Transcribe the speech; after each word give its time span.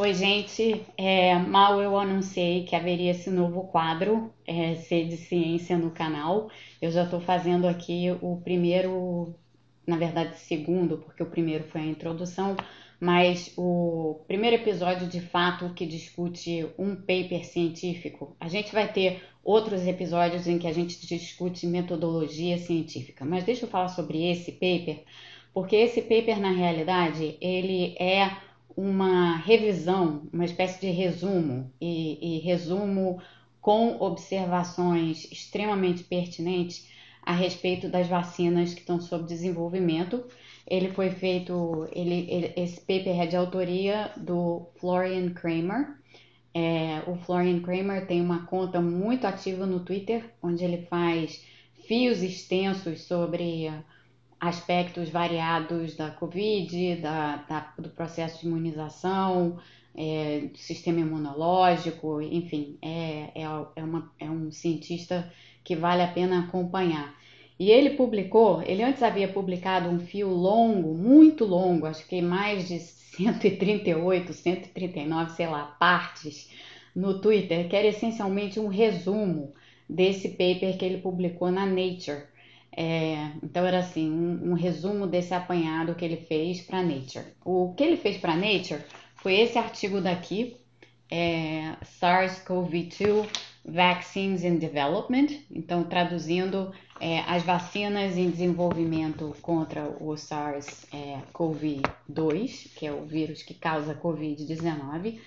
Oi, 0.00 0.14
gente. 0.14 0.82
É, 0.96 1.34
mal 1.34 1.82
eu 1.82 1.94
anunciei 1.98 2.64
que 2.64 2.74
haveria 2.74 3.10
esse 3.10 3.28
novo 3.28 3.64
quadro, 3.64 4.32
é, 4.46 4.74
Ser 4.76 5.06
de 5.06 5.18
Ciência 5.18 5.76
no 5.76 5.90
canal. 5.90 6.50
Eu 6.80 6.90
já 6.90 7.04
estou 7.04 7.20
fazendo 7.20 7.68
aqui 7.68 8.06
o 8.22 8.38
primeiro, 8.38 9.34
na 9.86 9.98
verdade, 9.98 10.38
segundo, 10.38 10.96
porque 10.96 11.22
o 11.22 11.26
primeiro 11.26 11.64
foi 11.64 11.82
a 11.82 11.86
introdução, 11.86 12.56
mas 12.98 13.52
o 13.58 14.22
primeiro 14.26 14.56
episódio 14.56 15.06
de 15.06 15.20
fato 15.20 15.74
que 15.74 15.84
discute 15.84 16.66
um 16.78 16.96
paper 16.96 17.44
científico. 17.44 18.34
A 18.40 18.48
gente 18.48 18.72
vai 18.72 18.90
ter 18.90 19.22
outros 19.44 19.86
episódios 19.86 20.46
em 20.46 20.58
que 20.58 20.66
a 20.66 20.72
gente 20.72 21.06
discute 21.06 21.66
metodologia 21.66 22.56
científica, 22.56 23.22
mas 23.26 23.44
deixa 23.44 23.66
eu 23.66 23.68
falar 23.68 23.88
sobre 23.88 24.30
esse 24.30 24.52
paper, 24.52 25.04
porque 25.52 25.76
esse 25.76 26.00
paper, 26.00 26.40
na 26.40 26.52
realidade, 26.52 27.36
ele 27.38 27.94
é 27.98 28.48
uma 28.76 29.36
revisão, 29.36 30.22
uma 30.32 30.44
espécie 30.44 30.80
de 30.80 30.90
resumo, 30.90 31.70
e, 31.80 32.36
e 32.36 32.38
resumo 32.40 33.20
com 33.60 33.96
observações 34.00 35.30
extremamente 35.30 36.02
pertinentes 36.04 36.88
a 37.22 37.32
respeito 37.32 37.88
das 37.88 38.08
vacinas 38.08 38.72
que 38.72 38.80
estão 38.80 39.00
sob 39.00 39.26
desenvolvimento. 39.26 40.24
Ele 40.66 40.88
foi 40.92 41.10
feito, 41.10 41.88
ele, 41.92 42.26
ele 42.30 42.52
esse 42.56 42.80
paper 42.80 43.20
é 43.20 43.26
de 43.26 43.36
autoria 43.36 44.10
do 44.16 44.66
Florian 44.78 45.30
Kramer. 45.30 45.98
É, 46.54 47.02
o 47.06 47.16
Florian 47.16 47.60
Kramer 47.60 48.06
tem 48.06 48.20
uma 48.20 48.46
conta 48.46 48.80
muito 48.80 49.26
ativa 49.26 49.66
no 49.66 49.80
Twitter, 49.80 50.24
onde 50.42 50.64
ele 50.64 50.86
faz 50.86 51.44
fios 51.86 52.22
extensos 52.22 53.02
sobre 53.02 53.70
aspectos 54.40 55.10
variados 55.10 55.94
da 55.94 56.10
Covid, 56.10 56.96
da, 56.96 57.36
da 57.36 57.72
do 57.78 57.90
processo 57.90 58.40
de 58.40 58.46
imunização, 58.46 59.58
é, 59.94 60.48
do 60.50 60.58
sistema 60.58 61.00
imunológico, 61.00 62.22
enfim, 62.22 62.78
é, 62.80 63.30
é, 63.34 63.42
é, 63.76 63.84
uma, 63.84 64.10
é 64.18 64.30
um 64.30 64.50
cientista 64.50 65.30
que 65.62 65.76
vale 65.76 66.02
a 66.02 66.08
pena 66.08 66.40
acompanhar. 66.40 67.14
E 67.58 67.70
ele 67.70 67.90
publicou, 67.90 68.62
ele 68.62 68.82
antes 68.82 69.02
havia 69.02 69.28
publicado 69.28 69.90
um 69.90 70.00
fio 70.00 70.30
longo, 70.30 70.94
muito 70.94 71.44
longo, 71.44 71.86
acho 71.86 72.06
que 72.08 72.22
mais 72.22 72.66
de 72.66 72.78
138, 72.78 74.32
139, 74.32 75.32
sei 75.32 75.46
lá, 75.46 75.64
partes 75.78 76.50
no 76.96 77.20
Twitter, 77.20 77.68
que 77.68 77.76
era 77.76 77.88
essencialmente 77.88 78.58
um 78.58 78.68
resumo 78.68 79.52
desse 79.86 80.30
paper 80.30 80.78
que 80.78 80.84
ele 80.84 80.98
publicou 80.98 81.50
na 81.50 81.66
Nature. 81.66 82.22
É, 82.76 83.32
então 83.42 83.66
era 83.66 83.80
assim, 83.80 84.10
um, 84.10 84.50
um, 84.50 84.54
resumo 84.54 85.06
desse 85.06 85.34
apanhado 85.34 85.94
que 85.94 86.04
ele 86.04 86.16
fez 86.16 86.60
para 86.60 86.82
Nature. 86.82 87.24
O 87.44 87.74
que 87.74 87.82
ele 87.82 87.96
fez 87.96 88.16
para 88.16 88.36
Nature 88.36 88.84
foi 89.16 89.40
esse 89.40 89.58
artigo 89.58 90.00
daqui, 90.00 90.56
é, 91.10 91.74
SARS-CoV-2 92.00 93.26
Vaccines 93.64 94.44
in 94.44 94.56
Development, 94.56 95.26
então 95.50 95.82
traduzindo 95.84 96.72
é, 96.98 97.20
as 97.20 97.42
vacinas 97.42 98.16
em 98.16 98.30
desenvolvimento 98.30 99.36
contra 99.42 99.84
o 100.00 100.14
SARS-CoV-2, 100.14 102.74
que 102.74 102.86
é 102.86 102.92
o 102.92 103.04
vírus 103.04 103.42
que 103.42 103.52
causa 103.54 103.94
Covid-19. 103.94 105.18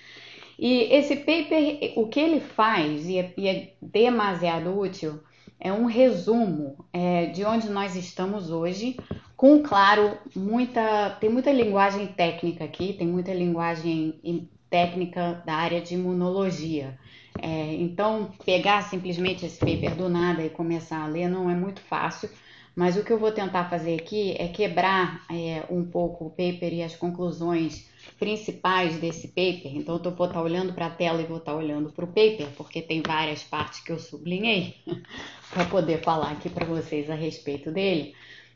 E 0.58 0.82
esse 0.92 1.14
paper, 1.16 1.92
o 1.96 2.08
que 2.08 2.20
ele 2.20 2.40
faz, 2.40 3.06
e 3.06 3.18
é, 3.18 3.32
e 3.36 3.48
é 3.48 3.72
demasiado 3.80 4.78
útil, 4.78 5.20
é 5.60 5.72
um 5.72 5.86
resumo 5.86 6.84
é, 6.92 7.26
de 7.26 7.44
onde 7.44 7.68
nós 7.68 7.96
estamos 7.96 8.50
hoje, 8.50 8.96
com, 9.36 9.62
claro, 9.62 10.16
muita. 10.34 11.10
Tem 11.20 11.30
muita 11.30 11.52
linguagem 11.52 12.06
técnica 12.06 12.64
aqui, 12.64 12.92
tem 12.92 13.06
muita 13.06 13.32
linguagem 13.32 14.48
técnica 14.70 15.42
da 15.46 15.54
área 15.54 15.80
de 15.80 15.94
imunologia. 15.94 16.98
É, 17.40 17.74
então, 17.74 18.30
pegar 18.44 18.82
simplesmente 18.82 19.44
esse 19.44 19.58
paper 19.58 19.94
do 19.96 20.08
nada 20.08 20.42
e 20.42 20.50
começar 20.50 21.02
a 21.02 21.06
ler 21.06 21.28
não 21.28 21.50
é 21.50 21.54
muito 21.54 21.80
fácil, 21.80 22.30
mas 22.74 22.96
o 22.96 23.04
que 23.04 23.12
eu 23.12 23.18
vou 23.18 23.30
tentar 23.30 23.70
fazer 23.70 23.94
aqui 23.94 24.34
é 24.38 24.48
quebrar 24.48 25.24
é, 25.30 25.64
um 25.70 25.84
pouco 25.84 26.26
o 26.26 26.30
paper 26.30 26.72
e 26.72 26.82
as 26.82 26.96
conclusões 26.96 27.88
principais 28.18 28.98
desse 28.98 29.28
paper. 29.28 29.76
Então, 29.76 30.00
eu 30.02 30.10
vou 30.10 30.26
estar 30.26 30.42
olhando 30.42 30.72
para 30.72 30.86
a 30.86 30.90
tela 30.90 31.22
e 31.22 31.26
vou 31.26 31.38
estar 31.38 31.54
olhando 31.54 31.90
para 31.90 32.04
o 32.04 32.08
paper, 32.08 32.48
porque 32.56 32.82
tem 32.82 33.00
várias 33.00 33.42
partes 33.42 33.80
que 33.80 33.92
eu 33.92 33.98
sublinhei 33.98 34.76
para 35.50 35.64
poder 35.66 36.02
falar 36.02 36.32
aqui 36.32 36.48
para 36.48 36.66
vocês 36.66 37.08
a 37.08 37.14
respeito 37.14 37.70
dele. 37.70 38.14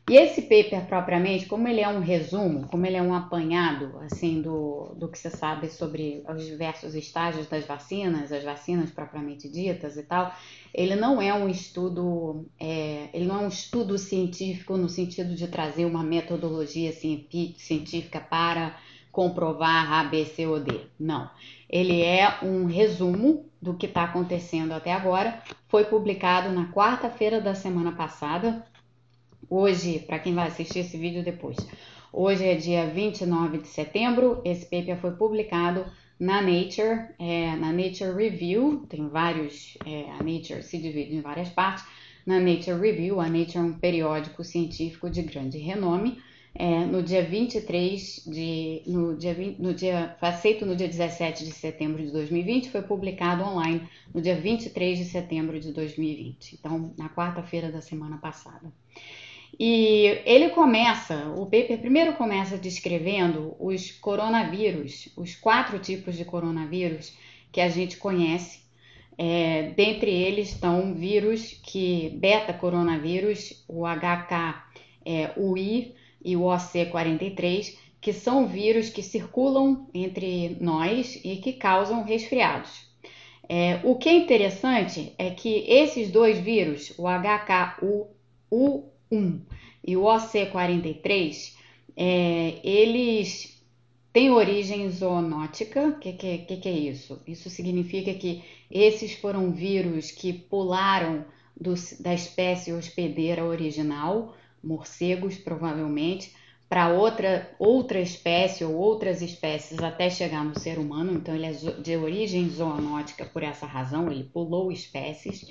E 0.09 0.17
esse 0.17 0.41
paper 0.41 0.87
propriamente, 0.87 1.45
como 1.45 1.67
ele 1.67 1.81
é 1.81 1.87
um 1.87 1.99
resumo, 1.99 2.67
como 2.67 2.83
ele 2.83 2.97
é 2.97 3.01
um 3.01 3.13
apanhado 3.13 3.95
assim 3.99 4.41
do, 4.41 4.95
do 4.95 5.07
que 5.07 5.19
você 5.19 5.29
sabe 5.29 5.69
sobre 5.69 6.23
os 6.27 6.43
diversos 6.47 6.95
estágios 6.95 7.45
das 7.45 7.67
vacinas, 7.67 8.31
as 8.31 8.43
vacinas 8.43 8.89
propriamente 8.89 9.47
ditas 9.47 9.97
e 9.97 10.01
tal, 10.01 10.33
ele 10.73 10.95
não 10.95 11.21
é 11.21 11.31
um 11.31 11.47
estudo, 11.47 12.47
é, 12.59 13.09
ele 13.13 13.25
não 13.25 13.41
é 13.41 13.45
um 13.45 13.49
estudo 13.49 13.99
científico 13.99 14.77
no 14.77 14.89
sentido 14.89 15.35
de 15.35 15.47
trazer 15.47 15.85
uma 15.85 16.01
metodologia 16.01 16.91
científica 16.91 18.19
para 18.19 18.79
comprovar 19.11 19.93
A, 19.93 20.03
B, 20.05 20.25
C 20.25 20.47
ou 20.47 20.59
D. 20.59 20.87
Não. 20.99 21.29
Ele 21.69 22.01
é 22.01 22.39
um 22.41 22.65
resumo 22.65 23.45
do 23.61 23.75
que 23.75 23.85
está 23.85 24.05
acontecendo 24.05 24.71
até 24.71 24.91
agora. 24.91 25.39
Foi 25.67 25.85
publicado 25.85 26.49
na 26.49 26.71
quarta-feira 26.71 27.39
da 27.39 27.53
semana 27.53 27.91
passada. 27.91 28.65
Hoje, 29.49 29.99
para 29.99 30.19
quem 30.19 30.35
vai 30.35 30.47
assistir 30.47 30.79
esse 30.79 30.95
vídeo 30.95 31.23
depois, 31.23 31.57
hoje 32.13 32.45
é 32.45 32.55
dia 32.55 32.85
29 32.85 33.57
de 33.57 33.67
setembro. 33.67 34.41
Esse 34.45 34.63
paper 34.65 34.97
foi 34.97 35.11
publicado 35.11 35.85
na 36.19 36.39
Nature, 36.39 37.07
é, 37.17 37.55
na 37.55 37.71
Nature 37.71 38.13
Review. 38.15 38.85
Tem 38.87 39.07
vários, 39.07 39.75
é, 39.87 40.03
a 40.11 40.23
Nature 40.23 40.61
se 40.61 40.77
divide 40.77 41.15
em 41.15 41.21
várias 41.21 41.49
partes. 41.49 41.83
Na 42.27 42.39
Nature 42.39 42.79
Review, 42.79 43.19
a 43.19 43.27
Nature 43.27 43.57
é 43.57 43.61
um 43.61 43.73
periódico 43.73 44.43
científico 44.43 45.09
de 45.09 45.23
grande 45.23 45.57
renome 45.57 46.21
é, 46.53 46.85
no 46.85 47.01
dia 47.01 47.23
23 47.23 48.25
de. 48.27 48.83
No 48.85 49.15
dia, 49.15 49.33
20, 49.33 49.59
no 49.59 49.73
dia, 49.73 50.15
foi 50.19 50.29
aceito 50.29 50.65
no 50.65 50.75
dia 50.75 50.87
17 50.87 51.45
de 51.45 51.51
setembro 51.51 52.03
de 52.03 52.11
2020, 52.11 52.69
foi 52.69 52.81
publicado 52.81 53.43
online 53.43 53.87
no 54.13 54.21
dia 54.21 54.35
23 54.35 54.97
de 54.97 55.05
setembro 55.05 55.59
de 55.59 55.71
2020, 55.71 56.53
então 56.59 56.93
na 56.97 57.09
quarta-feira 57.09 57.71
da 57.71 57.81
semana 57.81 58.17
passada. 58.17 58.71
E 59.57 60.21
ele 60.25 60.49
começa, 60.49 61.33
o 61.37 61.45
paper 61.45 61.79
primeiro 61.79 62.13
começa 62.13 62.57
descrevendo 62.57 63.55
os 63.59 63.91
coronavírus, 63.91 65.09
os 65.15 65.35
quatro 65.35 65.79
tipos 65.79 66.17
de 66.17 66.25
coronavírus 66.25 67.13
que 67.51 67.61
a 67.61 67.69
gente 67.69 67.97
conhece. 67.97 68.59
É, 69.17 69.71
dentre 69.75 70.11
eles 70.11 70.49
estão 70.49 70.93
vírus 70.93 71.59
que 71.63 72.09
beta 72.19 72.53
coronavírus, 72.53 73.63
o 73.67 73.83
HK, 73.85 74.63
é, 75.05 75.33
e 76.23 76.35
o 76.37 76.41
OC43, 76.41 77.75
que 77.99 78.13
são 78.13 78.47
vírus 78.47 78.89
que 78.89 79.03
circulam 79.03 79.89
entre 79.93 80.57
nós 80.61 81.19
e 81.23 81.37
que 81.37 81.53
causam 81.53 82.03
resfriados. 82.03 82.87
É, 83.47 83.79
o 83.83 83.95
que 83.95 84.07
é 84.07 84.13
interessante 84.13 85.13
é 85.17 85.31
que 85.31 85.65
esses 85.67 86.11
dois 86.11 86.37
vírus, 86.37 86.93
o 86.97 87.07
HKU1 89.11 89.41
e 89.85 89.97
o 89.97 90.03
OC43, 90.03 91.53
é, 91.95 92.59
eles 92.63 93.61
têm 94.13 94.29
origem 94.29 94.89
zoonótica. 94.89 95.87
O 95.87 95.99
que, 95.99 96.13
que, 96.13 96.37
que, 96.39 96.57
que, 96.57 96.69
é 96.69 96.71
isso? 96.71 97.21
Isso 97.27 97.49
significa 97.49 98.13
que 98.13 98.43
esses 98.69 99.13
foram 99.13 99.51
vírus 99.51 100.11
que 100.11 100.33
pularam 100.33 101.25
do, 101.59 101.73
da 101.99 102.13
espécie 102.13 102.71
hospedeira 102.71 103.43
original 103.43 104.35
morcegos, 104.61 105.37
provavelmente, 105.37 106.33
para 106.67 106.89
outra, 106.89 107.49
outra 107.57 107.99
espécie 107.99 108.63
ou 108.63 108.75
outras 108.75 109.21
espécies 109.21 109.79
até 109.79 110.09
chegar 110.09 110.43
no 110.43 110.59
ser 110.59 110.77
humano. 110.77 111.13
Então, 111.13 111.33
ele 111.33 111.45
é 111.45 111.51
de 111.51 111.95
origem 111.95 112.47
zoonótica 112.49 113.25
por 113.25 113.41
essa 113.41 113.65
razão, 113.65 114.11
ele 114.11 114.25
pulou 114.25 114.71
espécies. 114.71 115.45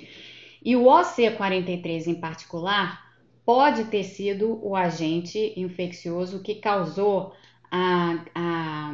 E 0.63 0.75
o 0.75 0.83
OC43 0.83 2.07
em 2.07 2.15
particular 2.15 3.08
pode 3.49 3.85
ter 3.85 4.03
sido 4.03 4.63
o 4.63 4.75
agente 4.75 5.55
infeccioso 5.57 6.39
que 6.39 6.53
causou 6.53 7.33
a, 7.71 8.23
a 8.35 8.93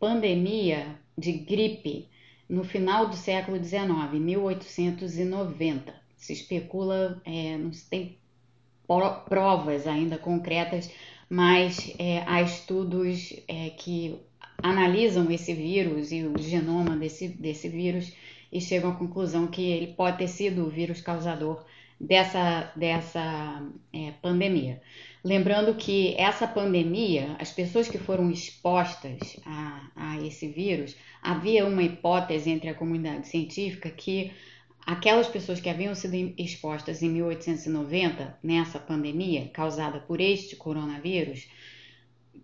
pandemia 0.00 0.98
de 1.16 1.30
gripe 1.30 2.08
no 2.48 2.64
final 2.64 3.08
do 3.08 3.14
século 3.14 3.62
XIX, 3.62 3.86
1890. 4.12 5.94
Se 6.16 6.32
especula, 6.32 7.22
é, 7.24 7.56
não 7.56 7.72
se 7.72 7.88
tem 7.88 8.18
provas 9.28 9.86
ainda 9.86 10.18
concretas, 10.18 10.90
mas 11.30 11.94
é, 11.96 12.24
há 12.26 12.42
estudos 12.42 13.34
é, 13.46 13.70
que 13.70 14.18
analisam 14.60 15.30
esse 15.30 15.54
vírus 15.54 16.10
e 16.10 16.24
o 16.24 16.36
genoma 16.36 16.96
desse, 16.96 17.28
desse 17.28 17.68
vírus 17.68 18.12
e 18.52 18.60
chegam 18.60 18.90
à 18.90 18.94
conclusão 18.94 19.46
que 19.46 19.62
ele 19.62 19.94
pode 19.94 20.18
ter 20.18 20.28
sido 20.28 20.64
o 20.64 20.70
vírus 20.70 21.00
causador 21.00 21.64
dessa, 22.00 22.72
dessa 22.76 23.66
é, 23.92 24.12
pandemia. 24.22 24.80
Lembrando 25.24 25.74
que 25.74 26.14
essa 26.16 26.46
pandemia, 26.46 27.34
as 27.40 27.50
pessoas 27.50 27.88
que 27.88 27.98
foram 27.98 28.30
expostas 28.30 29.36
a, 29.44 29.90
a 29.96 30.20
esse 30.22 30.46
vírus, 30.46 30.96
havia 31.20 31.66
uma 31.66 31.82
hipótese 31.82 32.50
entre 32.50 32.68
a 32.68 32.74
comunidade 32.74 33.26
científica 33.26 33.90
que 33.90 34.32
aquelas 34.86 35.26
pessoas 35.26 35.60
que 35.60 35.68
haviam 35.68 35.94
sido 35.96 36.32
expostas 36.38 37.02
em 37.02 37.10
1890 37.10 38.38
nessa 38.40 38.78
pandemia 38.78 39.50
causada 39.52 39.98
por 39.98 40.20
este 40.20 40.54
coronavírus 40.54 41.48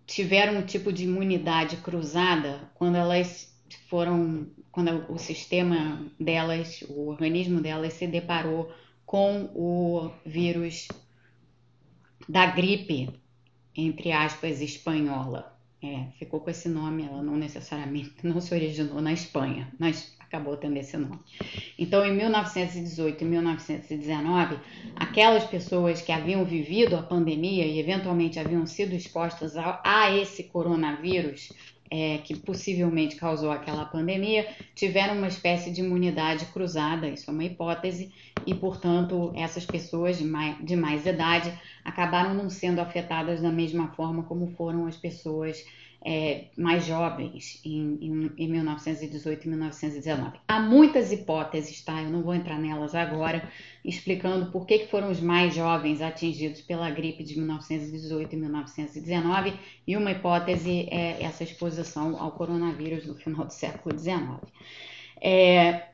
tiveram 0.05 0.57
um 0.57 0.65
tipo 0.65 0.91
de 0.91 1.05
imunidade 1.05 1.77
cruzada 1.77 2.69
quando 2.75 2.97
elas 2.97 3.55
foram 3.87 4.47
quando 4.73 5.05
o 5.07 5.19
sistema 5.19 6.03
delas, 6.19 6.83
o 6.89 7.07
organismo 7.07 7.61
delas 7.61 7.93
se 7.93 8.07
deparou 8.07 8.73
com 9.05 9.51
o 9.53 10.09
vírus 10.25 10.87
da 12.27 12.47
gripe, 12.47 13.09
entre 13.75 14.11
aspas, 14.11 14.61
espanhola. 14.61 15.53
É, 15.81 16.07
ficou 16.17 16.39
com 16.39 16.49
esse 16.49 16.67
nome, 16.67 17.03
ela 17.03 17.21
não 17.21 17.35
necessariamente 17.35 18.15
não 18.23 18.41
se 18.41 18.53
originou 18.53 18.99
na 18.99 19.13
Espanha, 19.13 19.71
mas 19.77 20.15
acabou 20.19 20.57
tendo 20.57 20.77
esse 20.77 20.97
nome. 20.97 21.19
Então, 21.77 22.03
em 22.03 22.15
1918 22.15 23.21
e 23.21 23.27
1919, 23.27 24.57
aquelas 24.95 25.43
pessoas 25.43 26.01
que 26.01 26.11
haviam 26.11 26.43
vivido 26.43 26.95
a 26.95 27.03
pandemia 27.03 27.67
e 27.67 27.79
eventualmente 27.79 28.39
haviam 28.39 28.65
sido 28.65 28.95
expostas 28.95 29.55
a, 29.55 29.79
a 29.83 30.09
esse 30.17 30.45
coronavírus 30.45 31.51
é, 31.93 32.17
que 32.17 32.35
possivelmente 32.35 33.15
causou 33.17 33.51
aquela 33.51 33.85
pandemia, 33.85 34.47
tiveram 34.73 35.15
uma 35.15 35.27
espécie 35.27 35.69
de 35.69 35.81
imunidade 35.81 36.47
cruzada, 36.47 37.07
isso 37.07 37.29
é 37.29 37.33
uma 37.33 37.43
hipótese, 37.43 38.11
e 38.47 38.55
portanto 38.55 39.31
essas 39.35 39.63
pessoas 39.63 40.17
de 40.17 40.25
mais, 40.25 40.57
de 40.65 40.75
mais 40.75 41.05
idade 41.05 41.53
acabaram 41.85 42.33
não 42.33 42.49
sendo 42.49 42.81
afetadas 42.81 43.43
da 43.43 43.51
mesma 43.51 43.89
forma 43.89 44.23
como 44.23 44.47
foram 44.57 44.87
as 44.87 44.97
pessoas 44.97 45.63
é, 46.03 46.45
mais 46.57 46.83
jovens 46.83 47.61
em, 47.63 47.97
em, 48.01 48.31
em 48.37 48.47
1918 48.49 49.45
e 49.45 49.49
1919. 49.49 50.31
Há 50.47 50.59
muitas 50.59 51.11
hipóteses, 51.11 51.79
tá? 51.81 52.01
Eu 52.01 52.09
não 52.09 52.23
vou 52.23 52.33
entrar 52.33 52.57
nelas 52.57 52.95
agora, 52.95 53.47
explicando 53.83 54.51
por 54.51 54.65
que, 54.65 54.79
que 54.79 54.87
foram 54.87 55.11
os 55.11 55.19
mais 55.19 55.53
jovens 55.53 56.01
atingidos 56.01 56.61
pela 56.61 56.89
gripe 56.89 57.23
de 57.23 57.37
1918 57.37 58.33
e 58.33 58.37
1919, 58.37 59.53
e 59.85 59.97
uma 59.97 60.11
hipótese 60.11 60.87
é 60.89 61.21
essa 61.21 61.43
exposição 61.43 62.21
ao 62.21 62.31
coronavírus 62.31 63.05
no 63.05 63.15
final 63.15 63.45
do 63.45 63.53
século 63.53 63.97
XIX. 63.97 64.39
É, 65.21 65.87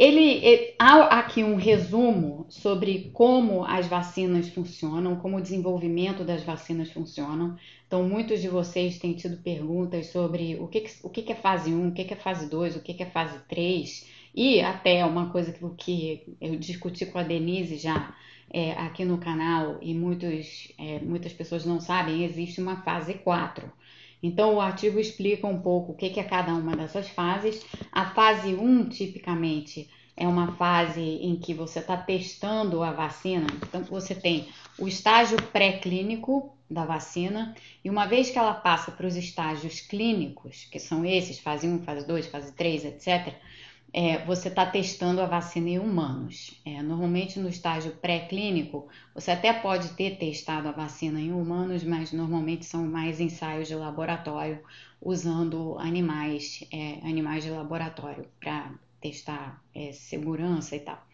ele, 0.00 0.42
ele, 0.42 0.74
há 0.78 1.18
aqui 1.18 1.44
um 1.44 1.56
resumo 1.56 2.46
sobre 2.48 3.10
como 3.12 3.66
as 3.66 3.86
vacinas 3.86 4.48
funcionam, 4.48 5.16
como 5.16 5.36
o 5.36 5.42
desenvolvimento 5.42 6.24
das 6.24 6.42
vacinas 6.42 6.90
funcionam. 6.90 7.54
Então, 7.86 8.08
muitos 8.08 8.40
de 8.40 8.48
vocês 8.48 8.98
têm 8.98 9.12
tido 9.12 9.42
perguntas 9.42 10.06
sobre 10.06 10.56
o 10.58 10.68
que, 10.68 10.86
o 11.02 11.10
que 11.10 11.30
é 11.30 11.34
fase 11.34 11.70
1, 11.70 11.88
o 11.88 11.92
que 11.92 12.00
é 12.00 12.16
fase 12.16 12.48
2, 12.48 12.76
o 12.76 12.80
que 12.80 13.02
é 13.02 13.04
fase 13.04 13.38
3, 13.46 14.19
e 14.34 14.60
até 14.60 15.04
uma 15.04 15.30
coisa 15.30 15.52
que, 15.52 15.68
que 15.76 16.36
eu 16.40 16.56
discuti 16.56 17.06
com 17.06 17.18
a 17.18 17.22
Denise 17.22 17.76
já 17.76 18.14
é, 18.52 18.72
aqui 18.72 19.04
no 19.04 19.18
canal, 19.18 19.78
e 19.80 19.94
muitos, 19.94 20.72
é, 20.78 20.98
muitas 21.00 21.32
pessoas 21.32 21.64
não 21.64 21.80
sabem, 21.80 22.24
existe 22.24 22.60
uma 22.60 22.82
fase 22.82 23.14
4. 23.14 23.70
Então, 24.22 24.54
o 24.54 24.60
artigo 24.60 24.98
explica 24.98 25.46
um 25.46 25.60
pouco 25.60 25.92
o 25.92 25.94
que 25.94 26.18
é 26.18 26.24
cada 26.24 26.52
uma 26.52 26.76
dessas 26.76 27.08
fases. 27.08 27.64
A 27.90 28.10
fase 28.10 28.54
1, 28.54 28.88
tipicamente, 28.90 29.88
é 30.16 30.28
uma 30.28 30.52
fase 30.56 31.00
em 31.00 31.36
que 31.36 31.54
você 31.54 31.78
está 31.78 31.96
testando 31.96 32.82
a 32.82 32.92
vacina. 32.92 33.46
Então, 33.66 33.82
você 33.84 34.14
tem 34.14 34.48
o 34.78 34.86
estágio 34.86 35.40
pré-clínico 35.44 36.54
da 36.70 36.84
vacina, 36.84 37.54
e 37.84 37.90
uma 37.90 38.06
vez 38.06 38.30
que 38.30 38.38
ela 38.38 38.54
passa 38.54 38.92
para 38.92 39.06
os 39.06 39.16
estágios 39.16 39.80
clínicos, 39.80 40.68
que 40.70 40.78
são 40.78 41.04
esses, 41.04 41.38
fase 41.38 41.66
1, 41.66 41.82
fase 41.82 42.06
2, 42.06 42.26
fase 42.26 42.52
3, 42.52 42.84
etc., 42.84 43.34
é, 43.92 44.24
você 44.24 44.48
está 44.48 44.64
testando 44.64 45.20
a 45.20 45.26
vacina 45.26 45.68
em 45.68 45.78
humanos. 45.78 46.60
É, 46.64 46.82
normalmente 46.82 47.38
no 47.38 47.48
estágio 47.48 47.92
pré-clínico, 47.92 48.88
você 49.14 49.32
até 49.32 49.52
pode 49.52 49.90
ter 49.94 50.16
testado 50.16 50.68
a 50.68 50.72
vacina 50.72 51.20
em 51.20 51.32
humanos, 51.32 51.82
mas 51.82 52.12
normalmente 52.12 52.64
são 52.64 52.86
mais 52.86 53.20
ensaios 53.20 53.68
de 53.68 53.74
laboratório 53.74 54.60
usando 55.00 55.76
animais, 55.78 56.64
é, 56.72 56.98
animais 57.02 57.42
de 57.42 57.50
laboratório 57.50 58.26
para 58.38 58.72
testar 59.00 59.62
é, 59.74 59.92
segurança 59.92 60.76
e 60.76 60.80
tal. 60.80 61.04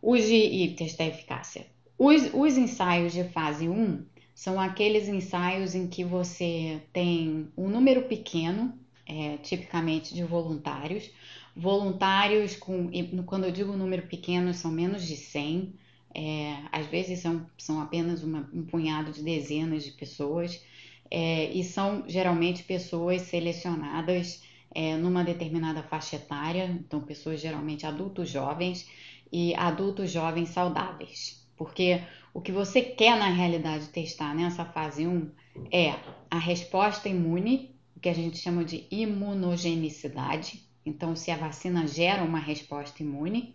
Os 0.00 0.24
de, 0.24 0.36
e 0.36 0.74
testar 0.74 1.06
eficácia. 1.06 1.66
Os, 1.98 2.32
os 2.32 2.56
ensaios 2.56 3.12
de 3.12 3.24
fase 3.24 3.68
1 3.68 4.04
são 4.34 4.60
aqueles 4.60 5.08
ensaios 5.08 5.74
em 5.74 5.88
que 5.88 6.04
você 6.04 6.80
tem 6.92 7.48
um 7.56 7.68
número 7.68 8.02
pequeno, 8.02 8.72
é, 9.04 9.36
tipicamente 9.38 10.14
de 10.14 10.22
voluntários, 10.22 11.10
voluntários 11.58 12.54
com, 12.54 12.88
quando 13.26 13.44
eu 13.44 13.50
digo 13.50 13.76
número 13.76 14.06
pequeno, 14.06 14.54
são 14.54 14.70
menos 14.70 15.04
de 15.04 15.16
100, 15.16 15.74
é, 16.14 16.56
às 16.70 16.86
vezes 16.86 17.18
são, 17.18 17.44
são 17.58 17.82
apenas 17.82 18.22
uma, 18.22 18.48
um 18.54 18.62
punhado 18.62 19.10
de 19.10 19.22
dezenas 19.22 19.84
de 19.84 19.90
pessoas, 19.90 20.64
é, 21.10 21.50
e 21.50 21.64
são 21.64 22.04
geralmente 22.06 22.62
pessoas 22.62 23.22
selecionadas 23.22 24.42
é, 24.72 24.96
numa 24.96 25.24
determinada 25.24 25.82
faixa 25.82 26.14
etária, 26.14 26.66
então 26.66 27.00
pessoas 27.00 27.40
geralmente 27.40 27.84
adultos 27.84 28.30
jovens 28.30 28.88
e 29.32 29.52
adultos 29.56 30.12
jovens 30.12 30.50
saudáveis. 30.50 31.44
Porque 31.56 32.00
o 32.32 32.40
que 32.40 32.52
você 32.52 32.80
quer 32.80 33.18
na 33.18 33.30
realidade 33.30 33.88
testar 33.88 34.32
nessa 34.32 34.64
fase 34.64 35.08
1 35.08 35.28
é 35.72 35.94
a 36.30 36.38
resposta 36.38 37.08
imune, 37.08 37.74
o 37.96 38.00
que 38.00 38.08
a 38.08 38.14
gente 38.14 38.38
chama 38.38 38.64
de 38.64 38.86
imunogenicidade, 38.92 40.67
então, 40.88 41.14
se 41.14 41.30
a 41.30 41.36
vacina 41.36 41.86
gera 41.86 42.22
uma 42.22 42.38
resposta 42.38 43.02
imune. 43.02 43.54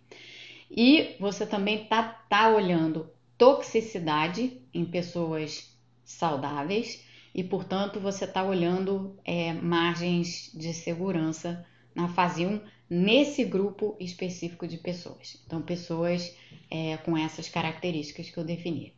E 0.70 1.16
você 1.20 1.44
também 1.44 1.82
está 1.82 2.02
tá 2.02 2.48
olhando 2.48 3.10
toxicidade 3.36 4.60
em 4.72 4.84
pessoas 4.84 5.76
saudáveis 6.04 7.04
e, 7.34 7.42
portanto, 7.42 7.98
você 8.00 8.24
está 8.24 8.42
olhando 8.42 9.18
é, 9.24 9.52
margens 9.52 10.50
de 10.54 10.72
segurança 10.72 11.66
na 11.94 12.08
fase 12.08 12.46
1 12.46 12.60
nesse 12.88 13.44
grupo 13.44 13.96
específico 13.98 14.66
de 14.66 14.78
pessoas. 14.78 15.42
Então, 15.46 15.60
pessoas 15.60 16.34
é, 16.70 16.96
com 16.98 17.16
essas 17.16 17.48
características 17.48 18.30
que 18.30 18.38
eu 18.38 18.44
defini. 18.44 18.94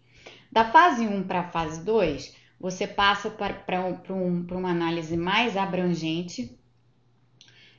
Da 0.53 0.71
fase 0.71 1.07
1 1.07 1.23
para 1.25 1.41
a 1.41 1.51
fase 1.51 1.85
2, 1.85 2.35
você 2.61 2.87
passa 2.87 3.31
para 3.31 3.81
um, 3.81 4.47
uma 4.51 4.71
análise 4.71 5.17
mais 5.17 5.57
abrangente 5.57 6.59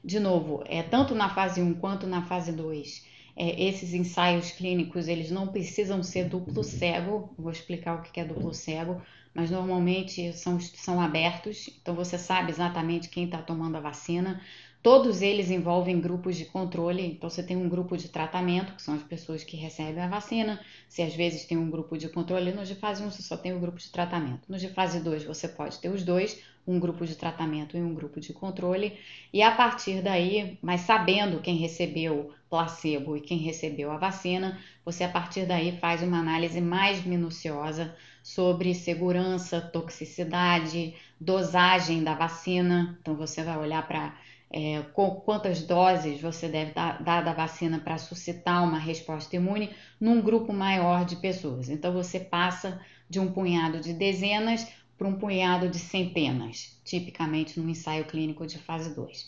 de 0.07 0.21
novo, 0.21 0.63
é, 0.65 0.81
tanto 0.81 1.13
na 1.13 1.27
fase 1.27 1.61
1 1.61 1.73
quanto 1.73 2.07
na 2.07 2.21
fase 2.21 2.53
2, 2.53 3.05
é, 3.35 3.61
esses 3.61 3.93
ensaios 3.93 4.51
clínicos 4.51 5.09
eles 5.09 5.29
não 5.29 5.49
precisam 5.49 6.01
ser 6.01 6.29
duplo 6.29 6.63
cego, 6.63 7.33
vou 7.37 7.51
explicar 7.51 7.95
o 7.95 8.01
que 8.01 8.17
é 8.17 8.23
duplo 8.23 8.53
cego, 8.53 9.01
mas 9.33 9.51
normalmente 9.51 10.31
são, 10.31 10.61
são 10.61 11.01
abertos, 11.01 11.69
então 11.81 11.93
você 11.93 12.17
sabe 12.17 12.51
exatamente 12.51 13.09
quem 13.09 13.25
está 13.25 13.41
tomando 13.41 13.75
a 13.75 13.81
vacina, 13.81 14.41
Todos 14.81 15.21
eles 15.21 15.51
envolvem 15.51 15.99
grupos 15.99 16.37
de 16.37 16.45
controle, 16.45 17.05
então 17.05 17.29
você 17.29 17.43
tem 17.43 17.57
um 17.57 17.67
grupo 17.67 17.97
de 17.97 18.07
tratamento, 18.07 18.73
que 18.73 18.81
são 18.81 18.95
as 18.95 19.03
pessoas 19.03 19.43
que 19.43 19.57
recebem 19.57 20.01
a 20.01 20.07
vacina. 20.07 20.61
Se 20.87 21.01
às 21.01 21.13
vezes 21.13 21.45
tem 21.45 21.57
um 21.57 21.69
grupo 21.69 21.97
de 21.97 22.07
controle, 22.07 22.53
no 22.53 22.63
de 22.63 22.73
fase 22.73 23.03
1 23.03 23.11
você 23.11 23.21
só 23.21 23.35
tem 23.35 23.53
o 23.53 23.59
grupo 23.59 23.79
de 23.79 23.91
tratamento. 23.91 24.47
No 24.47 24.57
de 24.57 24.69
fase 24.69 25.01
2 25.01 25.25
você 25.25 25.47
pode 25.49 25.77
ter 25.79 25.89
os 25.89 26.03
dois, 26.03 26.41
um 26.67 26.79
grupo 26.79 27.05
de 27.05 27.15
tratamento 27.15 27.77
e 27.77 27.81
um 27.81 27.95
grupo 27.95 28.19
de 28.19 28.33
controle. 28.33 28.99
E 29.31 29.41
a 29.41 29.51
partir 29.51 30.01
daí, 30.01 30.59
mas 30.61 30.81
sabendo 30.81 31.39
quem 31.39 31.55
recebeu 31.55 32.33
placebo 32.49 33.15
e 33.15 33.21
quem 33.21 33.37
recebeu 33.37 33.91
a 33.91 33.97
vacina, 33.97 34.59
você 34.83 35.03
a 35.03 35.09
partir 35.09 35.45
daí 35.45 35.77
faz 35.79 36.03
uma 36.03 36.19
análise 36.19 36.59
mais 36.59 37.03
minuciosa 37.05 37.95
sobre 38.21 38.73
segurança, 38.73 39.61
toxicidade, 39.61 40.93
dosagem 41.19 42.03
da 42.03 42.13
vacina. 42.13 42.97
Então 43.01 43.15
você 43.15 43.43
vai 43.43 43.57
olhar 43.57 43.87
para 43.87 44.15
é, 44.49 44.81
quantas 45.25 45.61
doses 45.61 46.21
você 46.21 46.47
deve 46.47 46.71
dar, 46.71 47.01
dar 47.03 47.21
da 47.23 47.33
vacina 47.33 47.79
para 47.79 47.97
suscitar 47.97 48.63
uma 48.63 48.79
resposta 48.79 49.35
imune 49.35 49.73
num 49.99 50.21
grupo 50.21 50.53
maior 50.53 51.05
de 51.05 51.17
pessoas. 51.17 51.69
Então 51.69 51.93
você 51.93 52.19
passa 52.19 52.79
de 53.09 53.19
um 53.19 53.31
punhado 53.31 53.79
de 53.79 53.93
dezenas 53.93 54.67
para 54.97 55.07
um 55.07 55.13
punhado 55.13 55.69
de 55.69 55.77
centenas, 55.77 56.79
tipicamente 56.83 57.59
no 57.59 57.69
ensaio 57.69 58.05
clínico 58.05 58.47
de 58.47 58.57
fase 58.57 58.95
2. 58.95 59.27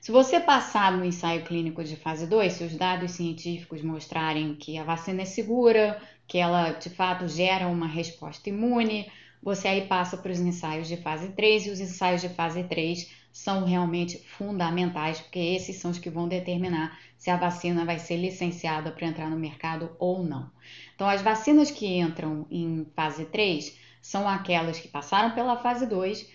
Se 0.00 0.12
você 0.12 0.38
passar 0.38 0.92
no 0.92 1.04
ensaio 1.04 1.44
clínico 1.44 1.82
de 1.82 1.96
fase 1.96 2.26
2, 2.26 2.52
se 2.52 2.64
os 2.64 2.76
dados 2.76 3.10
científicos 3.12 3.82
mostrarem 3.82 4.54
que 4.54 4.78
a 4.78 4.84
vacina 4.84 5.22
é 5.22 5.24
segura, 5.24 6.00
que 6.26 6.38
ela 6.38 6.70
de 6.70 6.88
fato 6.88 7.26
gera 7.26 7.66
uma 7.66 7.86
resposta 7.86 8.48
imune, 8.48 9.10
você 9.42 9.66
aí 9.66 9.86
passa 9.86 10.16
para 10.16 10.30
os 10.30 10.38
ensaios 10.38 10.86
de 10.86 10.96
fase 10.96 11.30
3 11.30 11.66
e 11.66 11.70
os 11.70 11.80
ensaios 11.80 12.20
de 12.20 12.28
fase 12.28 12.62
3 12.64 13.10
são 13.32 13.64
realmente 13.64 14.18
fundamentais, 14.18 15.20
porque 15.20 15.38
esses 15.38 15.76
são 15.76 15.90
os 15.90 15.98
que 15.98 16.10
vão 16.10 16.28
determinar 16.28 16.98
se 17.16 17.30
a 17.30 17.36
vacina 17.36 17.84
vai 17.84 17.98
ser 17.98 18.16
licenciada 18.16 18.90
para 18.90 19.06
entrar 19.06 19.28
no 19.28 19.38
mercado 19.38 19.90
ou 19.98 20.22
não. 20.22 20.50
Então, 20.94 21.08
as 21.08 21.22
vacinas 21.22 21.70
que 21.70 21.86
entram 21.86 22.46
em 22.50 22.86
fase 22.94 23.24
3 23.26 23.76
são 24.00 24.28
aquelas 24.28 24.78
que 24.78 24.88
passaram 24.88 25.34
pela 25.34 25.56
fase 25.56 25.86
2. 25.86 26.28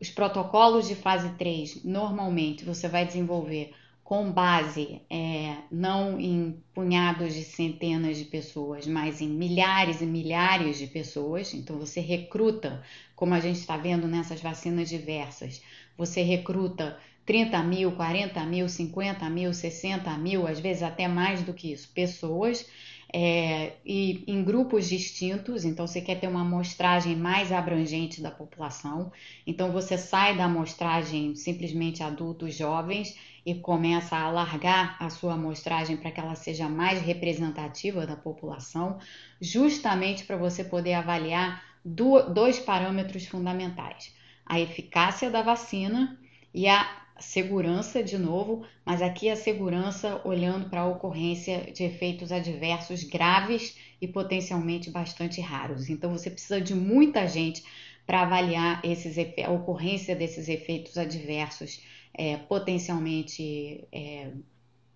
Os 0.00 0.10
protocolos 0.10 0.88
de 0.88 0.94
fase 0.94 1.30
3, 1.30 1.84
normalmente, 1.84 2.64
você 2.64 2.88
vai 2.88 3.04
desenvolver 3.04 3.72
com 4.02 4.32
base 4.32 5.00
é, 5.08 5.54
não 5.70 6.18
em 6.18 6.60
punhados 6.74 7.32
de 7.32 7.44
centenas 7.44 8.16
de 8.16 8.24
pessoas, 8.24 8.84
mas 8.86 9.20
em 9.20 9.28
milhares 9.28 10.00
e 10.00 10.06
milhares 10.06 10.78
de 10.78 10.88
pessoas. 10.88 11.54
Então, 11.54 11.78
você 11.78 12.00
recruta, 12.00 12.82
como 13.14 13.34
a 13.34 13.40
gente 13.40 13.60
está 13.60 13.76
vendo 13.76 14.08
nessas 14.08 14.40
vacinas 14.40 14.88
diversas, 14.88 15.62
você 15.96 16.22
recruta 16.22 16.98
30 17.24 17.62
mil, 17.62 17.92
40 17.92 18.44
mil, 18.46 18.68
50 18.68 19.30
mil, 19.30 19.52
60 19.54 20.18
mil, 20.18 20.44
às 20.44 20.58
vezes 20.58 20.82
até 20.82 21.06
mais 21.06 21.44
do 21.44 21.54
que 21.54 21.72
isso, 21.72 21.88
pessoas 21.94 22.66
é, 23.12 23.72
e 23.84 24.22
em 24.26 24.44
grupos 24.44 24.88
distintos, 24.88 25.64
então 25.64 25.86
você 25.86 26.00
quer 26.00 26.20
ter 26.20 26.28
uma 26.28 26.42
amostragem 26.42 27.16
mais 27.16 27.50
abrangente 27.50 28.20
da 28.20 28.30
população, 28.30 29.10
então 29.44 29.72
você 29.72 29.98
sai 29.98 30.36
da 30.36 30.44
amostragem 30.44 31.34
simplesmente 31.34 32.02
adultos 32.02 32.54
jovens 32.54 33.16
e 33.44 33.54
começa 33.54 34.16
a 34.16 34.24
alargar 34.24 34.96
a 35.00 35.10
sua 35.10 35.34
amostragem 35.34 35.96
para 35.96 36.12
que 36.12 36.20
ela 36.20 36.36
seja 36.36 36.68
mais 36.68 37.00
representativa 37.02 38.06
da 38.06 38.14
população, 38.14 38.98
justamente 39.40 40.24
para 40.24 40.36
você 40.36 40.62
poder 40.62 40.94
avaliar 40.94 41.64
dois 41.84 42.60
parâmetros 42.60 43.26
fundamentais: 43.26 44.14
a 44.46 44.60
eficácia 44.60 45.30
da 45.30 45.42
vacina 45.42 46.16
e 46.54 46.68
a 46.68 46.99
segurança 47.20 48.02
de 48.02 48.18
novo, 48.18 48.64
mas 48.84 49.02
aqui 49.02 49.28
a 49.28 49.36
segurança 49.36 50.20
olhando 50.24 50.68
para 50.68 50.80
a 50.80 50.86
ocorrência 50.86 51.70
de 51.72 51.84
efeitos 51.84 52.32
adversos 52.32 53.04
graves 53.04 53.76
e 54.00 54.08
potencialmente 54.08 54.90
bastante 54.90 55.40
raros. 55.40 55.88
Então 55.88 56.10
você 56.10 56.30
precisa 56.30 56.60
de 56.60 56.74
muita 56.74 57.26
gente 57.28 57.62
para 58.06 58.22
avaliar 58.22 58.80
esses, 58.84 59.16
a 59.44 59.50
ocorrência 59.50 60.16
desses 60.16 60.48
efeitos 60.48 60.98
adversos 60.98 61.80
é, 62.12 62.36
potencialmente 62.36 63.84
é, 63.92 64.32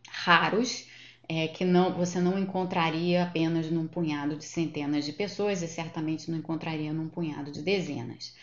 raros. 0.08 0.86
É, 1.26 1.48
que 1.48 1.64
não, 1.64 1.94
você 1.94 2.20
não 2.20 2.38
encontraria 2.38 3.22
apenas 3.22 3.70
num 3.70 3.86
punhado 3.86 4.36
de 4.36 4.44
centenas 4.44 5.06
de 5.06 5.12
pessoas 5.14 5.62
e 5.62 5.66
certamente 5.66 6.30
não 6.30 6.36
encontraria 6.36 6.92
num 6.92 7.08
punhado 7.08 7.50
de 7.50 7.62
dezenas. 7.62 8.34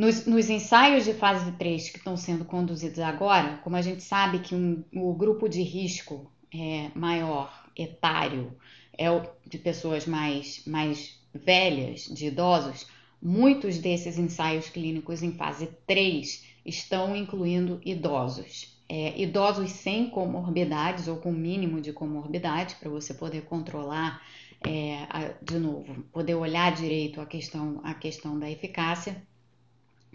Nos, 0.00 0.24
nos, 0.24 0.48
ensaios 0.48 1.04
de 1.04 1.12
fase 1.12 1.52
3 1.52 1.90
que 1.90 1.98
estão 1.98 2.16
sendo 2.16 2.46
conduzidos 2.46 3.00
agora, 3.00 3.58
como 3.58 3.76
a 3.76 3.82
gente 3.82 4.02
sabe 4.02 4.38
que 4.38 4.54
um, 4.54 4.82
o 4.94 5.12
grupo 5.12 5.46
de 5.46 5.60
risco 5.60 6.32
é 6.50 6.90
maior, 6.94 7.66
etário, 7.76 8.56
é 8.96 9.10
o 9.10 9.20
de 9.46 9.58
pessoas 9.58 10.06
mais, 10.06 10.64
mais 10.66 11.20
velhas, 11.34 12.04
de 12.04 12.28
idosos, 12.28 12.86
muitos 13.20 13.76
desses 13.76 14.16
ensaios 14.18 14.70
clínicos 14.70 15.22
em 15.22 15.32
fase 15.32 15.68
3 15.86 16.46
estão 16.64 17.14
incluindo 17.14 17.78
idosos. 17.84 18.80
É, 18.88 19.20
idosos 19.20 19.70
sem 19.70 20.08
comorbidades 20.08 21.08
ou 21.08 21.18
com 21.18 21.30
mínimo 21.30 21.78
de 21.78 21.92
comorbidade, 21.92 22.76
para 22.76 22.88
você 22.88 23.12
poder 23.12 23.42
controlar, 23.42 24.22
é, 24.66 25.06
a, 25.10 25.34
de 25.42 25.58
novo, 25.58 26.04
poder 26.10 26.36
olhar 26.36 26.74
direito 26.74 27.20
a 27.20 27.26
questão, 27.26 27.82
a 27.84 27.92
questão 27.92 28.38
da 28.38 28.50
eficácia 28.50 29.28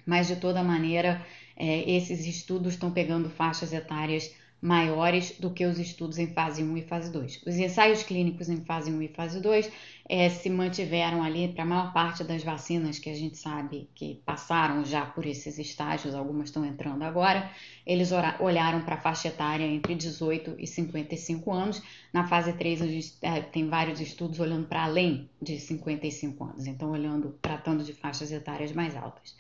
mas 0.06 0.28
de 0.28 0.36
toda 0.36 0.64
maneira, 0.64 1.26
é, 1.56 1.90
esses 1.90 2.26
estudos 2.26 2.74
estão 2.74 2.92
pegando 2.92 3.30
faixas 3.30 3.74
etárias 3.74 4.34
maiores 4.66 5.36
do 5.40 5.52
que 5.52 5.64
os 5.64 5.78
estudos 5.78 6.18
em 6.18 6.26
fase 6.28 6.64
1 6.64 6.78
e 6.78 6.82
fase 6.82 7.12
2. 7.12 7.44
Os 7.46 7.56
ensaios 7.56 8.02
clínicos 8.02 8.50
em 8.50 8.62
fase 8.66 8.92
1 8.92 9.02
e 9.04 9.08
fase 9.10 9.40
2 9.40 9.72
é, 10.10 10.28
se 10.30 10.50
mantiveram 10.50 11.22
ali 11.22 11.50
para 11.50 11.64
a 11.64 11.68
maior 11.68 11.94
parte 11.94 12.24
das 12.24 12.44
vacinas 12.44 12.98
que 12.98 13.10
a 13.10 13.14
gente 13.14 13.38
sabe 13.38 13.88
que 13.94 14.22
passaram 14.26 14.84
já 14.84 15.06
por 15.06 15.26
esses 15.26 15.60
estágios, 15.60 16.16
algumas 16.16 16.50
estão 16.50 16.66
entrando 16.66 17.04
agora, 17.04 17.50
eles 17.86 18.12
olharam 18.40 18.82
para 18.82 18.96
a 18.96 19.02
faixa 19.02 19.28
etária 19.28 19.66
entre 19.66 19.94
18 19.94 20.56
e 20.58 20.66
55 20.66 21.52
anos. 21.52 21.84
Na 22.12 22.28
fase 22.28 22.52
3, 22.54 22.82
a 22.82 22.88
gente 22.88 23.14
é, 23.22 23.42
tem 23.42 23.70
vários 23.70 24.02
estudos 24.02 24.40
olhando 24.40 24.68
para 24.68 24.84
além 24.84 25.30
de 25.40 25.60
55 25.60 26.44
anos, 26.44 26.66
então 26.66 26.90
olhando, 26.90 27.38
tratando 27.40 27.84
de 27.84 27.94
faixas 27.94 28.32
etárias 28.32 28.72
mais 28.72 28.96
altas. 28.96 29.36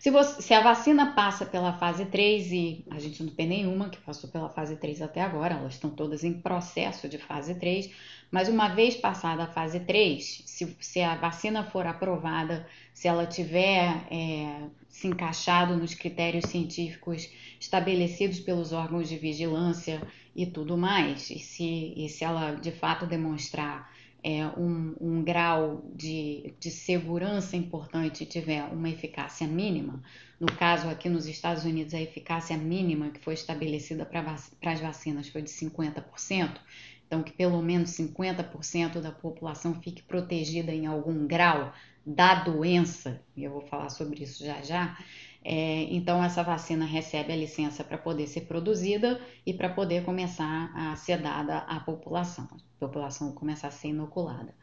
Se, 0.00 0.10
você, 0.10 0.40
se, 0.40 0.54
a 0.54 0.62
vacina 0.62 1.12
passa 1.12 1.44
pela 1.44 1.74
fase 1.74 2.06
3, 2.06 2.52
e 2.52 2.84
a 2.90 2.98
gente 2.98 3.22
não 3.22 3.30
tem 3.30 3.46
nenhuma 3.46 3.90
que 3.90 3.98
passou 3.98 4.30
pela 4.30 4.48
fase 4.48 4.74
3 4.76 5.02
até 5.02 5.20
agora, 5.20 5.56
elas 5.56 5.74
estão 5.74 5.90
todas 5.90 6.24
em 6.24 6.32
processo 6.32 7.06
de 7.06 7.18
fase 7.18 7.54
3, 7.54 7.90
mas 8.30 8.48
uma 8.48 8.68
vez 8.68 8.96
passada 8.96 9.42
a 9.42 9.46
fase 9.46 9.78
3, 9.80 10.44
se, 10.46 10.74
se 10.80 11.02
a 11.02 11.16
vacina 11.16 11.64
for 11.64 11.86
aprovada, 11.86 12.66
se 12.94 13.08
ela 13.08 13.26
tiver 13.26 14.06
é, 14.10 14.62
se 14.88 15.06
encaixado 15.06 15.76
nos 15.76 15.92
critérios 15.92 16.46
científicos 16.46 17.28
estabelecidos 17.60 18.40
pelos 18.40 18.72
órgãos 18.72 19.06
de 19.06 19.18
vigilância 19.18 20.00
e 20.34 20.46
tudo 20.46 20.78
mais, 20.78 21.28
e 21.28 21.38
se, 21.38 21.92
e 21.94 22.08
se 22.08 22.24
ela 22.24 22.52
de 22.52 22.72
fato 22.72 23.04
demonstrar 23.04 23.92
é, 24.22 24.46
um, 24.46 24.94
um, 25.00 25.22
grau 25.22 25.84
de, 25.94 26.54
de 26.58 26.70
segurança 26.70 27.56
importante 27.56 28.26
tiver 28.26 28.62
uma 28.64 28.88
eficácia 28.88 29.46
mínima, 29.46 30.02
no 30.38 30.46
caso 30.46 30.88
aqui 30.88 31.08
nos 31.08 31.26
Estados 31.26 31.64
Unidos 31.64 31.94
a 31.94 32.00
eficácia 32.00 32.56
mínima 32.56 33.10
que 33.10 33.20
foi 33.20 33.34
estabelecida 33.34 34.04
para 34.04 34.34
as 34.72 34.80
vacinas 34.80 35.28
foi 35.28 35.42
de 35.42 35.50
50%, 35.50 36.58
então 37.06 37.22
que 37.22 37.32
pelo 37.32 37.60
menos 37.62 37.90
50% 37.90 39.00
da 39.00 39.10
população 39.10 39.80
fique 39.80 40.02
protegida 40.02 40.72
em 40.72 40.86
algum 40.86 41.26
grau 41.26 41.72
da 42.04 42.34
doença, 42.34 43.22
e 43.36 43.44
eu 43.44 43.52
vou 43.52 43.62
falar 43.62 43.90
sobre 43.90 44.22
isso 44.22 44.44
já 44.44 44.62
já, 44.62 44.96
é, 45.42 45.84
então, 45.90 46.22
essa 46.22 46.42
vacina 46.42 46.84
recebe 46.84 47.32
a 47.32 47.36
licença 47.36 47.82
para 47.82 47.96
poder 47.96 48.26
ser 48.26 48.42
produzida 48.42 49.20
e 49.46 49.54
para 49.54 49.70
poder 49.70 50.04
começar 50.04 50.70
a 50.74 50.94
ser 50.96 51.18
dada 51.18 51.58
à 51.58 51.80
população, 51.80 52.48
a 52.52 52.80
população 52.80 53.32
começar 53.32 53.68
a 53.68 53.70
ser 53.70 53.88
inoculada. 53.88 54.54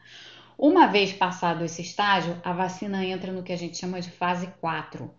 Uma 0.56 0.86
vez 0.86 1.12
passado 1.12 1.64
esse 1.64 1.82
estágio, 1.82 2.40
a 2.44 2.52
vacina 2.52 3.04
entra 3.04 3.32
no 3.32 3.42
que 3.42 3.52
a 3.52 3.58
gente 3.58 3.76
chama 3.76 4.00
de 4.00 4.10
fase 4.10 4.46
4. 4.60 5.10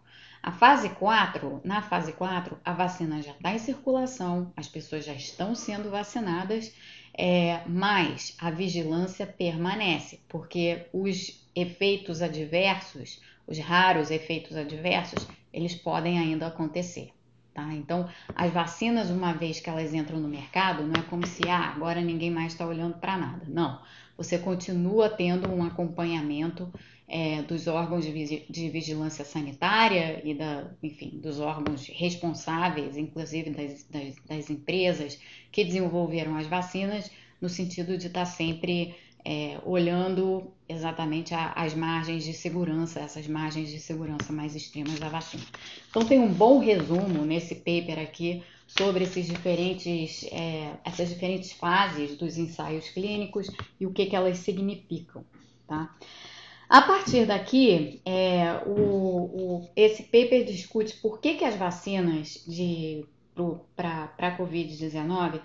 A 0.42 0.52
fase 0.54 0.90
4, 0.90 1.62
na 1.66 1.82
fase 1.82 2.14
4, 2.14 2.58
a 2.64 2.72
vacina 2.72 3.22
já 3.22 3.32
está 3.32 3.54
em 3.54 3.60
circulação, 3.60 4.54
as 4.56 4.70
pessoas 4.70 5.04
já 5.04 5.14
estão 5.14 5.54
sendo 5.54 5.90
vacinadas, 5.90 6.74
é, 7.14 7.62
mas 7.68 8.36
a 8.40 8.50
vigilância 8.50 9.28
permanece, 9.28 10.22
porque 10.30 10.88
os 10.94 11.46
efeitos 11.54 12.22
adversos, 12.22 13.20
os 13.50 13.58
raros 13.58 14.12
efeitos 14.12 14.56
adversos, 14.56 15.28
eles 15.52 15.74
podem 15.74 16.20
ainda 16.20 16.48
acontecer. 16.48 17.10
Tá? 17.52 17.74
Então, 17.74 18.08
as 18.36 18.54
vacinas, 18.54 19.10
uma 19.10 19.34
vez 19.34 19.60
que 19.60 19.70
elas 19.70 19.92
entram 19.92 20.20
no 20.20 20.28
mercado, 20.28 20.84
não 20.84 21.02
é 21.02 21.04
como 21.04 21.26
se 21.26 21.50
ah, 21.50 21.74
agora 21.76 22.00
ninguém 22.00 22.30
mais 22.30 22.54
está 22.54 22.66
olhando 22.66 23.00
para 23.00 23.18
nada. 23.18 23.46
Não. 23.48 23.82
Você 24.16 24.38
continua 24.38 25.10
tendo 25.10 25.52
um 25.52 25.64
acompanhamento 25.64 26.72
é, 27.08 27.42
dos 27.42 27.66
órgãos 27.66 28.06
de, 28.06 28.46
de, 28.48 28.70
vigilância 28.70 29.26
sanitária 29.26 30.22
e 30.24 30.36
da, 30.36 30.70
enfim, 30.84 31.20
dos 31.22 31.40
órgãos 31.40 31.88
responsáveis, 31.88 32.96
inclusive 32.98 33.50
das, 33.50 33.84
das, 33.90 34.16
das 34.28 34.50
empresas 34.50 35.20
que 35.52 35.66
desenvolveram 35.66 36.36
as 36.38 36.46
vacinas, 36.46 37.10
no 37.42 37.50
sentido 37.50 37.98
de 37.98 38.08
estar 38.08 38.22
tá 38.22 38.26
sempre 38.26 38.96
é, 39.26 39.60
olhando 39.66 40.52
exatamente 40.68 41.34
a, 41.34 41.52
as 41.54 41.74
margens 41.74 42.24
de 42.24 42.34
segurança, 42.34 43.00
essas 43.00 43.28
margens 43.28 43.70
de 43.70 43.80
segurança 43.80 44.32
mais 44.32 44.56
extremas 44.56 45.00
da 45.00 45.10
vacina. 45.10 45.44
Então 45.90 46.06
tem 46.06 46.20
um 46.20 46.32
bom 46.32 46.60
resumo 46.60 47.26
nesse 47.26 47.56
paper 47.56 48.00
aqui 48.00 48.44
sobre 48.68 49.04
esses 49.04 49.28
diferentes, 49.28 50.24
é, 50.32 50.74
essas 50.86 51.10
diferentes 51.10 51.52
fases 51.52 52.16
dos 52.18 52.38
ensaios 52.38 52.90
clínicos 52.90 53.50
e 53.80 53.86
o 53.86 53.92
que, 53.92 54.06
que 54.06 54.16
elas 54.16 54.38
significam. 54.38 55.26
Tá? 55.68 55.96
A 56.70 56.84
partir 56.84 57.26
daqui, 57.26 58.00
é, 58.06 58.62
o, 58.68 58.72
o, 58.72 59.70
esse 59.76 60.04
paper 60.04 60.46
discute 60.46 60.96
por 60.98 61.20
que, 61.20 61.34
que 61.34 61.44
as 61.44 61.56
vacinas 61.56 62.46
para 63.76 64.14
a 64.18 64.38
Covid-19 64.38 65.42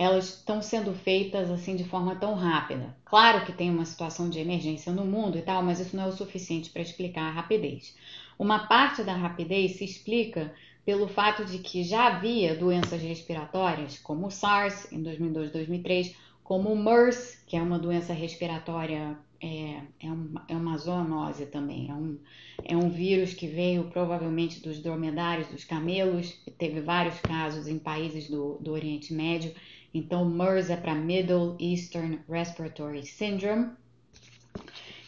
elas 0.00 0.38
estão 0.38 0.62
sendo 0.62 0.94
feitas 0.94 1.50
assim 1.50 1.76
de 1.76 1.84
forma 1.84 2.16
tão 2.16 2.34
rápida. 2.34 2.96
Claro 3.04 3.44
que 3.44 3.52
tem 3.52 3.68
uma 3.68 3.84
situação 3.84 4.30
de 4.30 4.38
emergência 4.38 4.90
no 4.90 5.04
mundo 5.04 5.36
e 5.36 5.42
tal, 5.42 5.62
mas 5.62 5.78
isso 5.78 5.94
não 5.94 6.04
é 6.04 6.06
o 6.06 6.12
suficiente 6.12 6.70
para 6.70 6.80
explicar 6.80 7.24
a 7.24 7.30
rapidez. 7.30 7.94
Uma 8.38 8.60
parte 8.60 9.02
da 9.02 9.14
rapidez 9.14 9.76
se 9.76 9.84
explica 9.84 10.54
pelo 10.86 11.06
fato 11.06 11.44
de 11.44 11.58
que 11.58 11.84
já 11.84 12.06
havia 12.06 12.54
doenças 12.54 13.02
respiratórias, 13.02 13.98
como 13.98 14.28
o 14.28 14.30
SARS 14.30 14.90
em 14.90 15.02
2002, 15.02 15.52
2003, 15.52 16.16
como 16.42 16.72
o 16.72 16.82
MERS, 16.82 17.44
que 17.46 17.54
é 17.54 17.60
uma 17.60 17.78
doença 17.78 18.14
respiratória 18.14 19.18
é, 19.38 19.82
é, 20.00 20.06
uma, 20.06 20.44
é 20.48 20.56
uma 20.56 20.78
zoonose 20.78 21.44
também, 21.44 21.90
é 21.90 21.94
um, 21.94 22.18
é 22.64 22.76
um 22.76 22.88
vírus 22.88 23.34
que 23.34 23.46
veio 23.46 23.84
provavelmente 23.84 24.62
dos 24.62 24.78
dromedários, 24.78 25.48
dos 25.48 25.64
camelos, 25.64 26.38
teve 26.58 26.80
vários 26.80 27.18
casos 27.20 27.66
em 27.66 27.78
países 27.78 28.28
do, 28.28 28.58
do 28.60 28.72
Oriente 28.72 29.12
Médio. 29.12 29.54
Então, 29.92 30.24
MERS 30.24 30.70
é 30.70 30.76
para 30.76 30.94
Middle 30.94 31.56
Eastern 31.58 32.20
Respiratory 32.28 33.04
Syndrome. 33.04 33.70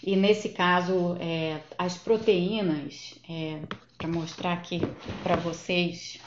E 0.02 0.16
nesse 0.16 0.48
caso, 0.48 1.16
é, 1.20 1.60
as 1.78 1.96
proteínas, 1.96 3.14
é, 3.28 3.60
para 3.96 4.08
mostrar 4.08 4.54
aqui 4.54 4.80
para 5.22 5.36
vocês 5.36 6.20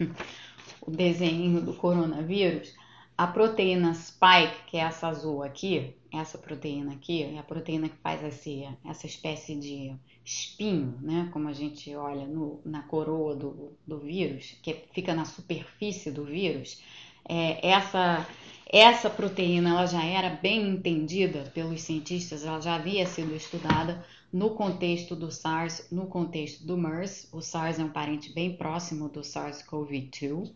o 0.82 0.90
desenho 0.90 1.60
do 1.60 1.74
coronavírus, 1.74 2.74
a 3.16 3.26
proteína 3.26 3.94
spike, 3.94 4.66
que 4.66 4.76
é 4.76 4.80
essa 4.80 5.08
azul 5.08 5.42
aqui, 5.42 5.94
essa 6.12 6.36
proteína 6.36 6.92
aqui, 6.92 7.22
é 7.22 7.38
a 7.38 7.42
proteína 7.42 7.88
que 7.88 7.96
faz 7.96 8.22
esse, 8.22 8.68
essa 8.84 9.06
espécie 9.06 9.54
de 9.54 9.94
espinho, 10.24 10.98
né? 11.00 11.28
Como 11.32 11.48
a 11.48 11.52
gente 11.52 11.94
olha 11.94 12.26
no, 12.26 12.60
na 12.64 12.82
coroa 12.82 13.34
do, 13.34 13.72
do 13.86 13.98
vírus, 13.98 14.56
que 14.62 14.74
fica 14.92 15.14
na 15.14 15.24
superfície 15.24 16.10
do 16.10 16.24
vírus. 16.24 16.82
É, 17.28 17.68
essa, 17.68 18.26
essa 18.70 19.10
proteína 19.10 19.70
ela 19.70 19.86
já 19.86 20.04
era 20.04 20.30
bem 20.30 20.68
entendida 20.68 21.50
pelos 21.54 21.82
cientistas, 21.82 22.44
ela 22.44 22.60
já 22.60 22.76
havia 22.76 23.06
sido 23.06 23.34
estudada 23.34 24.04
no 24.32 24.50
contexto 24.50 25.16
do 25.16 25.30
SARS, 25.30 25.86
no 25.90 26.06
contexto 26.06 26.66
do 26.66 26.76
MERS. 26.76 27.28
O 27.32 27.40
SARS 27.40 27.78
é 27.78 27.84
um 27.84 27.88
parente 27.88 28.32
bem 28.32 28.56
próximo 28.56 29.08
do 29.08 29.20
SARS-CoV-2. 29.20 30.52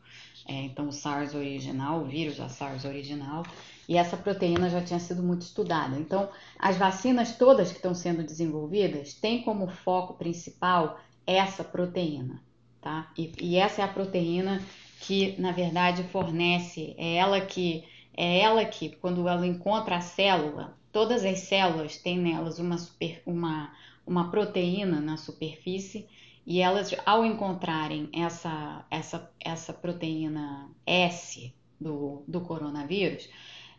É, 0.47 0.55
então, 0.63 0.89
o 0.89 0.93
SARS 0.93 1.35
original, 1.35 2.03
o 2.03 2.05
vírus 2.05 2.37
da 2.37 2.49
SARS 2.49 2.85
original, 2.85 3.45
e 3.89 3.97
essa 3.97 4.17
proteína 4.17 4.69
já 4.69 4.83
tinha 4.83 4.99
sido 4.99 5.23
muito 5.23 5.43
estudada. 5.43 5.97
Então, 5.99 6.29
as 6.59 6.77
vacinas 6.77 7.37
todas 7.37 7.71
que 7.71 7.77
estão 7.77 7.95
sendo 7.95 8.23
desenvolvidas 8.23 9.15
têm 9.15 9.43
como 9.43 9.69
foco 9.69 10.15
principal 10.15 11.01
essa 11.27 11.63
proteína, 11.63 12.43
tá? 12.81 13.11
E, 13.17 13.33
e 13.41 13.57
essa 13.57 13.83
é 13.83 13.85
a 13.85 13.89
proteína 13.89 14.61
que, 15.01 15.35
na 15.41 15.51
verdade, 15.51 16.05
fornece, 16.05 16.95
é 16.99 17.17
ela 17.17 17.41
que, 17.41 17.85
é 18.15 18.41
ela 18.41 18.65
que, 18.67 18.91
quando 18.97 19.27
ela 19.27 19.47
encontra 19.47 19.97
a 19.97 20.01
célula, 20.01 20.77
todas 20.93 21.25
as 21.25 21.41
células 21.41 21.97
têm 21.97 22.19
nelas 22.19 22.59
uma, 22.59 22.77
super, 22.77 23.23
uma, 23.25 23.73
uma 24.07 24.31
proteína 24.31 25.01
na 25.01 25.17
superfície 25.17 26.07
e 26.47 26.61
elas, 26.61 26.95
ao 27.07 27.25
encontrarem 27.25 28.11
essa, 28.13 28.85
essa, 28.91 29.31
essa 29.41 29.73
proteína 29.73 30.71
S 30.87 31.53
do, 31.81 32.23
do 32.29 32.43
coronavírus, 32.43 33.27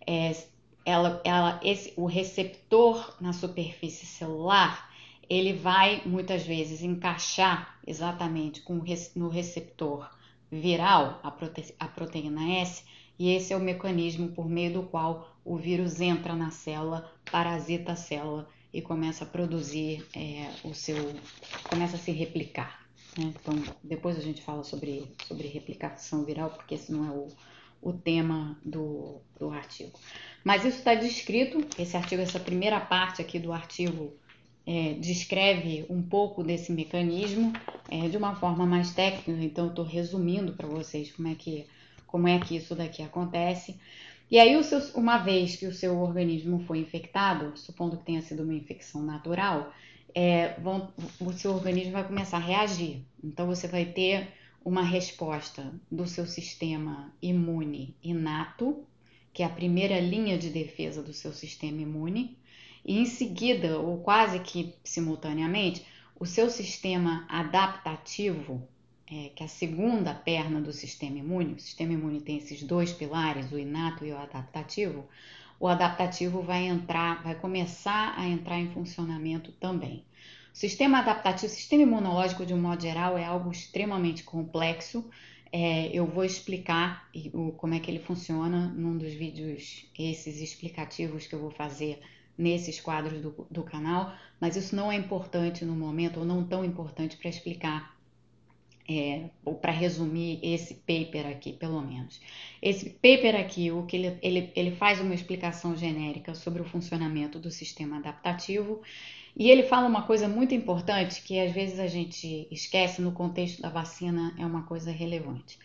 é, 0.07 0.35
ela, 0.83 1.21
ela, 1.23 1.59
esse, 1.63 1.93
o 1.95 2.07
receptor 2.07 3.15
na 3.21 3.31
superfície 3.31 4.07
celular 4.07 4.89
ele 5.29 5.53
vai 5.53 6.01
muitas 6.03 6.45
vezes 6.45 6.81
encaixar 6.81 7.79
exatamente 7.85 8.61
com, 8.61 8.83
no 9.15 9.29
receptor 9.29 10.09
viral, 10.51 11.19
a, 11.23 11.31
prote, 11.31 11.73
a 11.79 11.87
proteína 11.87 12.59
S, 12.59 12.83
e 13.17 13.29
esse 13.29 13.53
é 13.53 13.57
o 13.57 13.59
mecanismo 13.59 14.29
por 14.29 14.49
meio 14.49 14.73
do 14.73 14.83
qual 14.83 15.35
o 15.45 15.57
vírus 15.57 16.01
entra 16.01 16.35
na 16.35 16.51
célula, 16.51 17.11
parasita 17.31 17.93
a 17.93 17.95
célula 17.95 18.47
e 18.73 18.81
começa 18.81 19.23
a 19.23 19.27
produzir 19.27 20.05
é, 20.15 20.49
o 20.63 20.73
seu. 20.73 20.95
começa 21.69 21.95
a 21.95 21.99
se 21.99 22.11
replicar. 22.11 22.85
Né? 23.17 23.33
Então, 23.39 23.53
depois 23.83 24.17
a 24.17 24.21
gente 24.21 24.41
fala 24.41 24.63
sobre, 24.63 25.13
sobre 25.27 25.47
replicação 25.47 26.23
viral, 26.23 26.49
porque 26.51 26.75
esse 26.75 26.91
não 26.91 27.07
é 27.07 27.11
o, 27.11 27.27
o 27.81 27.93
tema 27.93 28.59
do, 28.63 29.21
do 29.39 29.49
artigo. 29.49 29.99
Mas 30.43 30.65
isso 30.65 30.79
está 30.79 30.95
descrito, 30.95 31.65
esse 31.77 31.95
artigo, 31.95 32.21
essa 32.21 32.39
primeira 32.39 32.79
parte 32.79 33.21
aqui 33.21 33.39
do 33.39 33.51
artigo 33.51 34.13
é, 34.65 34.93
descreve 34.93 35.85
um 35.89 36.01
pouco 36.01 36.43
desse 36.43 36.71
mecanismo 36.71 37.53
é, 37.89 38.07
de 38.07 38.17
uma 38.17 38.35
forma 38.35 38.65
mais 38.65 38.93
técnica, 38.93 39.43
então 39.43 39.65
eu 39.65 39.69
estou 39.71 39.85
resumindo 39.85 40.53
para 40.53 40.67
vocês 40.67 41.11
como 41.11 41.27
é, 41.27 41.35
que, 41.35 41.65
como 42.07 42.27
é 42.27 42.39
que 42.39 42.55
isso 42.55 42.75
daqui 42.75 43.01
acontece. 43.01 43.77
E 44.29 44.39
aí, 44.39 44.61
seu, 44.63 44.79
uma 44.95 45.17
vez 45.17 45.57
que 45.57 45.65
o 45.65 45.73
seu 45.73 45.99
organismo 45.99 46.63
foi 46.65 46.79
infectado, 46.79 47.57
supondo 47.57 47.97
que 47.97 48.05
tenha 48.05 48.21
sido 48.21 48.43
uma 48.43 48.53
infecção 48.53 49.03
natural, 49.03 49.73
é, 50.15 50.53
vão, 50.59 50.93
o 51.19 51.33
seu 51.33 51.53
organismo 51.53 51.91
vai 51.91 52.07
começar 52.07 52.37
a 52.37 52.39
reagir. 52.39 53.01
Então, 53.21 53.45
você 53.45 53.67
vai 53.67 53.85
ter 53.85 54.29
uma 54.63 54.83
resposta 54.83 55.73
do 55.91 56.07
seu 56.07 56.25
sistema 56.25 57.11
imune 57.21 57.93
inato, 58.01 58.85
que 59.33 59.43
é 59.43 59.45
a 59.45 59.49
primeira 59.49 59.99
linha 59.99 60.37
de 60.37 60.49
defesa 60.49 61.01
do 61.01 61.13
seu 61.13 61.33
sistema 61.33 61.81
imune, 61.81 62.37
e 62.83 62.99
em 62.99 63.05
seguida, 63.05 63.79
ou 63.79 63.99
quase 63.99 64.39
que 64.39 64.73
simultaneamente, 64.83 65.85
o 66.19 66.25
seu 66.25 66.49
sistema 66.49 67.25
adaptativo, 67.29 68.67
é, 69.07 69.29
que 69.35 69.43
é 69.43 69.45
a 69.45 69.49
segunda 69.49 70.13
perna 70.13 70.61
do 70.61 70.71
sistema 70.71 71.17
imune, 71.17 71.53
o 71.53 71.59
sistema 71.59 71.93
imune 71.93 72.21
tem 72.21 72.37
esses 72.37 72.63
dois 72.63 72.91
pilares, 72.91 73.51
o 73.51 73.57
inato 73.57 74.05
e 74.05 74.11
o 74.11 74.17
adaptativo, 74.17 75.07
o 75.59 75.67
adaptativo 75.67 76.41
vai 76.41 76.65
entrar, 76.65 77.21
vai 77.23 77.35
começar 77.35 78.13
a 78.17 78.27
entrar 78.27 78.59
em 78.59 78.71
funcionamento 78.71 79.51
também. 79.53 80.03
O 80.53 80.57
sistema 80.57 80.99
adaptativo, 80.99 81.51
o 81.51 81.55
sistema 81.55 81.83
imunológico 81.83 82.45
de 82.45 82.53
um 82.53 82.59
modo 82.59 82.81
geral 82.81 83.17
é 83.17 83.23
algo 83.23 83.51
extremamente 83.51 84.23
complexo. 84.23 85.09
É, 85.51 85.87
eu 85.87 86.05
vou 86.05 86.23
explicar 86.23 87.09
o, 87.33 87.51
como 87.51 87.73
é 87.73 87.79
que 87.79 87.91
ele 87.91 87.99
funciona 87.99 88.67
num 88.69 88.97
dos 88.97 89.13
vídeos 89.13 89.85
esses 89.97 90.41
explicativos 90.41 91.27
que 91.27 91.35
eu 91.35 91.39
vou 91.39 91.51
fazer 91.51 92.01
nesses 92.41 92.79
quadros 92.79 93.21
do, 93.21 93.47
do 93.49 93.63
canal, 93.63 94.13
mas 94.39 94.55
isso 94.55 94.75
não 94.75 94.91
é 94.91 94.95
importante 94.95 95.63
no 95.63 95.75
momento, 95.75 96.19
ou 96.19 96.25
não 96.25 96.43
tão 96.43 96.65
importante 96.65 97.15
para 97.15 97.29
explicar 97.29 97.95
é, 98.89 99.29
ou 99.45 99.55
para 99.55 99.71
resumir 99.71 100.39
esse 100.43 100.73
paper 100.73 101.27
aqui, 101.27 101.53
pelo 101.53 101.81
menos. 101.81 102.19
Esse 102.61 102.89
paper 102.89 103.39
aqui, 103.39 103.71
o 103.71 103.85
que 103.85 103.95
ele, 103.95 104.17
ele, 104.21 104.51
ele 104.55 104.71
faz 104.71 104.99
uma 104.99 105.13
explicação 105.13 105.75
genérica 105.75 106.33
sobre 106.35 106.61
o 106.61 106.65
funcionamento 106.65 107.39
do 107.39 107.51
sistema 107.51 107.97
adaptativo 107.97 108.81
e 109.35 109.49
ele 109.49 109.63
fala 109.63 109.87
uma 109.87 110.03
coisa 110.03 110.27
muito 110.27 110.53
importante 110.53 111.21
que 111.21 111.39
às 111.39 111.51
vezes 111.51 111.79
a 111.79 111.87
gente 111.87 112.47
esquece 112.51 113.01
no 113.01 113.11
contexto 113.11 113.61
da 113.61 113.69
vacina, 113.69 114.35
é 114.37 114.45
uma 114.45 114.63
coisa 114.63 114.91
relevante. 114.91 115.57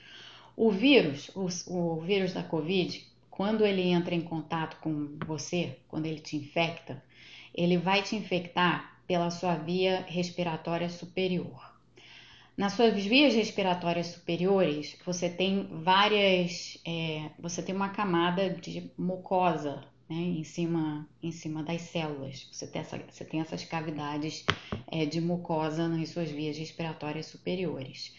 O 0.57 0.71
vírus, 0.71 1.31
o, 1.35 1.49
o 1.67 2.01
vírus 2.01 2.33
da 2.33 2.43
Covid, 2.43 3.05
quando 3.37 3.67
ele 3.67 3.83
entra 3.83 4.15
em 4.15 4.23
contato 4.23 4.79
com 4.81 5.19
você, 5.27 5.79
quando 5.89 6.07
ele 6.07 6.21
te 6.21 6.39
infecta, 6.39 7.05
ele 7.55 7.77
vai 7.77 8.03
te 8.03 8.17
infectar 8.17 8.99
pela 9.07 9.31
sua 9.31 9.55
via 9.57 10.07
respiratória 10.09 10.89
superior. 10.89 11.77
Nas 12.57 12.73
suas 12.73 12.95
vias 13.05 13.35
respiratórias 13.35 14.07
superiores, 14.07 14.97
você 15.05 15.29
tem 15.29 15.69
várias, 15.83 16.79
é, 16.87 17.29
você 17.39 17.63
tem 17.63 17.75
uma 17.75 17.91
camada 17.91 18.49
de 18.49 18.91
mucosa 18.97 19.85
né, 20.09 20.17
em, 20.17 20.43
cima, 20.43 21.07
em 21.23 21.31
cima 21.31 21.63
das 21.63 21.83
células. 21.83 22.49
Você 22.51 22.67
tem, 22.67 22.81
essa, 22.81 22.97
você 22.97 23.25
tem 23.27 23.41
essas 23.43 23.67
cavidades 23.67 24.47
é, 24.91 25.05
de 25.05 25.21
mucosa 25.21 25.87
nas 25.87 26.09
suas 26.09 26.31
vias 26.31 26.57
respiratórias 26.57 27.27
superiores. 27.27 28.17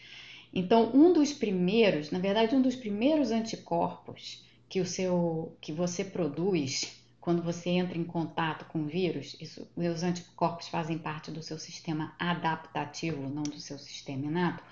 Então, 0.54 0.92
um 0.94 1.12
dos 1.12 1.34
primeiros, 1.34 2.12
na 2.12 2.20
verdade, 2.20 2.56
um 2.56 2.62
dos 2.62 2.76
primeiros 2.76 3.32
anticorpos 3.32 4.46
que 4.70 4.80
o 4.82 4.86
seu 4.86 5.56
que 5.62 5.72
você 5.72 6.04
produz 6.04 6.98
quando 7.28 7.44
você 7.44 7.72
entra 7.72 7.98
em 7.98 8.06
contato 8.06 8.66
com 8.66 8.80
o 8.80 8.86
vírus, 8.86 9.36
isso, 9.42 9.68
os 9.76 10.02
anticorpos 10.02 10.70
fazem 10.70 10.98
parte 10.98 11.30
do 11.30 11.44
seu 11.44 11.60
sistema 11.60 12.16
adaptativo, 12.18 13.22
não 13.28 13.44
do 13.44 13.60
seu 13.60 13.78
sistema 13.78 14.26
inato. 14.26 14.64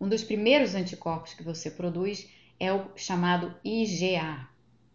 Um 0.00 0.08
dos 0.08 0.22
primeiros 0.22 0.76
anticorpos 0.76 1.34
que 1.34 1.42
você 1.42 1.68
produz 1.68 2.28
é 2.60 2.72
o 2.72 2.86
chamado 2.94 3.52
IgA. 3.64 4.48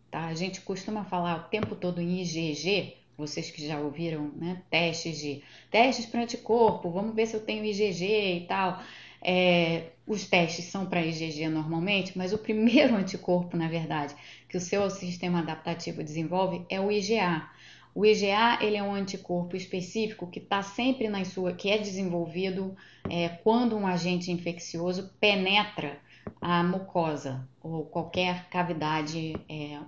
Tá? 0.09 0.27
A 0.27 0.33
gente 0.33 0.61
costuma 0.61 1.03
falar 1.03 1.37
o 1.37 1.49
tempo 1.49 1.75
todo 1.75 2.01
em 2.01 2.21
IgG, 2.21 2.95
vocês 3.17 3.51
que 3.51 3.67
já 3.67 3.79
ouviram, 3.79 4.31
né? 4.35 4.61
Testes 4.69 5.19
de 5.19 5.43
testes 5.69 6.05
para 6.05 6.21
anticorpo, 6.21 6.89
vamos 6.89 7.13
ver 7.13 7.27
se 7.27 7.35
eu 7.35 7.45
tenho 7.45 7.65
IgG 7.65 8.37
e 8.37 8.45
tal. 8.47 8.81
É, 9.21 9.91
os 10.11 10.27
testes 10.27 10.65
são 10.65 10.85
para 10.85 11.05
IgG 11.05 11.47
normalmente, 11.47 12.17
mas 12.17 12.33
o 12.33 12.37
primeiro 12.37 12.95
anticorpo, 12.97 13.55
na 13.55 13.69
verdade, 13.69 14.13
que 14.49 14.57
o 14.57 14.59
seu 14.59 14.89
sistema 14.89 15.39
adaptativo 15.39 16.03
desenvolve 16.03 16.65
é 16.69 16.81
o 16.81 16.91
IgA. 16.91 17.49
O 17.95 18.05
IgA 18.05 18.59
ele 18.61 18.75
é 18.75 18.83
um 18.83 18.93
anticorpo 18.93 19.55
específico 19.55 20.27
que 20.27 20.39
está 20.39 20.61
sempre 20.61 21.07
na 21.07 21.23
sua, 21.23 21.53
que 21.53 21.69
é 21.69 21.77
desenvolvido 21.77 22.75
é, 23.09 23.29
quando 23.29 23.77
um 23.77 23.87
agente 23.87 24.31
infeccioso 24.31 25.13
penetra 25.19 25.97
a 26.39 26.63
mucosa 26.63 27.47
ou 27.61 27.85
qualquer 27.85 28.49
cavidade 28.49 29.35
é, 29.47 29.79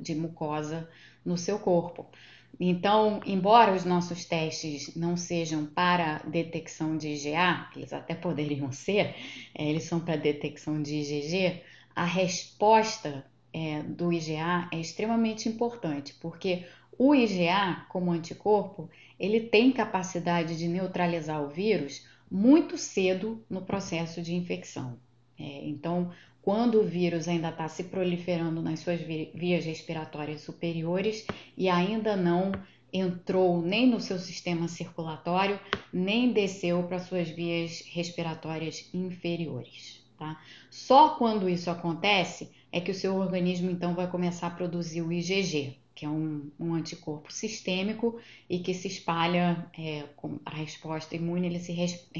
de 0.00 0.14
mucosa 0.14 0.88
no 1.24 1.36
seu 1.36 1.58
corpo. 1.58 2.06
Então, 2.58 3.20
embora 3.24 3.74
os 3.74 3.84
nossos 3.84 4.24
testes 4.24 4.94
não 4.96 5.16
sejam 5.16 5.66
para 5.66 6.18
detecção 6.26 6.96
de 6.96 7.08
IgA, 7.08 7.70
eles 7.76 7.92
até 7.92 8.14
poderiam 8.14 8.72
ser, 8.72 9.14
é, 9.54 9.68
eles 9.68 9.84
são 9.84 10.00
para 10.00 10.16
detecção 10.16 10.82
de 10.82 10.96
IgG, 10.96 11.62
a 11.94 12.04
resposta 12.04 13.24
é, 13.52 13.82
do 13.82 14.12
IgA 14.12 14.68
é 14.72 14.78
extremamente 14.78 15.48
importante, 15.48 16.14
porque 16.20 16.66
o 16.98 17.14
IgA, 17.14 17.86
como 17.88 18.12
anticorpo, 18.12 18.90
ele 19.18 19.40
tem 19.40 19.72
capacidade 19.72 20.56
de 20.58 20.68
neutralizar 20.68 21.42
o 21.42 21.48
vírus 21.48 22.06
muito 22.30 22.76
cedo 22.76 23.44
no 23.48 23.62
processo 23.62 24.22
de 24.22 24.34
infecção. 24.34 24.98
É, 25.40 25.66
então, 25.66 26.12
quando 26.42 26.80
o 26.80 26.86
vírus 26.86 27.26
ainda 27.26 27.48
está 27.48 27.66
se 27.66 27.84
proliferando 27.84 28.60
nas 28.60 28.80
suas 28.80 29.00
vias 29.00 29.64
respiratórias 29.64 30.42
superiores 30.42 31.26
e 31.56 31.68
ainda 31.68 32.14
não 32.14 32.52
entrou 32.92 33.62
nem 33.62 33.86
no 33.86 34.00
seu 34.00 34.18
sistema 34.18 34.68
circulatório, 34.68 35.58
nem 35.92 36.32
desceu 36.32 36.82
para 36.82 36.98
suas 36.98 37.30
vias 37.30 37.82
respiratórias 37.86 38.90
inferiores. 38.92 40.04
Tá? 40.18 40.38
Só 40.70 41.10
quando 41.10 41.48
isso 41.48 41.70
acontece 41.70 42.50
é 42.70 42.80
que 42.80 42.90
o 42.90 42.94
seu 42.94 43.16
organismo 43.16 43.70
então 43.70 43.94
vai 43.94 44.08
começar 44.10 44.48
a 44.48 44.50
produzir 44.50 45.02
o 45.02 45.12
IgG, 45.12 45.78
que 45.94 46.04
é 46.04 46.08
um, 46.08 46.50
um 46.58 46.74
anticorpo 46.74 47.32
sistêmico 47.32 48.18
e 48.48 48.58
que 48.58 48.74
se 48.74 48.88
espalha, 48.88 49.66
é, 49.78 50.04
com 50.16 50.38
a 50.44 50.50
resposta 50.50 51.16
imune, 51.16 51.46
ele 51.46 51.58
se, 51.58 51.74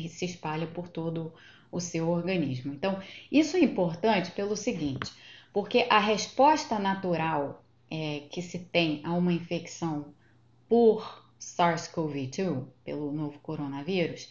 se 0.09 0.25
espalha 0.25 0.67
por 0.67 0.89
todo 0.89 1.27
o 1.27 1.33
seu 1.79 2.09
organismo. 2.09 2.73
Então, 2.73 3.01
isso 3.31 3.57
é 3.57 3.61
importante 3.61 4.31
pelo 4.33 4.57
seguinte, 4.57 5.13
porque 5.53 5.87
a 5.91 5.99
resposta 5.99 6.79
natural 6.79 7.63
é, 7.91 8.25
que 8.31 8.41
se 8.41 8.59
tem 8.59 9.01
a 9.05 9.13
uma 9.13 9.33
infecção 9.33 10.15
por 10.69 11.25
SARS-CoV-2, 11.39 12.67
pelo 12.85 13.13
novo 13.13 13.39
coronavírus, 13.41 14.29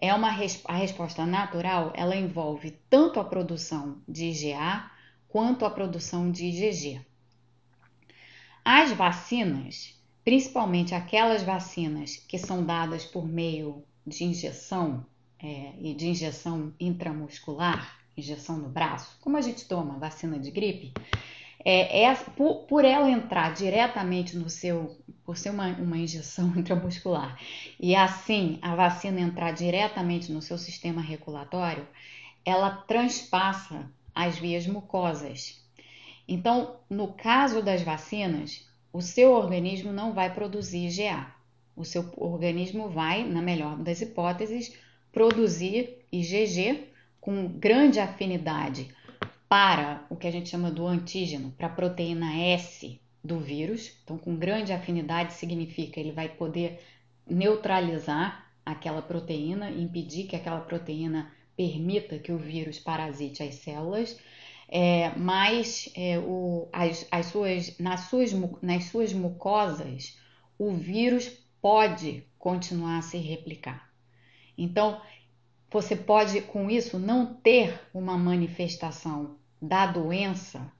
é 0.00 0.14
uma 0.14 0.28
a 0.28 0.76
resposta 0.76 1.26
natural, 1.26 1.92
ela 1.96 2.14
envolve 2.14 2.78
tanto 2.88 3.18
a 3.18 3.24
produção 3.24 4.00
de 4.08 4.26
IgA 4.26 4.90
quanto 5.28 5.64
a 5.64 5.70
produção 5.70 6.30
de 6.30 6.46
IgG. 6.46 7.00
As 8.64 8.92
vacinas, 8.92 9.98
principalmente 10.24 10.94
aquelas 10.94 11.42
vacinas 11.42 12.16
que 12.16 12.38
são 12.38 12.64
dadas 12.64 13.04
por 13.04 13.26
meio 13.26 13.82
de 14.06 14.24
injeção 14.24 15.04
é, 15.42 15.72
e 15.80 15.94
de 15.94 16.08
injeção 16.08 16.72
intramuscular, 16.78 17.98
injeção 18.16 18.58
no 18.58 18.68
braço, 18.68 19.16
como 19.20 19.36
a 19.36 19.40
gente 19.40 19.66
toma 19.66 19.98
vacina 19.98 20.38
de 20.38 20.50
gripe, 20.50 20.92
é, 21.64 22.02
é 22.02 22.14
por, 22.14 22.66
por, 22.66 22.84
ela 22.84 23.10
entrar 23.10 23.52
diretamente 23.52 24.36
no 24.36 24.48
seu, 24.48 24.96
por 25.24 25.36
ser 25.36 25.50
uma, 25.50 25.68
uma 25.68 25.96
injeção 25.96 26.52
intramuscular, 26.56 27.38
e 27.78 27.94
assim 27.94 28.58
a 28.62 28.74
vacina 28.74 29.20
entrar 29.20 29.52
diretamente 29.52 30.32
no 30.32 30.42
seu 30.42 30.58
sistema 30.58 31.00
regulatório, 31.00 31.86
ela 32.44 32.70
transpassa 32.70 33.90
as 34.14 34.38
vias 34.38 34.66
mucosas. 34.66 35.62
Então, 36.26 36.76
no 36.90 37.12
caso 37.12 37.62
das 37.62 37.82
vacinas, 37.82 38.68
o 38.92 39.00
seu 39.00 39.32
organismo 39.32 39.92
não 39.92 40.12
vai 40.12 40.32
produzir 40.32 40.86
IgA. 40.86 41.26
O 41.76 41.84
seu 41.84 42.12
organismo 42.16 42.88
vai, 42.88 43.24
na 43.24 43.40
melhor 43.40 43.76
das 43.76 44.00
hipóteses, 44.00 44.76
produzir 45.12 46.04
IgG 46.12 46.88
com 47.20 47.48
grande 47.48 48.00
afinidade 48.00 48.88
para 49.48 50.04
o 50.10 50.16
que 50.16 50.26
a 50.26 50.30
gente 50.30 50.50
chama 50.50 50.70
do 50.70 50.86
antígeno, 50.86 51.52
para 51.56 51.66
a 51.66 51.70
proteína 51.70 52.36
S 52.36 53.00
do 53.24 53.38
vírus. 53.38 53.92
Então, 54.04 54.18
com 54.18 54.36
grande 54.36 54.72
afinidade 54.72 55.34
significa 55.34 55.98
ele 55.98 56.12
vai 56.12 56.28
poder 56.28 56.80
neutralizar 57.26 58.46
aquela 58.64 59.02
proteína, 59.02 59.70
impedir 59.70 60.24
que 60.24 60.36
aquela 60.36 60.60
proteína 60.60 61.32
permita 61.56 62.18
que 62.18 62.30
o 62.30 62.38
vírus 62.38 62.78
parasite 62.78 63.42
as 63.42 63.56
células, 63.56 64.18
é, 64.68 65.10
mas 65.16 65.90
é, 65.96 66.18
o, 66.18 66.68
as, 66.72 67.06
as 67.10 67.26
suas, 67.26 67.78
nas, 67.78 68.00
suas, 68.02 68.32
nas 68.62 68.84
suas 68.84 69.12
mucosas 69.12 70.18
o 70.58 70.72
vírus 70.72 71.30
pode 71.60 72.24
continuar 72.38 72.98
a 72.98 73.02
se 73.02 73.16
replicar. 73.16 73.87
Então, 74.58 75.00
você 75.70 75.94
pode 75.94 76.40
com 76.40 76.68
isso 76.68 76.98
não 76.98 77.32
ter 77.32 77.80
uma 77.94 78.18
manifestação 78.18 79.36
da 79.62 79.86
doença, 79.86 80.72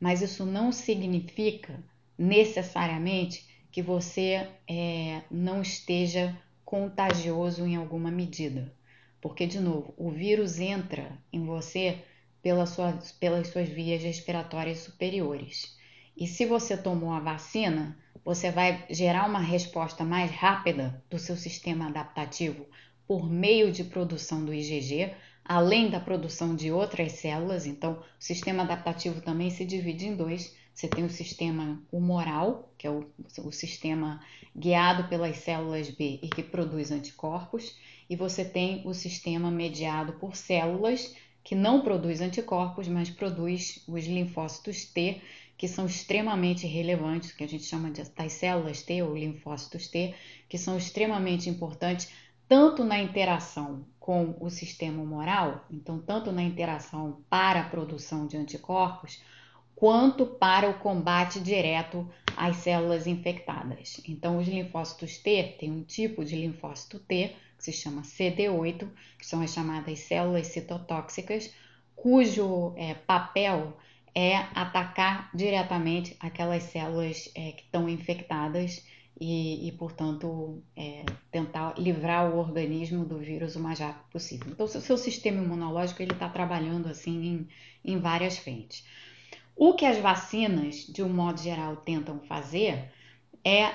mas 0.00 0.20
isso 0.20 0.44
não 0.44 0.72
significa 0.72 1.80
necessariamente 2.18 3.48
que 3.70 3.80
você 3.80 4.48
é, 4.68 5.22
não 5.30 5.62
esteja 5.62 6.36
contagioso 6.64 7.64
em 7.64 7.76
alguma 7.76 8.10
medida. 8.10 8.74
Porque, 9.20 9.46
de 9.46 9.60
novo, 9.60 9.94
o 9.96 10.10
vírus 10.10 10.58
entra 10.58 11.16
em 11.32 11.44
você 11.44 11.98
pela 12.42 12.66
sua, 12.66 12.98
pelas 13.20 13.48
suas 13.48 13.68
vias 13.68 14.02
respiratórias 14.02 14.78
superiores. 14.78 15.78
E 16.16 16.26
se 16.26 16.46
você 16.46 16.76
tomou 16.76 17.12
a 17.12 17.20
vacina, 17.20 17.96
você 18.24 18.50
vai 18.50 18.84
gerar 18.90 19.28
uma 19.28 19.40
resposta 19.40 20.04
mais 20.04 20.30
rápida 20.30 21.02
do 21.08 21.18
seu 21.18 21.36
sistema 21.36 21.88
adaptativo 21.88 22.66
por 23.10 23.28
meio 23.28 23.72
de 23.72 23.82
produção 23.82 24.44
do 24.44 24.54
IgG, 24.54 25.12
além 25.44 25.90
da 25.90 25.98
produção 25.98 26.54
de 26.54 26.70
outras 26.70 27.10
células. 27.10 27.66
Então, 27.66 27.94
o 27.94 28.04
sistema 28.20 28.62
adaptativo 28.62 29.20
também 29.20 29.50
se 29.50 29.64
divide 29.64 30.06
em 30.06 30.14
dois. 30.14 30.54
Você 30.72 30.86
tem 30.86 31.04
o 31.04 31.10
sistema 31.10 31.82
humoral, 31.90 32.72
que 32.78 32.86
é 32.86 32.90
o, 32.90 33.04
o 33.42 33.50
sistema 33.50 34.24
guiado 34.56 35.08
pelas 35.08 35.38
células 35.38 35.90
B 35.90 36.20
e 36.22 36.28
que 36.28 36.40
produz 36.40 36.92
anticorpos, 36.92 37.76
e 38.08 38.14
você 38.14 38.44
tem 38.44 38.80
o 38.86 38.94
sistema 38.94 39.50
mediado 39.50 40.12
por 40.12 40.36
células 40.36 41.12
que 41.42 41.56
não 41.56 41.80
produz 41.80 42.20
anticorpos, 42.20 42.86
mas 42.86 43.10
produz 43.10 43.82
os 43.88 44.06
linfócitos 44.06 44.84
T, 44.84 45.20
que 45.58 45.66
são 45.66 45.84
extremamente 45.84 46.64
relevantes, 46.64 47.32
que 47.32 47.42
a 47.42 47.48
gente 47.48 47.64
chama 47.64 47.90
de 47.90 48.04
das 48.04 48.32
células 48.34 48.82
T 48.82 49.02
ou 49.02 49.16
linfócitos 49.16 49.88
T, 49.88 50.14
que 50.48 50.56
são 50.56 50.78
extremamente 50.78 51.50
importantes 51.50 52.08
tanto 52.50 52.82
na 52.82 52.98
interação 52.98 53.86
com 54.00 54.34
o 54.40 54.50
sistema 54.50 55.00
humoral, 55.00 55.64
então 55.70 56.00
tanto 56.00 56.32
na 56.32 56.42
interação 56.42 57.22
para 57.30 57.60
a 57.60 57.68
produção 57.68 58.26
de 58.26 58.36
anticorpos, 58.36 59.22
quanto 59.76 60.26
para 60.26 60.68
o 60.68 60.74
combate 60.80 61.38
direto 61.38 62.10
às 62.36 62.56
células 62.56 63.06
infectadas. 63.06 64.00
Então, 64.04 64.36
os 64.36 64.48
linfócitos 64.48 65.16
T 65.18 65.54
tem 65.60 65.70
um 65.70 65.84
tipo 65.84 66.24
de 66.24 66.34
linfócito 66.34 66.98
T 66.98 67.36
que 67.56 67.62
se 67.62 67.72
chama 67.72 68.02
CD8, 68.02 68.88
que 69.16 69.24
são 69.24 69.42
as 69.42 69.52
chamadas 69.52 70.00
células 70.00 70.48
citotóxicas, 70.48 71.54
cujo 71.94 72.74
é, 72.76 72.94
papel 72.94 73.78
é 74.12 74.38
atacar 74.56 75.30
diretamente 75.32 76.16
aquelas 76.18 76.64
células 76.64 77.30
é, 77.36 77.52
que 77.52 77.62
estão 77.62 77.88
infectadas 77.88 78.84
e, 79.20 79.68
e 79.68 79.72
portanto, 79.72 80.62
é, 80.74 81.04
tentar 81.30 81.78
livrar 81.78 82.34
o 82.34 82.38
organismo 82.38 83.04
do 83.04 83.18
vírus 83.18 83.54
o 83.54 83.60
mais 83.60 83.78
rápido 83.78 84.10
possível. 84.10 84.50
Então, 84.50 84.64
o 84.64 84.68
seu 84.68 84.96
sistema 84.96 85.42
imunológico 85.42 86.02
ele 86.02 86.12
está 86.12 86.28
trabalhando 86.28 86.88
assim 86.88 87.46
em, 87.84 87.92
em 87.92 87.98
várias 87.98 88.38
frentes. 88.38 88.84
O 89.54 89.74
que 89.74 89.84
as 89.84 89.98
vacinas, 89.98 90.86
de 90.86 91.02
um 91.02 91.08
modo 91.08 91.40
geral, 91.40 91.76
tentam 91.76 92.20
fazer 92.20 92.90
é 93.44 93.74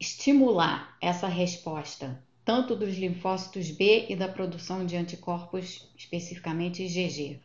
estimular 0.00 0.96
essa 1.00 1.28
resposta 1.28 2.24
tanto 2.48 2.74
dos 2.74 2.96
linfócitos 2.96 3.70
B 3.70 4.06
e 4.08 4.16
da 4.16 4.26
produção 4.26 4.86
de 4.86 4.96
anticorpos, 4.96 5.86
especificamente 5.94 6.82
IgG, 6.82 7.42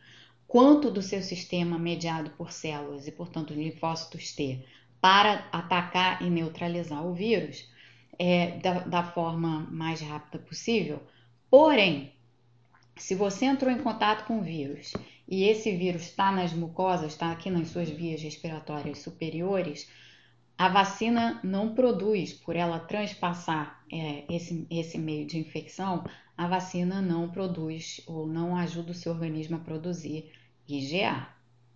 quanto 0.48 0.90
do 0.90 1.02
seu 1.02 1.20
sistema 1.20 1.78
mediado 1.78 2.30
por 2.38 2.50
células 2.50 3.06
e, 3.06 3.12
portanto, 3.12 3.52
linfócitos 3.52 4.32
T, 4.32 4.64
para 5.04 5.46
atacar 5.52 6.22
e 6.22 6.30
neutralizar 6.30 7.06
o 7.06 7.12
vírus 7.12 7.70
é, 8.18 8.56
da, 8.60 8.78
da 8.84 9.02
forma 9.02 9.68
mais 9.70 10.00
rápida 10.00 10.38
possível. 10.38 11.02
Porém, 11.50 12.10
se 12.96 13.14
você 13.14 13.44
entrou 13.44 13.70
em 13.70 13.82
contato 13.82 14.24
com 14.24 14.38
o 14.38 14.42
vírus 14.42 14.94
e 15.28 15.44
esse 15.44 15.76
vírus 15.76 16.04
está 16.04 16.32
nas 16.32 16.54
mucosas, 16.54 17.12
está 17.12 17.30
aqui 17.30 17.50
nas 17.50 17.68
suas 17.68 17.90
vias 17.90 18.22
respiratórias 18.22 19.00
superiores, 19.00 19.90
a 20.56 20.70
vacina 20.70 21.38
não 21.44 21.74
produz, 21.74 22.32
por 22.32 22.56
ela 22.56 22.78
transpassar 22.78 23.84
é, 23.92 24.24
esse, 24.34 24.66
esse 24.70 24.96
meio 24.96 25.26
de 25.26 25.38
infecção, 25.38 26.02
a 26.34 26.48
vacina 26.48 27.02
não 27.02 27.28
produz 27.28 28.00
ou 28.06 28.26
não 28.26 28.56
ajuda 28.56 28.92
o 28.92 28.94
seu 28.94 29.12
organismo 29.12 29.56
a 29.56 29.60
produzir 29.60 30.32
IgA, 30.66 31.28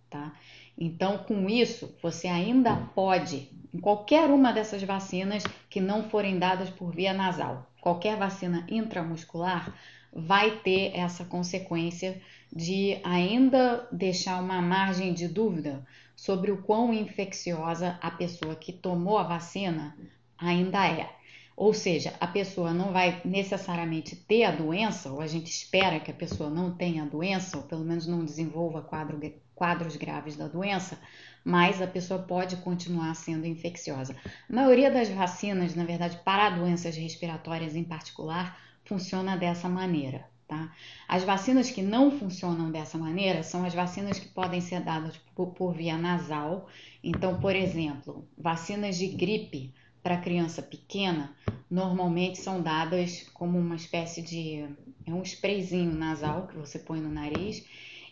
tá? 0.09 0.33
Então, 0.81 1.17
com 1.17 1.49
isso, 1.49 1.93
você 2.01 2.29
ainda 2.29 2.73
pode, 2.95 3.49
em 3.73 3.79
qualquer 3.79 4.29
uma 4.29 4.53
dessas 4.53 4.81
vacinas 4.81 5.43
que 5.69 5.81
não 5.81 6.09
forem 6.09 6.39
dadas 6.39 6.69
por 6.69 6.95
via 6.95 7.13
nasal, 7.13 7.69
qualquer 7.81 8.15
vacina 8.15 8.65
intramuscular, 8.69 9.75
vai 10.13 10.51
ter 10.59 10.95
essa 10.95 11.25
consequência 11.25 12.21
de 12.51 12.97
ainda 13.03 13.87
deixar 13.91 14.41
uma 14.41 14.61
margem 14.61 15.13
de 15.13 15.27
dúvida 15.27 15.85
sobre 16.15 16.49
o 16.49 16.61
quão 16.61 16.93
infecciosa 16.93 17.99
a 18.01 18.09
pessoa 18.09 18.55
que 18.55 18.71
tomou 18.71 19.17
a 19.17 19.23
vacina 19.23 19.97
ainda 20.37 20.87
é. 20.87 21.09
Ou 21.57 21.73
seja, 21.73 22.13
a 22.21 22.27
pessoa 22.27 22.73
não 22.73 22.93
vai 22.93 23.21
necessariamente 23.25 24.15
ter 24.15 24.45
a 24.45 24.51
doença, 24.51 25.11
ou 25.11 25.19
a 25.19 25.27
gente 25.27 25.51
espera 25.51 25.99
que 25.99 26.09
a 26.09 26.13
pessoa 26.13 26.49
não 26.49 26.73
tenha 26.73 27.03
a 27.03 27.05
doença, 27.05 27.57
ou 27.57 27.63
pelo 27.63 27.83
menos 27.83 28.07
não 28.07 28.23
desenvolva 28.23 28.81
quadro, 28.81 29.19
quadros 29.59 29.97
graves 29.97 30.37
da 30.37 30.47
doença, 30.47 30.97
mas 31.43 31.81
a 31.81 31.87
pessoa 31.87 32.23
pode 32.23 32.55
continuar 32.57 33.13
sendo 33.13 33.45
infecciosa. 33.45 34.15
A 34.49 34.53
maioria 34.55 34.89
das 34.89 35.09
vacinas, 35.09 35.75
na 35.75 35.83
verdade, 35.83 36.17
para 36.23 36.49
doenças 36.51 36.95
respiratórias 36.95 37.75
em 37.75 37.83
particular, 37.83 38.57
funciona 38.85 39.35
dessa 39.35 39.67
maneira. 39.67 40.25
Tá? 40.47 40.73
As 41.07 41.23
vacinas 41.23 41.69
que 41.69 41.81
não 41.81 42.09
funcionam 42.09 42.71
dessa 42.71 42.97
maneira 42.97 43.43
são 43.43 43.65
as 43.65 43.73
vacinas 43.73 44.17
que 44.17 44.29
podem 44.29 44.61
ser 44.61 44.81
dadas 44.81 45.15
por, 45.35 45.47
por 45.47 45.75
via 45.75 45.97
nasal. 45.97 46.67
Então, 47.03 47.39
por 47.39 47.55
exemplo, 47.55 48.25
vacinas 48.37 48.97
de 48.97 49.07
gripe 49.09 49.73
para 50.01 50.17
criança 50.17 50.63
pequena 50.63 51.35
normalmente 51.69 52.39
são 52.39 52.61
dadas 52.61 53.29
como 53.33 53.59
uma 53.59 53.75
espécie 53.75 54.21
de 54.21 54.65
é 55.05 55.13
um 55.13 55.21
sprayzinho 55.21 55.91
nasal 55.93 56.47
que 56.47 56.55
você 56.55 56.79
põe 56.79 56.99
no 56.99 57.09
nariz 57.09 57.63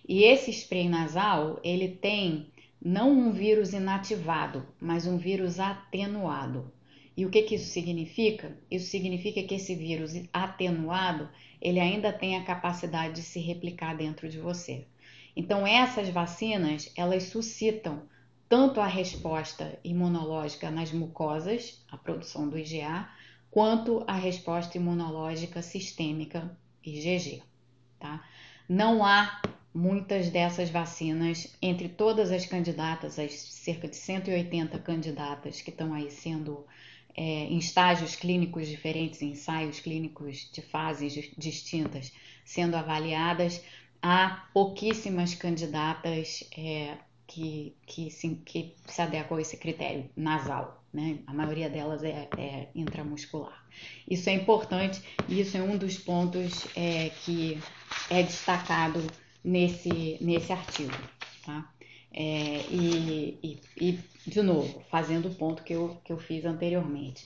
e 0.08 0.24
esse 0.24 0.52
spray 0.52 0.88
nasal 0.88 1.60
ele 1.64 1.90
tem 1.90 2.48
não 2.82 3.12
um 3.12 3.32
vírus 3.32 3.74
inativado, 3.74 4.66
mas 4.80 5.06
um 5.06 5.18
vírus 5.18 5.60
atenuado. 5.60 6.72
E 7.16 7.26
o 7.26 7.30
que, 7.30 7.42
que 7.42 7.56
isso 7.56 7.72
significa? 7.72 8.56
Isso 8.70 8.90
significa 8.90 9.42
que 9.44 9.56
esse 9.56 9.76
vírus 9.76 10.14
atenuado 10.32 11.28
ele 11.60 11.80
ainda 11.80 12.14
tem 12.14 12.38
a 12.38 12.44
capacidade 12.44 13.16
de 13.16 13.22
se 13.24 13.40
replicar 13.40 13.98
dentro 13.98 14.30
de 14.30 14.40
você. 14.40 14.86
Então 15.36 15.68
essas 15.68 16.10
vacinas 16.10 16.92
elas 16.96 17.24
suscitam 17.24 18.04
tanto 18.48 18.80
a 18.80 18.88
resposta 18.88 19.78
imunológica 19.84 20.72
nas 20.72 20.92
mucosas, 20.92 21.84
a 21.92 21.98
produção 21.98 22.48
do 22.48 22.58
IgA, 22.58 23.10
quanto 23.52 24.04
a 24.08 24.14
resposta 24.14 24.78
imunológica 24.78 25.62
sistêmica, 25.62 26.58
IgG. 26.86 27.42
Tá? 28.00 28.24
Não 28.70 29.04
há 29.04 29.42
muitas 29.78 30.32
dessas 30.32 30.72
vacinas 30.72 31.56
entre 31.62 31.88
todas 31.88 32.32
as 32.32 32.48
candidatas, 32.48 33.20
as 33.20 33.32
cerca 33.34 33.88
de 33.88 33.96
180 33.96 34.80
candidatas 34.80 35.62
que 35.62 35.70
estão 35.70 35.94
aí 35.94 36.10
sendo 36.10 36.66
é, 37.16 37.22
em 37.22 37.60
estágios 37.60 38.16
clínicos 38.16 38.68
diferentes, 38.68 39.22
ensaios 39.22 39.80
clínicos 39.80 40.50
de 40.52 40.64
fases 40.64 41.32
distintas 41.38 42.12
sendo 42.44 42.76
avaliadas, 42.76 43.64
há 44.02 44.48
pouquíssimas 44.52 45.36
candidatas 45.36 46.44
é, 46.58 46.98
que, 47.28 47.76
que, 47.86 48.10
se, 48.10 48.30
que 48.30 48.74
se 48.88 49.02
adequam 49.02 49.38
a 49.38 49.42
esse 49.42 49.58
critério 49.58 50.10
nasal, 50.16 50.84
né? 50.92 51.20
A 51.28 51.34
maioria 51.34 51.70
delas 51.70 52.04
é, 52.04 52.28
é 52.36 52.68
intramuscular. 52.74 53.64
Isso 54.10 54.28
é 54.28 54.34
importante 54.34 55.04
e 55.28 55.40
isso 55.40 55.56
é 55.56 55.62
um 55.62 55.78
dos 55.78 56.00
pontos 56.00 56.66
é, 56.76 57.12
que 57.24 57.60
é 58.10 58.24
destacado 58.24 59.06
nesse, 59.48 60.18
nesse 60.20 60.52
artigo, 60.52 60.92
tá? 61.46 61.74
É, 62.12 62.66
e, 62.70 63.40
e, 63.42 63.62
e, 63.80 64.00
de 64.30 64.42
novo, 64.42 64.82
fazendo 64.90 65.30
o 65.30 65.36
ponto 65.36 65.64
que 65.64 65.74
eu, 65.74 65.98
que 66.04 66.12
eu 66.12 66.18
fiz 66.18 66.44
anteriormente. 66.44 67.26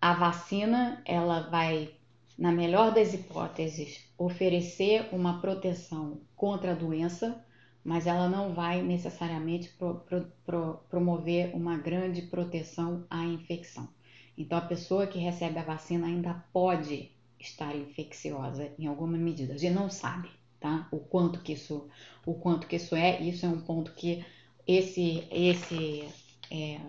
A 0.00 0.14
vacina, 0.14 1.00
ela 1.04 1.48
vai, 1.48 1.90
na 2.36 2.50
melhor 2.50 2.92
das 2.92 3.14
hipóteses, 3.14 4.04
oferecer 4.16 5.08
uma 5.12 5.40
proteção 5.40 6.20
contra 6.34 6.72
a 6.72 6.74
doença, 6.74 7.44
mas 7.84 8.06
ela 8.06 8.28
não 8.28 8.52
vai 8.52 8.82
necessariamente 8.82 9.68
pro, 9.78 10.00
pro, 10.00 10.32
pro, 10.44 10.80
promover 10.90 11.54
uma 11.54 11.76
grande 11.76 12.22
proteção 12.22 13.06
à 13.08 13.24
infecção. 13.24 13.88
Então, 14.36 14.58
a 14.58 14.62
pessoa 14.62 15.06
que 15.06 15.18
recebe 15.18 15.58
a 15.58 15.64
vacina 15.64 16.06
ainda 16.08 16.34
pode 16.52 17.12
estar 17.38 17.76
infecciosa 17.76 18.72
em 18.78 18.86
alguma 18.86 19.16
medida. 19.16 19.54
A 19.54 19.58
gente 19.58 19.74
não 19.74 19.88
sabe, 19.88 20.28
tá? 20.60 20.88
O 20.90 20.98
quanto 20.98 21.40
que 21.40 21.52
isso, 21.52 21.88
o 22.26 22.34
quanto 22.34 22.66
que 22.66 22.76
isso 22.76 22.94
é. 22.94 23.20
Isso 23.20 23.46
é 23.46 23.48
um 23.48 23.60
ponto 23.60 23.92
que 23.92 24.24
esse 24.66 25.26
esse 25.30 26.08
é, 26.50 26.80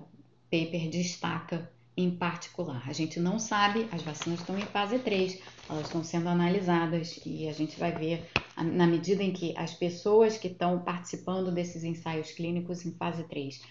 paper 0.51 0.89
destaca 0.89 1.71
em 1.95 2.11
particular. 2.11 2.81
A 2.87 2.93
gente 2.93 3.19
não 3.19 3.37
sabe, 3.37 3.87
as 3.91 4.01
vacinas 4.01 4.39
estão 4.39 4.57
em 4.57 4.65
fase 4.65 4.99
3, 4.99 5.41
elas 5.69 5.85
estão 5.85 6.01
sendo 6.01 6.29
analisadas 6.29 7.19
e 7.25 7.47
a 7.47 7.51
gente 7.51 7.77
vai 7.77 7.91
ver 7.91 8.29
na 8.55 8.87
medida 8.87 9.21
em 9.21 9.33
que 9.33 9.53
as 9.57 9.73
pessoas 9.73 10.37
que 10.37 10.47
estão 10.47 10.79
participando 10.79 11.51
desses 11.51 11.83
ensaios 11.83 12.31
clínicos 12.31 12.85
em 12.85 12.93
fase 12.93 13.23
3 13.23 13.61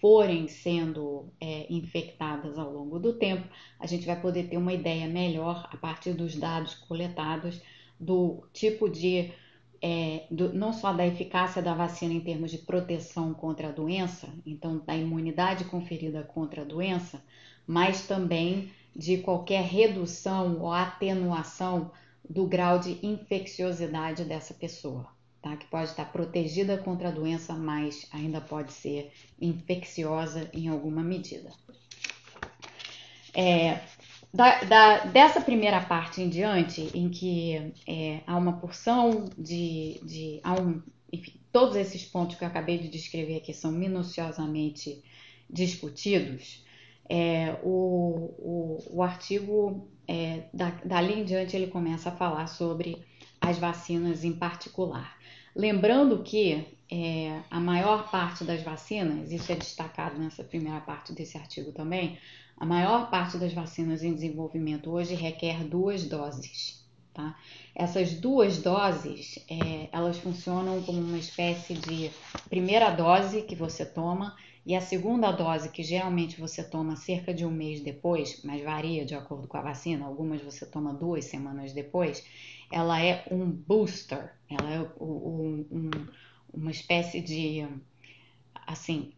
forem 0.00 0.48
sendo 0.48 1.32
é, 1.40 1.66
infectadas 1.70 2.58
ao 2.58 2.72
longo 2.72 2.98
do 2.98 3.12
tempo, 3.12 3.46
a 3.78 3.86
gente 3.86 4.06
vai 4.06 4.20
poder 4.20 4.48
ter 4.48 4.56
uma 4.56 4.72
ideia 4.72 5.06
melhor 5.06 5.68
a 5.72 5.76
partir 5.76 6.12
dos 6.12 6.36
dados 6.36 6.74
coletados 6.74 7.60
do 8.02 8.42
tipo 8.52 8.88
de 8.88 9.32
é, 9.80 10.26
do, 10.30 10.52
não 10.52 10.72
só 10.72 10.92
da 10.92 11.06
eficácia 11.06 11.62
da 11.62 11.74
vacina 11.74 12.12
em 12.12 12.20
termos 12.20 12.50
de 12.50 12.58
proteção 12.58 13.32
contra 13.34 13.68
a 13.68 13.72
doença, 13.72 14.28
então 14.46 14.78
da 14.78 14.94
imunidade 14.94 15.64
conferida 15.64 16.22
contra 16.22 16.62
a 16.62 16.64
doença, 16.64 17.22
mas 17.66 18.06
também 18.06 18.70
de 18.94 19.18
qualquer 19.18 19.64
redução 19.64 20.60
ou 20.60 20.72
atenuação 20.72 21.90
do 22.28 22.46
grau 22.46 22.78
de 22.78 22.98
infecciosidade 23.04 24.24
dessa 24.24 24.54
pessoa, 24.54 25.08
tá? 25.40 25.56
Que 25.56 25.66
pode 25.66 25.90
estar 25.90 26.04
protegida 26.12 26.78
contra 26.78 27.08
a 27.08 27.12
doença, 27.12 27.52
mas 27.54 28.06
ainda 28.12 28.40
pode 28.40 28.72
ser 28.72 29.12
infecciosa 29.40 30.48
em 30.52 30.68
alguma 30.68 31.02
medida. 31.02 31.50
É, 33.34 33.80
da, 34.32 34.64
da, 34.64 34.98
dessa 35.04 35.40
primeira 35.40 35.80
parte 35.80 36.22
em 36.22 36.28
diante, 36.28 36.88
em 36.94 37.08
que 37.10 37.72
é, 37.86 38.20
há 38.26 38.36
uma 38.36 38.54
porção 38.54 39.26
de. 39.36 40.00
de 40.02 40.40
há 40.42 40.54
um, 40.54 40.82
enfim, 41.12 41.34
todos 41.52 41.76
esses 41.76 42.04
pontos 42.04 42.36
que 42.36 42.44
eu 42.44 42.48
acabei 42.48 42.78
de 42.78 42.88
descrever 42.88 43.36
aqui 43.36 43.52
são 43.52 43.70
minuciosamente 43.70 45.02
discutidos, 45.50 46.64
é, 47.08 47.58
o, 47.62 48.34
o, 48.38 48.78
o, 48.90 49.02
artigo, 49.02 49.86
é, 50.08 50.44
da, 50.54 50.70
dali 50.82 51.20
em 51.20 51.24
diante, 51.24 51.54
ele 51.54 51.66
começa 51.66 52.08
a 52.08 52.12
falar 52.12 52.46
sobre 52.46 53.04
as 53.38 53.58
vacinas 53.58 54.24
em 54.24 54.32
particular. 54.32 55.18
Lembrando 55.54 56.22
que 56.22 56.78
é, 56.90 57.40
a 57.50 57.60
maior 57.60 58.10
parte 58.10 58.44
das 58.44 58.62
vacinas, 58.62 59.30
isso 59.30 59.52
é 59.52 59.56
destacado 59.56 60.18
nessa 60.18 60.42
primeira 60.42 60.80
parte 60.80 61.12
desse 61.12 61.36
artigo 61.36 61.70
também, 61.72 62.18
a 62.56 62.64
maior 62.64 63.10
parte 63.10 63.38
das 63.38 63.52
vacinas 63.52 64.02
em 64.02 64.14
desenvolvimento 64.14 64.90
hoje 64.90 65.14
requer 65.14 65.64
duas 65.64 66.04
doses. 66.04 66.82
Tá? 67.12 67.36
Essas 67.74 68.14
duas 68.14 68.58
doses, 68.58 69.38
é, 69.50 69.88
elas 69.92 70.18
funcionam 70.18 70.82
como 70.82 70.98
uma 70.98 71.18
espécie 71.18 71.74
de 71.74 72.10
primeira 72.48 72.90
dose 72.90 73.42
que 73.42 73.54
você 73.54 73.84
toma 73.84 74.34
e 74.64 74.76
a 74.76 74.80
segunda 74.80 75.32
dose, 75.32 75.68
que 75.68 75.82
geralmente 75.82 76.40
você 76.40 76.62
toma 76.62 76.94
cerca 76.94 77.34
de 77.34 77.44
um 77.44 77.50
mês 77.50 77.80
depois, 77.80 78.42
mas 78.44 78.62
varia 78.62 79.04
de 79.04 79.14
acordo 79.14 79.48
com 79.48 79.56
a 79.56 79.62
vacina, 79.62 80.06
algumas 80.06 80.40
você 80.40 80.64
toma 80.64 80.94
duas 80.94 81.24
semanas 81.24 81.72
depois, 81.72 82.24
ela 82.70 83.02
é 83.02 83.24
um 83.30 83.50
booster, 83.50 84.32
ela 84.48 84.70
é 84.70 84.80
um, 85.00 85.66
um, 85.70 85.90
uma 86.54 86.70
espécie 86.70 87.20
de, 87.20 87.66
assim, 88.66 89.12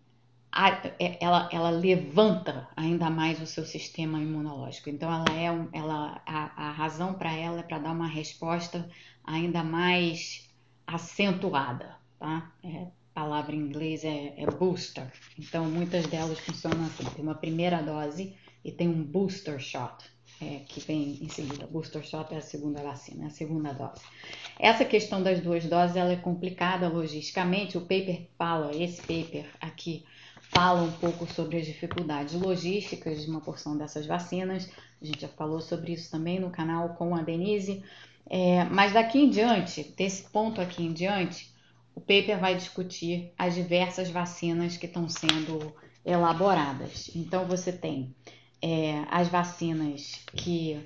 ela, 1.21 1.49
ela 1.51 1.71
levanta 1.71 2.69
ainda 2.77 3.11
mais 3.11 3.41
o 3.41 3.47
seu 3.47 3.65
sistema 3.65 4.21
imunológico. 4.21 4.89
Então, 4.89 5.13
ela 5.13 5.39
é 5.39 5.51
um, 5.51 5.69
ela, 5.73 6.23
a, 6.25 6.69
a 6.69 6.71
razão 6.71 7.15
para 7.15 7.33
ela 7.33 7.61
é 7.61 7.63
para 7.63 7.79
dar 7.79 7.93
uma 7.93 8.07
resposta 8.07 8.89
ainda 9.25 9.65
mais 9.65 10.49
acentuada, 10.87 11.97
tá? 12.19 12.53
É, 12.63 12.87
palavra 13.13 13.55
em 13.55 13.61
inglês 13.61 14.05
é, 14.05 14.35
é, 14.37 14.47
booster. 14.47 15.11
Então, 15.39 15.65
muitas 15.65 16.07
delas 16.07 16.39
funcionam 16.39 16.85
assim: 16.87 17.05
tem 17.05 17.25
uma 17.25 17.35
primeira 17.35 17.83
dose 17.83 18.37
e 18.65 18.71
tem 18.71 18.89
um 18.89 19.03
booster 19.03 19.59
shot, 19.59 20.05
é, 20.41 20.61
que 20.69 20.81
vem 20.81 21.19
em 21.23 21.29
seguida. 21.29 21.67
Booster 21.67 22.05
shot 22.05 22.33
é 22.33 22.37
a 22.37 22.41
segunda 22.41 22.83
vacina, 22.83 23.25
é 23.25 23.27
a 23.27 23.31
segunda 23.31 23.73
dose. 23.73 24.03
Essa 24.59 24.85
questão 24.85 25.23
das 25.23 25.41
duas 25.41 25.65
doses 25.65 25.97
ela 25.97 26.13
é 26.13 26.17
complicada 26.17 26.89
logisticamente. 26.89 27.77
O 27.77 27.83
paper 27.83 28.29
fala, 28.39 28.75
esse 28.75 29.01
paper 29.01 29.47
aqui, 29.61 30.05
fala 30.55 30.83
um 30.83 30.93
pouco 30.93 31.27
sobre 31.27 31.57
as 31.57 31.67
dificuldades 31.67 32.35
logísticas 32.35 33.23
de 33.25 33.31
uma 33.31 33.41
porção 33.41 33.77
dessas 33.77 34.07
vacinas. 34.07 34.71
A 35.03 35.05
gente 35.05 35.21
já 35.21 35.29
falou 35.29 35.61
sobre 35.61 35.93
isso 35.93 36.11
também 36.11 36.39
no 36.39 36.51
canal 36.51 36.91
com 36.91 37.15
a 37.15 37.23
Denise. 37.23 37.83
É, 38.31 38.65
mas 38.65 38.93
daqui 38.93 39.19
em 39.19 39.29
diante, 39.29 39.83
desse 39.97 40.23
ponto 40.31 40.61
aqui 40.61 40.85
em 40.85 40.93
diante, 40.93 41.53
o 41.95 42.01
paper 42.01 42.39
vai 42.39 42.55
discutir 42.55 43.33
as 43.37 43.55
diversas 43.55 44.09
vacinas 44.11 44.77
que 44.77 44.87
estão 44.87 45.09
sendo 45.09 45.75
elaboradas. 46.05 47.11
Então, 47.15 47.47
você 47.47 47.73
tem 47.73 48.15
é, 48.63 49.05
as 49.11 49.29
vacinas 49.29 50.21
que 50.35 50.81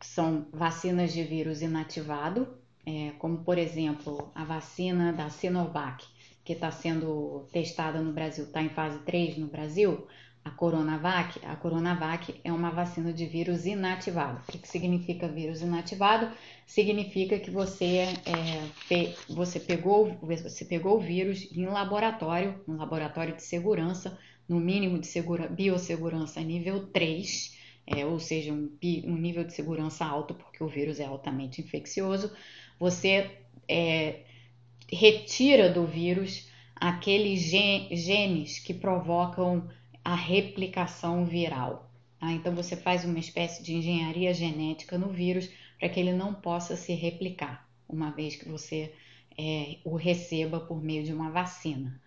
são 0.00 0.46
vacinas 0.52 1.12
de 1.12 1.22
vírus 1.22 1.62
inativado, 1.62 2.48
é, 2.84 3.12
como 3.18 3.38
por 3.38 3.58
exemplo 3.58 4.30
a 4.34 4.44
vacina 4.44 5.12
da 5.12 5.28
Sinovac, 5.28 6.04
que 6.48 6.54
está 6.54 6.70
sendo 6.70 7.46
testada 7.52 8.00
no 8.00 8.10
Brasil, 8.10 8.44
está 8.44 8.62
em 8.62 8.70
fase 8.70 8.98
3 9.00 9.36
no 9.36 9.48
Brasil. 9.48 10.06
a 10.42 10.50
Coronavac, 10.50 11.38
a 11.44 11.54
Coronavac 11.56 12.40
é 12.42 12.50
uma 12.50 12.70
vacina 12.70 13.12
de 13.12 13.26
vírus 13.26 13.66
inativado. 13.66 14.40
O 14.48 14.52
que, 14.52 14.66
significa 14.66 15.28
vírus 15.28 15.60
inativado? 15.60 16.32
Significa 16.66 17.38
que 17.38 17.50
você, 17.50 18.06
é, 18.24 19.12
você, 19.28 19.60
pegou, 19.60 20.16
você 20.22 20.64
pegou 20.64 20.96
o 20.96 21.00
vírus 21.00 21.46
em 21.54 21.66
laboratório, 21.66 22.58
um 22.66 22.76
laboratório 22.78 23.36
de 23.36 23.42
segurança, 23.42 24.18
no 24.48 24.58
mínimo 24.58 24.98
de 24.98 25.06
segura, 25.06 25.48
biossegurança 25.48 26.40
nível 26.40 26.86
3, 26.86 27.58
é, 27.86 28.06
ou 28.06 28.18
seja, 28.18 28.54
um, 28.54 28.70
um, 29.04 29.18
nível 29.18 29.44
de 29.44 29.52
segurança 29.52 30.06
alto, 30.06 30.32
porque 30.32 30.64
o 30.64 30.66
vírus 30.66 30.98
é 30.98 31.04
altamente 31.04 31.60
infeccioso. 31.60 32.32
Você 32.78 33.30
é, 33.68 34.20
retira 34.90 35.70
do 35.70 35.86
vírus 35.86 36.48
aqueles 36.74 37.40
genes 37.40 38.58
que 38.58 38.72
provocam 38.72 39.68
a 40.04 40.14
replicação 40.14 41.24
viral. 41.24 41.90
Tá? 42.18 42.32
Então 42.32 42.54
você 42.54 42.76
faz 42.76 43.04
uma 43.04 43.18
espécie 43.18 43.62
de 43.62 43.74
engenharia 43.74 44.32
genética 44.32 44.96
no 44.96 45.08
vírus 45.08 45.50
para 45.78 45.88
que 45.88 46.00
ele 46.00 46.12
não 46.12 46.34
possa 46.34 46.76
se 46.76 46.92
replicar, 46.94 47.68
uma 47.88 48.10
vez 48.10 48.36
que 48.36 48.48
você 48.48 48.92
é, 49.38 49.76
o 49.84 49.94
receba 49.94 50.58
por 50.58 50.82
meio 50.82 51.04
de 51.04 51.12
uma 51.12 51.30
vacina. 51.30 52.00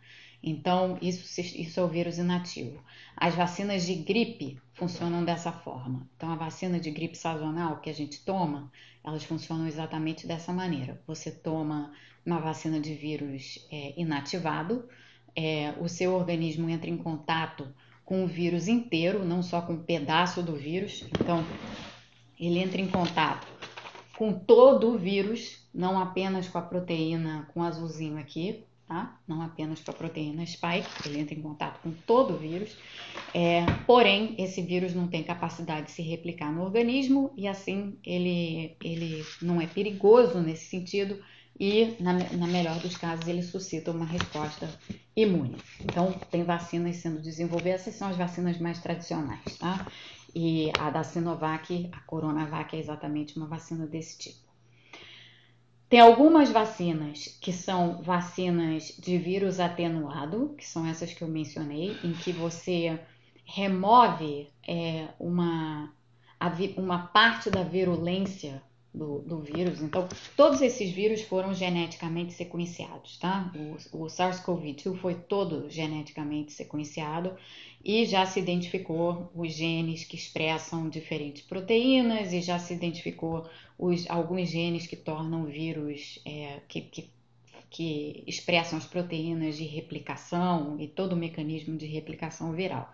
Então, 0.44 0.98
isso, 1.02 1.40
isso 1.40 1.80
é 1.80 1.84
o 1.84 1.88
vírus 1.88 2.18
inativo. 2.18 2.84
As 3.16 3.36
vacinas 3.36 3.86
de 3.86 3.94
gripe 3.94 4.60
funcionam 4.74 5.24
dessa 5.24 5.52
forma. 5.52 6.10
Então, 6.18 6.32
a 6.32 6.36
vacina 6.36 6.80
de 6.80 6.90
gripe 6.90 7.16
sazonal 7.16 7.80
que 7.80 7.90
a 7.90 7.94
gente 7.94 8.20
toma, 8.22 8.72
elas 9.04 9.24
funcionam 9.24 9.68
exatamente 9.68 10.26
dessa 10.26 10.52
maneira. 10.52 11.00
Você 11.06 11.30
toma 11.30 11.94
uma 12.26 12.40
vacina 12.40 12.80
de 12.80 12.94
vírus 12.94 13.66
é, 13.72 13.94
inativado, 14.00 14.88
é, 15.36 15.74
o 15.80 15.88
seu 15.88 16.14
organismo 16.14 16.70
entra 16.70 16.90
em 16.90 16.98
contato 16.98 17.68
com 18.06 18.24
o 18.24 18.28
vírus 18.28 18.68
inteiro, 18.68 19.24
não 19.24 19.42
só 19.42 19.62
com 19.62 19.74
um 19.74 19.84
pedaço 19.84 20.44
do 20.44 20.56
vírus. 20.56 21.06
Então, 21.20 21.46
ele 22.40 22.60
entra 22.60 22.82
em 22.82 22.88
contato 22.88 23.48
com 24.18 24.34
todo 24.34 24.90
o 24.90 24.98
vírus, 24.98 25.66
não 25.74 26.00
apenas 26.00 26.48
com 26.48 26.58
a 26.58 26.62
proteína, 26.62 27.48
com 27.54 27.64
azulzinho 27.64 28.18
aqui, 28.18 28.66
tá? 28.88 29.18
Não 29.26 29.42
apenas 29.42 29.80
com 29.82 29.92
a 29.92 29.94
proteína 29.94 30.46
spike, 30.46 31.08
ele 31.08 31.20
entra 31.20 31.34
em 31.34 31.42
contato 31.42 31.80
com 31.82 31.92
todo 32.06 32.34
o 32.34 32.38
vírus. 32.38 32.78
É, 33.34 33.66
porém, 33.88 34.36
esse 34.38 34.62
vírus 34.62 34.94
não 34.94 35.08
tem 35.08 35.24
capacidade 35.24 35.88
de 35.88 35.92
se 35.94 36.02
replicar 36.02 36.52
no 36.52 36.62
organismo 36.62 37.32
e 37.38 37.48
assim 37.48 37.98
ele, 38.06 38.76
ele 38.84 39.26
não 39.42 39.62
é 39.62 39.66
perigoso 39.66 40.42
nesse 40.42 40.66
sentido 40.66 41.24
e, 41.60 41.96
na, 42.00 42.14
na 42.14 42.48
melhor 42.48 42.80
dos 42.80 42.98
casos, 42.98 43.28
ele 43.28 43.44
suscita 43.44 43.92
uma 43.92 44.06
resposta 44.06 44.70
imune. 45.16 45.58
Então, 45.82 46.12
tem 46.32 46.44
vacinas 46.44 46.98
sendo 46.98 47.22
desenvolvidas, 47.22 47.82
essas 47.82 47.96
são 47.96 48.10
as 48.10 48.18
vacinas 48.18 48.58
mais 48.58 48.80
tradicionais, 48.80 49.58
tá? 49.58 49.88
E 50.34 50.72
a 50.80 50.90
da 50.90 51.04
Sinovac, 51.04 51.90
a 51.92 52.00
Coronavac, 52.02 52.76
é 52.76 52.80
exatamente 52.80 53.38
uma 53.38 53.48
vacina 53.48 53.86
desse 53.86 54.18
tipo. 54.18 54.52
Tem 55.90 56.00
algumas 56.00 56.50
vacinas 56.50 57.38
que 57.42 57.52
são 57.52 58.02
vacinas 58.02 58.96
de 58.98 59.18
vírus 59.18 59.60
atenuado, 59.60 60.56
que 60.58 60.66
são 60.66 60.88
essas 60.88 61.14
que 61.14 61.22
eu 61.22 61.28
mencionei, 61.28 61.98
em 62.02 62.14
que 62.14 62.32
você 62.32 62.98
remove 63.44 64.50
é, 64.66 65.10
uma, 65.20 65.94
uma 66.78 67.08
parte 67.08 67.50
da 67.50 67.62
virulência 67.64 68.64
do, 68.94 69.20
do, 69.20 69.40
vírus. 69.40 69.82
Então, 69.82 70.08
todos 70.36 70.62
esses 70.62 70.92
vírus 70.92 71.22
foram 71.22 71.54
geneticamente 71.54 72.34
sequenciados, 72.34 73.18
tá? 73.18 73.52
O, 73.94 74.04
o 74.04 74.06
SARS-CoV-2 74.08 74.98
foi 74.98 75.16
todo 75.16 75.70
geneticamente 75.70 76.52
sequenciado 76.52 77.36
e 77.84 78.06
já 78.06 78.26
se 78.26 78.40
identificou 78.40 79.32
os 79.34 79.54
genes 79.54 80.04
que 80.04 80.16
expressam 80.16 80.90
diferentes 80.90 81.42
proteínas 81.42 82.34
e 82.34 82.42
já 82.42 82.60
se 82.60 82.74
identificou 82.74 83.50
os, 83.80 84.08
alguns 84.10 84.50
genes 84.50 84.86
que 84.86 84.96
tornam 84.96 85.46
vírus, 85.46 86.20
é, 86.26 86.60
que, 86.68 86.82
que, 86.82 87.10
que 87.70 88.24
expressam 88.28 88.78
as 88.78 88.86
proteínas 88.86 89.56
de 89.56 89.64
replicação 89.64 90.76
e 90.80 90.88
todo 90.88 91.14
o 91.14 91.18
mecanismo 91.18 91.78
de 91.78 91.86
replicação 91.86 92.52
viral. 92.52 92.92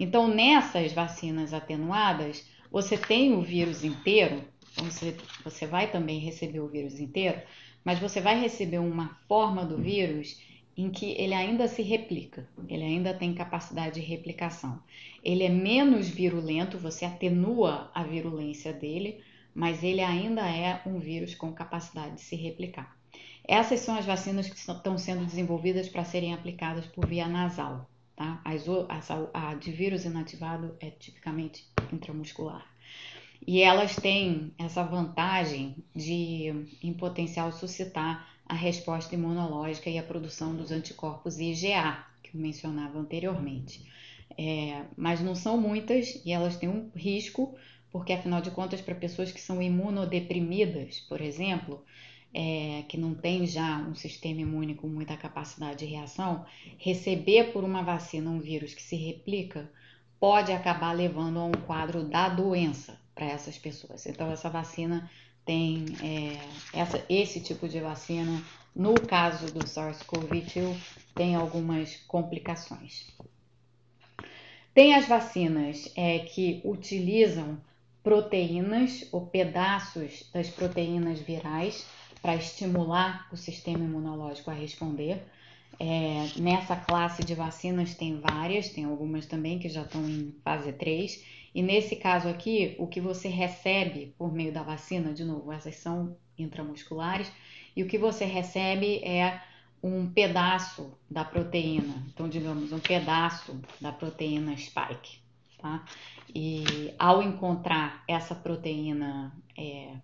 Então, 0.00 0.28
nessas 0.28 0.92
vacinas 0.92 1.52
atenuadas, 1.52 2.44
você 2.70 2.98
tem 2.98 3.32
o 3.34 3.42
vírus 3.42 3.84
inteiro 3.84 4.42
você, 4.84 5.16
você 5.42 5.66
vai 5.66 5.90
também 5.90 6.18
receber 6.18 6.60
o 6.60 6.68
vírus 6.68 7.00
inteiro, 7.00 7.40
mas 7.84 7.98
você 7.98 8.20
vai 8.20 8.40
receber 8.40 8.78
uma 8.78 9.18
forma 9.28 9.64
do 9.64 9.78
vírus 9.78 10.40
em 10.76 10.90
que 10.90 11.12
ele 11.12 11.32
ainda 11.32 11.66
se 11.68 11.82
replica, 11.82 12.46
ele 12.68 12.84
ainda 12.84 13.14
tem 13.14 13.32
capacidade 13.32 14.00
de 14.00 14.06
replicação. 14.06 14.78
Ele 15.24 15.42
é 15.42 15.48
menos 15.48 16.08
virulento, 16.08 16.78
você 16.78 17.04
atenua 17.04 17.90
a 17.94 18.02
virulência 18.02 18.72
dele, 18.72 19.22
mas 19.54 19.82
ele 19.82 20.02
ainda 20.02 20.46
é 20.46 20.82
um 20.84 20.98
vírus 20.98 21.34
com 21.34 21.50
capacidade 21.52 22.16
de 22.16 22.20
se 22.20 22.36
replicar. 22.36 22.94
Essas 23.48 23.80
são 23.80 23.96
as 23.96 24.04
vacinas 24.04 24.50
que 24.50 24.56
estão 24.56 24.98
sendo 24.98 25.24
desenvolvidas 25.24 25.88
para 25.88 26.04
serem 26.04 26.34
aplicadas 26.34 26.84
por 26.84 27.06
via 27.06 27.26
nasal. 27.26 27.88
Tá? 28.14 28.42
A 29.32 29.54
de 29.54 29.70
vírus 29.70 30.04
inativado 30.04 30.76
é 30.80 30.90
tipicamente 30.90 31.66
intramuscular. 31.92 32.66
E 33.44 33.62
elas 33.62 33.96
têm 33.96 34.52
essa 34.58 34.82
vantagem 34.84 35.76
de, 35.94 36.66
em 36.82 36.92
potencial, 36.92 37.50
suscitar 37.52 38.28
a 38.46 38.54
resposta 38.54 39.14
imunológica 39.14 39.90
e 39.90 39.98
a 39.98 40.02
produção 40.02 40.54
dos 40.54 40.70
anticorpos 40.70 41.38
IgA, 41.38 42.04
que 42.22 42.36
eu 42.36 42.40
mencionava 42.40 42.98
anteriormente. 42.98 43.84
É, 44.38 44.84
mas 44.96 45.20
não 45.20 45.34
são 45.34 45.58
muitas 45.58 46.20
e 46.24 46.30
elas 46.30 46.56
têm 46.56 46.68
um 46.68 46.90
risco, 46.94 47.56
porque 47.90 48.12
afinal 48.12 48.40
de 48.40 48.50
contas, 48.50 48.80
para 48.80 48.94
pessoas 48.94 49.32
que 49.32 49.40
são 49.40 49.62
imunodeprimidas, 49.62 51.00
por 51.00 51.20
exemplo, 51.20 51.84
é, 52.34 52.84
que 52.88 52.98
não 52.98 53.14
tem 53.14 53.46
já 53.46 53.78
um 53.78 53.94
sistema 53.94 54.42
imune 54.42 54.74
com 54.74 54.86
muita 54.86 55.16
capacidade 55.16 55.78
de 55.78 55.86
reação, 55.86 56.44
receber 56.78 57.52
por 57.52 57.64
uma 57.64 57.82
vacina 57.82 58.30
um 58.30 58.38
vírus 58.38 58.74
que 58.74 58.82
se 58.82 58.96
replica 58.96 59.70
pode 60.20 60.52
acabar 60.52 60.92
levando 60.92 61.38
a 61.38 61.44
um 61.44 61.52
quadro 61.52 62.04
da 62.04 62.28
doença, 62.28 63.00
para 63.16 63.26
essas 63.26 63.58
pessoas. 63.58 64.06
Então, 64.06 64.30
essa 64.30 64.50
vacina 64.50 65.10
tem 65.44 65.86
é, 66.02 66.78
essa, 66.78 67.02
esse 67.08 67.40
tipo 67.40 67.66
de 67.66 67.80
vacina, 67.80 68.42
no 68.74 68.94
caso 68.94 69.52
do 69.52 69.64
SARS-CoV-2, 69.66 70.76
tem 71.14 71.34
algumas 71.34 71.96
complicações. 72.06 73.06
Tem 74.74 74.94
as 74.94 75.08
vacinas 75.08 75.90
é, 75.96 76.18
que 76.18 76.60
utilizam 76.62 77.58
proteínas 78.02 79.08
ou 79.10 79.26
pedaços 79.26 80.28
das 80.32 80.50
proteínas 80.50 81.18
virais 81.18 81.86
para 82.20 82.36
estimular 82.36 83.26
o 83.32 83.36
sistema 83.36 83.84
imunológico 83.84 84.50
a 84.50 84.54
responder. 84.54 85.24
É, 85.78 86.28
nessa 86.38 86.76
classe 86.76 87.24
de 87.24 87.34
vacinas 87.34 87.94
tem 87.94 88.20
várias, 88.20 88.68
tem 88.68 88.84
algumas 88.84 89.26
também 89.26 89.58
que 89.58 89.68
já 89.68 89.82
estão 89.82 90.08
em 90.08 90.34
fase 90.44 90.72
3, 90.72 91.24
e 91.56 91.62
nesse 91.62 91.96
caso 91.96 92.28
aqui, 92.28 92.76
o 92.78 92.86
que 92.86 93.00
você 93.00 93.28
recebe 93.28 94.14
por 94.18 94.30
meio 94.30 94.52
da 94.52 94.62
vacina, 94.62 95.14
de 95.14 95.24
novo, 95.24 95.50
essas 95.50 95.76
são 95.76 96.14
intramusculares, 96.36 97.32
e 97.74 97.82
o 97.82 97.86
que 97.86 97.96
você 97.96 98.26
recebe 98.26 98.98
é 99.02 99.40
um 99.82 100.06
pedaço 100.06 100.92
da 101.10 101.24
proteína, 101.24 102.04
então, 102.08 102.28
digamos, 102.28 102.72
um 102.72 102.78
pedaço 102.78 103.58
da 103.80 103.90
proteína 103.90 104.54
spike, 104.54 105.18
tá? 105.56 105.82
E 106.34 106.92
ao 106.98 107.22
encontrar 107.22 108.04
essa 108.06 108.34
proteína 108.34 109.32
é, 109.56 109.94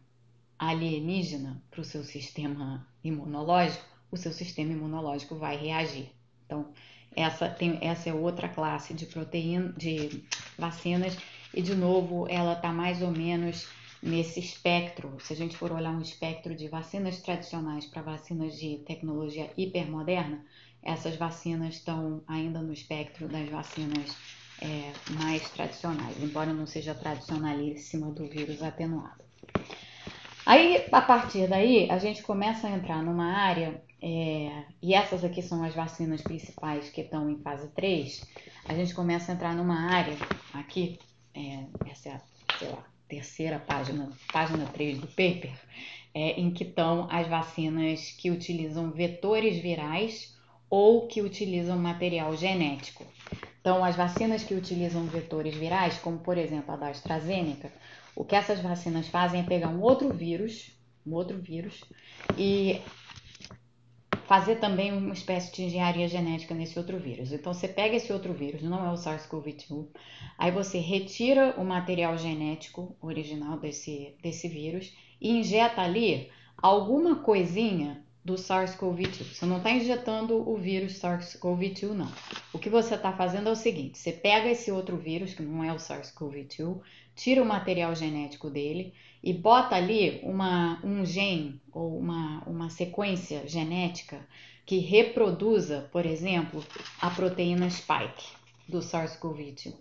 alienígena 0.59 1.63
para 1.71 1.83
o 1.83 1.85
seu 1.85 2.03
sistema 2.03 2.89
imunológico, 3.05 3.85
o 4.11 4.17
seu 4.17 4.33
sistema 4.33 4.73
imunológico 4.73 5.37
vai 5.37 5.59
reagir. 5.59 6.11
Então, 6.47 6.73
essa, 7.15 7.47
tem, 7.47 7.79
essa 7.83 8.09
é 8.09 8.15
outra 8.15 8.49
classe 8.49 8.95
de 8.95 9.05
proteína, 9.05 9.75
de 9.77 10.25
vacinas 10.57 11.15
e 11.55 11.63
de 11.63 11.75
novo 11.75 12.27
ela 12.29 12.55
está 12.55 12.73
mais 12.73 13.03
ou 13.03 13.11
menos 13.11 13.69
nesse 14.03 14.41
espectro. 14.41 15.17
Se 15.21 15.33
a 15.33 15.37
gente 15.37 15.57
for 15.57 15.71
olhar 15.71 15.93
um 15.93 16.01
espectro 16.01 16.55
de 16.55 16.69
vacinas 16.69 17.21
tradicionais 17.21 17.87
para 17.87 18.03
vacinas 18.03 18.59
de 18.59 18.79
tecnologia 18.79 19.51
hipermoderna, 19.57 20.45
essas 20.83 21.17
vacinas 21.17 21.77
estão 21.77 22.23
ainda 22.27 22.61
no 22.61 22.73
espectro 22.73 23.29
das 23.29 23.49
vacinas 23.49 24.17
é, 24.61 24.93
mais 25.11 25.49
tradicionais, 25.51 26.21
embora 26.21 26.53
não 26.53 26.67
seja 26.67 26.95
tradicionalíssima 26.95 28.11
do 28.11 28.27
vírus 28.27 28.63
atenuado. 28.63 29.23
Aí, 30.45 30.85
a 30.91 31.01
partir 31.01 31.49
daí, 31.49 31.89
a 31.89 31.99
gente 31.99 32.23
começa 32.23 32.67
a 32.67 32.71
entrar 32.73 33.01
numa 33.01 33.33
área, 33.33 33.81
é, 34.03 34.65
e 34.83 34.93
essas 34.93 35.23
aqui 35.25 35.41
são 35.41 35.63
as 35.63 35.73
vacinas 35.73 36.21
principais 36.21 36.91
que 36.91 37.01
estão 37.01 37.31
em 37.31 37.39
fase 37.39 37.69
3, 37.69 38.27
a 38.69 38.75
gente 38.75 38.93
começa 38.93 39.31
a 39.31 39.35
entrar 39.37 39.55
numa 39.55 39.89
área 39.89 40.17
aqui 40.53 40.99
é, 41.35 41.65
essa 41.91 42.09
é 42.09 42.13
a, 42.13 42.21
sei 42.59 42.69
lá, 42.69 42.85
terceira 43.09 43.59
página, 43.59 44.11
página 44.33 44.67
3 44.67 44.99
do 44.99 45.07
paper, 45.07 45.53
é, 46.15 46.41
em 46.41 46.51
que 46.51 46.65
estão 46.65 47.09
as 47.11 47.27
vacinas 47.27 48.11
que 48.13 48.31
utilizam 48.31 48.91
vetores 48.91 49.61
virais 49.61 50.37
ou 50.69 51.07
que 51.07 51.21
utilizam 51.21 51.79
material 51.79 52.35
genético. 52.37 53.05
Então, 53.61 53.85
as 53.85 53.95
vacinas 53.95 54.43
que 54.43 54.55
utilizam 54.55 55.05
vetores 55.05 55.55
virais, 55.55 55.99
como 55.99 56.19
por 56.19 56.37
exemplo 56.37 56.73
a 56.73 56.77
da 56.77 56.89
AstraZeneca, 56.89 57.71
o 58.17 58.25
que 58.25 58.35
essas 58.35 58.61
vacinas 58.61 59.09
fazem 59.09 59.41
é 59.41 59.45
pegar 59.45 59.69
um 59.69 59.81
outro 59.81 60.13
vírus, 60.13 60.71
um 61.07 61.15
outro 61.15 61.39
vírus, 61.39 61.85
e 62.37 62.81
fazer 64.33 64.57
também 64.57 64.91
uma 64.91 65.13
espécie 65.13 65.53
de 65.53 65.65
engenharia 65.65 66.09
genética 66.09 66.55
nesse 66.55 66.79
outro 66.79 66.99
vírus. 66.99 67.33
Então, 67.33 67.53
você 67.53 67.69
pega 67.69 67.97
esse 67.97 68.11
outro 68.11 68.33
vírus, 68.33 68.63
não 68.63 68.83
é 68.83 68.91
o 68.91 68.95
SARS-CoV-2, 68.95 69.89
aí 70.39 70.51
você 70.51 70.79
retira 70.79 71.55
o 71.59 71.65
material 71.67 72.17
genético 72.17 72.97
original 73.03 73.59
desse, 73.59 74.17
desse 74.23 74.49
vírus 74.49 74.91
e 75.21 75.33
injeta 75.33 75.83
ali 75.83 76.31
alguma 76.57 77.17
coisinha 77.17 78.03
do 78.25 78.35
SARS-CoV-2. 78.35 79.35
Você 79.35 79.47
não 79.47 79.57
está 79.59 79.71
injetando 79.71 80.49
o 80.49 80.57
vírus 80.57 81.01
SARS-CoV-2, 81.01 81.93
não. 81.93 82.11
O 82.53 82.59
que 82.59 82.71
você 82.71 82.95
está 82.95 83.13
fazendo 83.13 83.49
é 83.49 83.53
o 83.53 83.57
seguinte: 83.57 83.99
você 83.99 84.13
pega 84.13 84.49
esse 84.49 84.71
outro 84.71 84.97
vírus, 84.97 85.35
que 85.35 85.43
não 85.43 85.65
é 85.65 85.73
o 85.73 85.77
SARS-CoV-2, 85.77 86.81
tira 87.17 87.43
o 87.43 87.47
material 87.47 87.95
genético 87.95 88.49
dele 88.49 88.95
e 89.23 89.33
bota 89.33 89.75
ali 89.75 90.21
uma, 90.23 90.81
um 90.85 91.05
gene 91.05 91.61
ou 91.73 91.99
uma, 91.99 92.43
uma 92.47 92.71
sequência 92.71 93.47
genética 93.47 94.21
que 94.65 94.79
reproduza, 94.79 95.89
por 95.91 96.07
exemplo, 96.07 96.65
a 97.01 97.11
proteína 97.11 97.69
spike 97.69 98.25
do 98.69 98.79
SARS-CoV-2. 98.79 99.75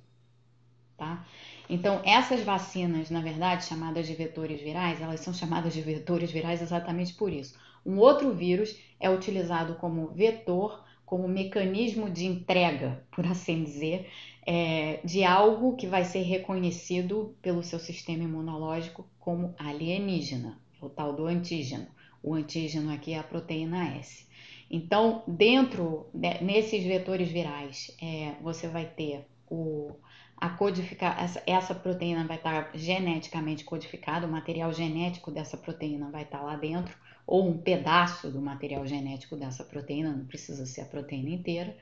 Tá? 0.98 1.26
Então, 1.70 2.02
essas 2.04 2.42
vacinas, 2.42 3.10
na 3.10 3.22
verdade, 3.22 3.66
chamadas 3.66 4.06
de 4.06 4.14
vetores 4.14 4.62
virais, 4.62 5.02
elas 5.02 5.22
são 5.22 5.34
chamadas 5.34 5.74
de 5.74 5.82
vetores 5.82 6.32
virais 6.32 6.62
exatamente 6.62 7.14
por 7.14 7.32
isso 7.32 7.56
um 7.86 7.98
outro 7.98 8.32
vírus 8.32 8.78
é 9.00 9.10
utilizado 9.10 9.76
como 9.76 10.08
vetor, 10.08 10.84
como 11.06 11.28
mecanismo 11.28 12.10
de 12.10 12.26
entrega, 12.26 13.04
por 13.12 13.26
assim 13.26 13.64
dizer, 13.64 14.10
é, 14.46 15.00
de 15.04 15.24
algo 15.24 15.76
que 15.76 15.88
vai 15.88 16.06
ser 16.06 16.22
reconhecido 16.22 17.36
pelo 17.42 17.64
seu 17.64 17.80
sistema 17.80 18.24
imunológico 18.24 19.06
como 19.20 19.54
alienígena, 19.58 20.60
o 20.80 20.90
tal 20.90 21.14
do 21.14 21.26
antígeno. 21.26 21.88
O 22.24 22.34
antígeno 22.36 22.94
aqui 22.94 23.14
é 23.14 23.20
a 23.20 23.24
proteína 23.24 23.96
S. 23.96 24.28
Então, 24.70 25.24
dentro 25.28 26.08
nesses 26.14 26.84
vetores 26.86 27.30
virais, 27.30 27.96
é, 28.02 28.36
você 28.42 28.68
vai 28.68 28.86
ter 28.86 29.26
o, 29.50 29.92
a 30.38 30.50
codificar 30.50 31.22
essa, 31.22 31.44
essa, 31.46 31.76
proteína 31.76 32.26
vai 32.26 32.38
estar 32.38 32.72
geneticamente 32.74 33.66
codificada, 33.66 34.26
o 34.26 34.32
material 34.32 34.72
genético 34.72 35.30
dessa 35.30 35.58
proteína 35.58 36.10
vai 36.10 36.24
estar 36.24 36.42
lá 36.42 36.56
dentro 36.56 36.96
ou 37.32 37.48
um 37.48 37.58
pedaço 37.58 38.30
do 38.30 38.42
material 38.42 38.86
genético 38.86 39.38
dessa 39.38 39.64
proteína, 39.64 40.12
não 40.12 40.26
precisa 40.26 40.66
ser 40.66 40.82
a 40.82 40.86
proteína 40.86 41.30
inteira. 41.30 41.78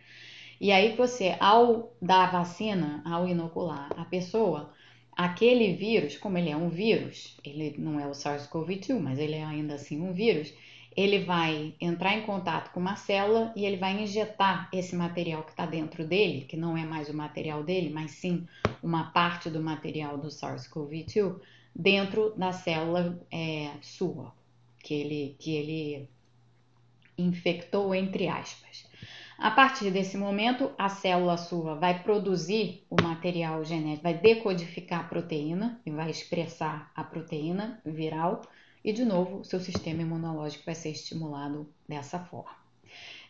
E 0.62 0.72
aí 0.72 0.96
você, 0.96 1.36
ao 1.40 1.92
dar 2.00 2.28
a 2.28 2.32
vacina, 2.32 3.02
ao 3.04 3.28
inocular 3.28 3.90
a 3.98 4.06
pessoa, 4.06 4.72
aquele 5.12 5.74
vírus, 5.74 6.16
como 6.18 6.38
ele 6.38 6.52
é 6.52 6.56
um 6.56 6.70
vírus, 6.70 7.36
ele 7.44 7.74
não 7.80 8.00
é 8.00 8.06
o 8.06 8.12
SARS-CoV-2, 8.12 9.00
mas 9.00 9.18
ele 9.18 9.34
é 9.34 9.44
ainda 9.44 9.74
assim 9.74 10.00
um 10.00 10.14
vírus, 10.14 10.54
ele 10.96 11.26
vai 11.26 11.74
entrar 11.82 12.16
em 12.16 12.22
contato 12.22 12.72
com 12.72 12.80
uma 12.80 12.96
célula 12.96 13.52
e 13.56 13.66
ele 13.66 13.78
vai 13.78 14.00
injetar 14.04 14.70
esse 14.72 14.96
material 14.96 15.42
que 15.42 15.50
está 15.50 15.66
dentro 15.66 16.06
dele, 16.06 16.46
que 16.48 16.56
não 16.56 16.78
é 16.78 16.86
mais 16.86 17.10
o 17.10 17.18
material 17.18 17.64
dele, 17.64 17.90
mas 17.90 18.12
sim 18.12 18.46
uma 18.84 19.06
parte 19.06 19.50
do 19.50 19.60
material 19.60 20.16
do 20.16 20.28
SARS-CoV-2, 20.28 21.40
dentro 21.74 22.36
da 22.38 22.52
célula 22.52 23.20
é, 23.32 23.72
sua, 23.82 24.38
que 24.80 24.94
ele, 24.94 25.36
que 25.40 25.56
ele 25.56 26.10
infectou, 27.18 27.94
entre 27.94 28.28
aspas. 28.28 28.88
A 29.38 29.52
partir 29.52 29.90
desse 29.90 30.18
momento, 30.18 30.72
a 30.78 30.90
célula 30.90 31.38
sua 31.38 31.76
vai 31.76 32.04
produzir 32.04 32.86
o 32.90 33.02
material 33.02 33.64
genético, 33.64 34.04
vai 34.04 34.14
decodificar 34.14 35.02
a 35.02 35.04
proteína 35.04 35.80
e 35.86 35.92
vai 35.92 36.10
expressar 36.10 36.92
a 36.94 37.04
proteína 37.04 37.82
viral, 37.86 38.42
e 38.84 38.92
de 38.92 39.06
novo, 39.06 39.44
seu 39.46 39.60
sistema 39.60 40.02
imunológico 40.02 40.66
vai 40.66 40.76
ser 40.76 40.90
estimulado 40.90 41.70
dessa 41.88 42.20
forma. 42.20 42.60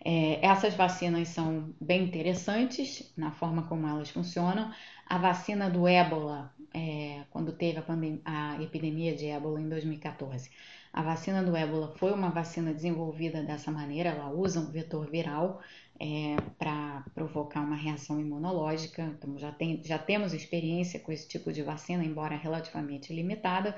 É, 0.04 0.44
essas 0.46 0.74
vacinas 0.74 1.28
são 1.28 1.74
bem 1.80 2.04
interessantes 2.04 3.12
na 3.18 3.32
forma 3.32 3.64
como 3.64 3.88
elas 3.88 4.10
funcionam. 4.10 4.72
A 5.06 5.18
vacina 5.18 5.70
do 5.70 5.88
ébola, 5.88 6.54
é, 6.74 7.24
quando 7.30 7.52
teve 7.52 7.80
a, 8.26 8.56
a 8.56 8.64
epidemia 8.64 9.16
de 9.16 9.28
ébola 9.28 9.60
em 9.60 9.68
2014, 9.68 10.50
a 10.92 11.02
vacina 11.02 11.44
do 11.44 11.56
ébola 11.56 11.94
foi 11.98 12.12
uma 12.12 12.30
vacina 12.30 12.74
desenvolvida 12.74 13.44
dessa 13.44 13.72
maneira, 13.72 14.10
ela 14.10 14.30
usa 14.30 14.60
um 14.60 14.72
vetor 14.72 15.10
viral 15.10 15.62
é, 16.00 16.36
para 16.58 17.04
provocar 17.14 17.62
uma 17.62 17.76
reação 17.76 18.20
imunológica. 18.20 19.04
Então, 19.04 19.38
já, 19.38 19.52
tem, 19.52 19.82
já 19.84 20.00
temos 20.00 20.34
experiência 20.34 21.00
com 21.00 21.12
esse 21.12 21.28
tipo 21.28 21.52
de 21.52 21.62
vacina, 21.62 22.04
embora 22.04 22.36
relativamente 22.36 23.14
limitada. 23.14 23.76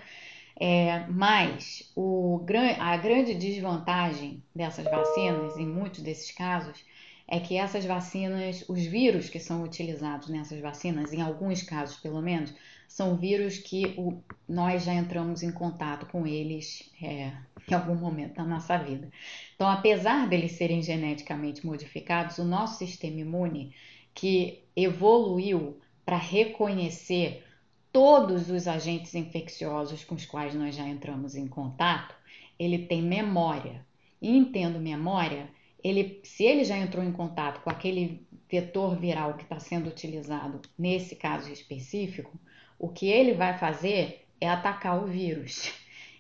É, 0.60 1.08
mas 1.08 1.92
o, 1.96 2.46
a 2.80 2.98
grande 2.98 3.34
desvantagem 3.34 4.44
dessas 4.54 4.86
vacinas, 4.86 5.58
em 5.58 5.66
muitos 5.66 6.02
desses 6.02 6.30
casos, 6.32 6.86
é 7.32 7.40
que 7.40 7.56
essas 7.56 7.86
vacinas, 7.86 8.66
os 8.68 8.84
vírus 8.84 9.30
que 9.30 9.40
são 9.40 9.64
utilizados 9.64 10.28
nessas 10.28 10.60
vacinas, 10.60 11.14
em 11.14 11.22
alguns 11.22 11.64
casos 11.64 11.96
pelo 11.96 12.22
menos, 12.22 12.54
são 12.90 13.16
vírus 13.16 13.58
que 13.58 13.96
o, 13.98 14.22
nós 14.46 14.84
já 14.84 14.94
entramos 14.94 15.42
em 15.42 15.50
contato 15.50 16.06
com 16.08 16.28
eles 16.28 16.92
é, 17.02 17.32
em 17.70 17.74
algum 17.74 17.96
momento 17.96 18.34
da 18.34 18.44
nossa 18.44 18.78
vida. 18.78 19.10
Então, 19.56 19.70
apesar 19.70 20.28
deles 20.28 20.52
serem 20.52 20.82
geneticamente 20.82 21.66
modificados, 21.66 22.38
o 22.38 22.44
nosso 22.44 22.80
sistema 22.80 23.22
imune, 23.22 23.74
que 24.14 24.60
evoluiu 24.76 25.80
para 26.06 26.18
reconhecer 26.18 27.46
todos 27.94 28.50
os 28.50 28.68
agentes 28.68 29.16
infecciosos 29.16 30.04
com 30.04 30.16
os 30.16 30.26
quais 30.26 30.54
nós 30.54 30.76
já 30.76 30.86
entramos 30.86 31.36
em 31.36 31.48
contato, 31.48 32.14
ele 32.60 32.80
tem 32.80 33.02
memória. 33.02 33.86
E 34.22 34.36
entendo 34.36 34.82
memória, 34.82 35.50
ele, 35.84 36.22
se 36.24 36.44
ele 36.44 36.64
já 36.64 36.78
entrou 36.78 37.04
em 37.04 37.12
contato 37.12 37.62
com 37.62 37.70
aquele 37.70 38.26
vetor 38.50 38.96
viral 38.98 39.36
que 39.36 39.44
está 39.44 39.60
sendo 39.60 39.90
utilizado 39.90 40.62
nesse 40.78 41.16
caso 41.16 41.52
específico, 41.52 42.40
o 42.78 42.90
que 42.90 43.08
ele 43.08 43.34
vai 43.34 43.58
fazer 43.58 44.26
é 44.40 44.50
atacar 44.50 45.02
o 45.04 45.08
vírus. 45.08 45.72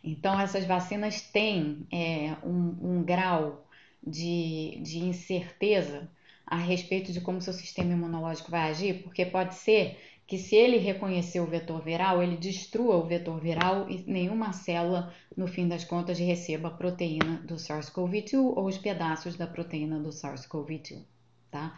Então, 0.03 0.39
essas 0.39 0.65
vacinas 0.65 1.21
têm 1.21 1.85
é, 1.91 2.35
um, 2.43 2.75
um, 2.81 3.03
grau 3.03 3.67
de, 4.01 4.79
de 4.81 4.97
incerteza 4.97 6.09
a 6.43 6.55
respeito 6.55 7.11
de 7.11 7.21
como 7.21 7.39
seu 7.39 7.53
sistema 7.53 7.93
imunológico 7.93 8.49
vai 8.49 8.71
agir, 8.71 9.03
porque 9.03 9.23
pode 9.27 9.53
ser 9.53 9.99
que 10.31 10.37
se 10.37 10.55
ele 10.55 10.77
reconhecer 10.77 11.41
o 11.41 11.45
vetor 11.45 11.81
viral, 11.81 12.23
ele 12.23 12.37
destrua 12.37 12.95
o 12.95 13.05
vetor 13.05 13.37
viral 13.37 13.89
e 13.89 14.01
nenhuma 14.07 14.53
célula, 14.53 15.13
no 15.35 15.45
fim 15.45 15.67
das 15.67 15.83
contas, 15.83 16.17
receba 16.17 16.69
a 16.69 16.71
proteína 16.71 17.41
do 17.45 17.55
SARS-CoV-2 17.55 18.35
ou 18.35 18.65
os 18.65 18.77
pedaços 18.77 19.35
da 19.35 19.45
proteína 19.45 19.99
do 19.99 20.07
SARS-CoV-2, 20.07 21.01
tá? 21.51 21.77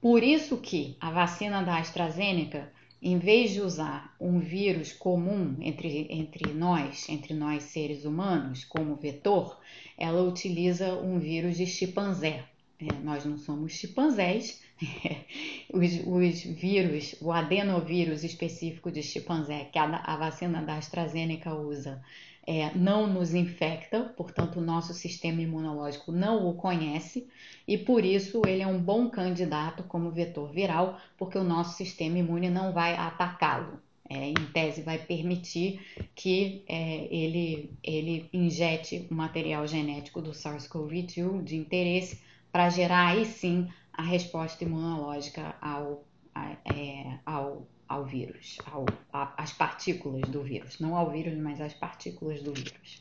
Por 0.00 0.22
isso 0.22 0.56
que 0.56 0.96
a 0.98 1.10
vacina 1.10 1.62
da 1.62 1.76
AstraZeneca 1.76 2.72
em 3.02 3.18
vez 3.18 3.50
de 3.50 3.60
usar 3.60 4.16
um 4.18 4.38
vírus 4.38 4.90
comum 4.90 5.54
entre, 5.60 6.06
entre 6.08 6.54
nós, 6.54 7.06
entre 7.10 7.34
nós 7.34 7.64
seres 7.64 8.06
humanos, 8.06 8.64
como 8.64 8.96
vetor, 8.96 9.60
ela 9.98 10.22
utiliza 10.22 10.94
um 10.94 11.18
vírus 11.18 11.58
de 11.58 11.66
chimpanzé. 11.66 12.44
É, 12.80 12.90
nós 13.02 13.26
não 13.26 13.36
somos 13.36 13.72
chimpanzés, 13.72 14.63
os, 15.72 15.92
os, 16.06 16.42
vírus, 16.42 17.14
o 17.20 17.30
adenovírus 17.32 18.24
específico 18.24 18.90
de 18.90 19.02
chimpanzé, 19.02 19.68
que 19.72 19.78
a, 19.78 19.84
a 19.84 20.16
vacina 20.16 20.62
da 20.62 20.76
AstraZeneca 20.76 21.54
usa, 21.54 22.02
é, 22.46 22.74
não 22.74 23.06
nos 23.06 23.32
infecta, 23.32 24.12
portanto, 24.16 24.58
o 24.58 24.62
nosso 24.62 24.92
sistema 24.92 25.40
imunológico 25.40 26.12
não 26.12 26.46
o 26.46 26.54
conhece 26.54 27.26
e 27.66 27.78
por 27.78 28.04
isso 28.04 28.42
ele 28.46 28.62
é 28.62 28.66
um 28.66 28.78
bom 28.78 29.08
candidato 29.08 29.82
como 29.84 30.10
vetor 30.10 30.52
viral, 30.52 31.00
porque 31.16 31.38
o 31.38 31.44
nosso 31.44 31.76
sistema 31.76 32.18
imune 32.18 32.50
não 32.50 32.72
vai 32.72 32.94
atacá-lo. 32.94 33.80
É, 34.06 34.28
em 34.28 34.34
tese, 34.52 34.82
vai 34.82 34.98
permitir 34.98 35.80
que 36.14 36.62
é, 36.68 37.08
ele, 37.10 37.70
ele 37.82 38.28
injete 38.34 39.06
o 39.10 39.14
material 39.14 39.66
genético 39.66 40.20
do 40.20 40.32
SARS-CoV-2 40.32 41.42
de 41.42 41.56
interesse 41.56 42.20
para 42.52 42.68
gerar 42.68 43.12
aí 43.12 43.24
sim 43.24 43.66
a 43.96 44.02
resposta 44.02 44.64
imunológica 44.64 45.54
ao, 45.60 46.04
a, 46.34 46.56
é, 46.74 47.18
ao 47.24 47.66
ao 47.88 48.04
vírus, 48.04 48.58
ao, 48.66 48.86
a, 49.12 49.42
às 49.42 49.52
partículas 49.52 50.22
do 50.30 50.42
vírus, 50.42 50.78
não 50.80 50.96
ao 50.96 51.10
vírus, 51.10 51.36
mas 51.36 51.60
às 51.60 51.74
partículas 51.74 52.42
do 52.42 52.52
vírus. 52.52 53.00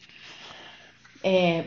É, 1.24 1.66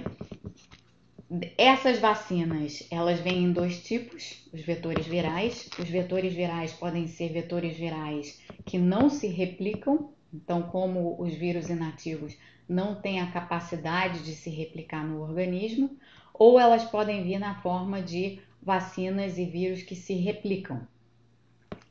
essas 1.58 1.98
vacinas, 1.98 2.86
elas 2.90 3.20
vêm 3.20 3.44
em 3.44 3.52
dois 3.52 3.82
tipos, 3.82 4.46
os 4.52 4.60
vetores 4.60 5.06
virais. 5.06 5.68
Os 5.78 5.88
vetores 5.88 6.32
virais 6.34 6.72
podem 6.72 7.08
ser 7.08 7.32
vetores 7.32 7.76
virais 7.76 8.40
que 8.64 8.78
não 8.78 9.08
se 9.10 9.26
replicam, 9.26 10.10
então 10.32 10.62
como 10.62 11.20
os 11.20 11.34
vírus 11.34 11.68
inativos 11.68 12.36
não 12.68 12.94
têm 12.94 13.20
a 13.20 13.30
capacidade 13.30 14.24
de 14.24 14.34
se 14.34 14.50
replicar 14.50 15.04
no 15.04 15.20
organismo, 15.20 15.96
ou 16.34 16.60
elas 16.60 16.84
podem 16.84 17.24
vir 17.24 17.38
na 17.38 17.60
forma 17.60 18.02
de 18.02 18.40
vacinas 18.66 19.38
e 19.38 19.44
vírus 19.44 19.84
que 19.84 19.94
se 19.94 20.14
replicam, 20.14 20.80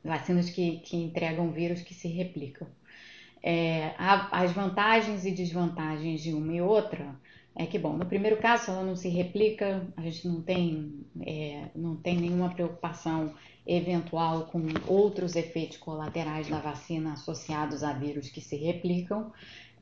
vacinas 0.04 0.50
que, 0.50 0.80
que 0.80 0.94
entregam 0.94 1.50
vírus 1.50 1.80
que 1.80 1.94
se 1.94 2.06
replicam. 2.06 2.68
É, 3.42 3.94
as 3.96 4.52
vantagens 4.52 5.24
e 5.24 5.30
desvantagens 5.30 6.22
de 6.22 6.34
uma 6.34 6.52
e 6.52 6.60
outra 6.60 7.18
é 7.54 7.64
que, 7.64 7.78
bom, 7.78 7.94
no 7.94 8.04
primeiro 8.04 8.36
caso, 8.36 8.70
ela 8.70 8.82
não 8.82 8.94
se 8.94 9.08
replica, 9.08 9.86
a 9.96 10.02
gente 10.02 10.28
não 10.28 10.42
tem, 10.42 11.06
é, 11.22 11.68
não 11.74 11.96
tem 11.96 12.18
nenhuma 12.18 12.50
preocupação 12.50 13.32
eventual 13.66 14.42
com 14.42 14.62
outros 14.86 15.34
efeitos 15.34 15.78
colaterais 15.78 16.46
da 16.48 16.58
vacina 16.58 17.14
associados 17.14 17.82
a 17.82 17.94
vírus 17.94 18.28
que 18.28 18.42
se 18.42 18.56
replicam. 18.56 19.32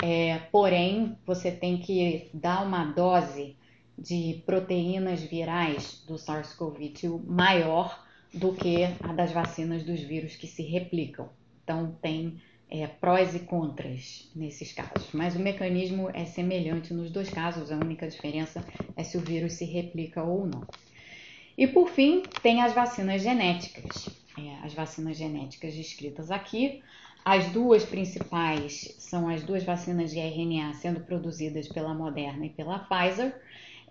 É, 0.00 0.38
porém, 0.52 1.18
você 1.26 1.50
tem 1.50 1.78
que 1.78 2.28
dar 2.32 2.64
uma 2.64 2.84
dose 2.84 3.56
de 3.98 4.42
proteínas 4.44 5.22
virais 5.22 6.02
do 6.06 6.14
SARS-CoV-2 6.14 7.24
maior 7.26 8.04
do 8.32 8.52
que 8.52 8.84
a 8.84 9.12
das 9.12 9.32
vacinas 9.32 9.84
dos 9.84 10.00
vírus 10.00 10.36
que 10.36 10.46
se 10.46 10.62
replicam. 10.62 11.28
Então, 11.62 11.96
tem 12.02 12.40
é, 12.68 12.86
prós 12.86 13.34
e 13.34 13.40
contras 13.40 14.30
nesses 14.34 14.72
casos, 14.72 15.08
mas 15.12 15.36
o 15.36 15.38
mecanismo 15.38 16.10
é 16.12 16.24
semelhante 16.24 16.92
nos 16.92 17.10
dois 17.10 17.30
casos, 17.30 17.70
a 17.70 17.76
única 17.76 18.08
diferença 18.08 18.66
é 18.96 19.04
se 19.04 19.16
o 19.16 19.20
vírus 19.20 19.52
se 19.54 19.64
replica 19.64 20.22
ou 20.22 20.46
não. 20.46 20.66
E 21.56 21.66
por 21.66 21.88
fim, 21.88 22.22
tem 22.42 22.62
as 22.62 22.74
vacinas 22.74 23.22
genéticas. 23.22 24.08
É, 24.36 24.66
as 24.66 24.74
vacinas 24.74 25.16
genéticas 25.16 25.74
descritas 25.74 26.30
aqui. 26.30 26.82
As 27.24 27.46
duas 27.50 27.84
principais 27.84 28.96
são 28.98 29.28
as 29.28 29.42
duas 29.44 29.62
vacinas 29.62 30.10
de 30.10 30.18
RNA 30.18 30.74
sendo 30.74 31.00
produzidas 31.00 31.68
pela 31.68 31.94
Moderna 31.94 32.46
e 32.46 32.50
pela 32.50 32.80
Pfizer. 32.80 33.34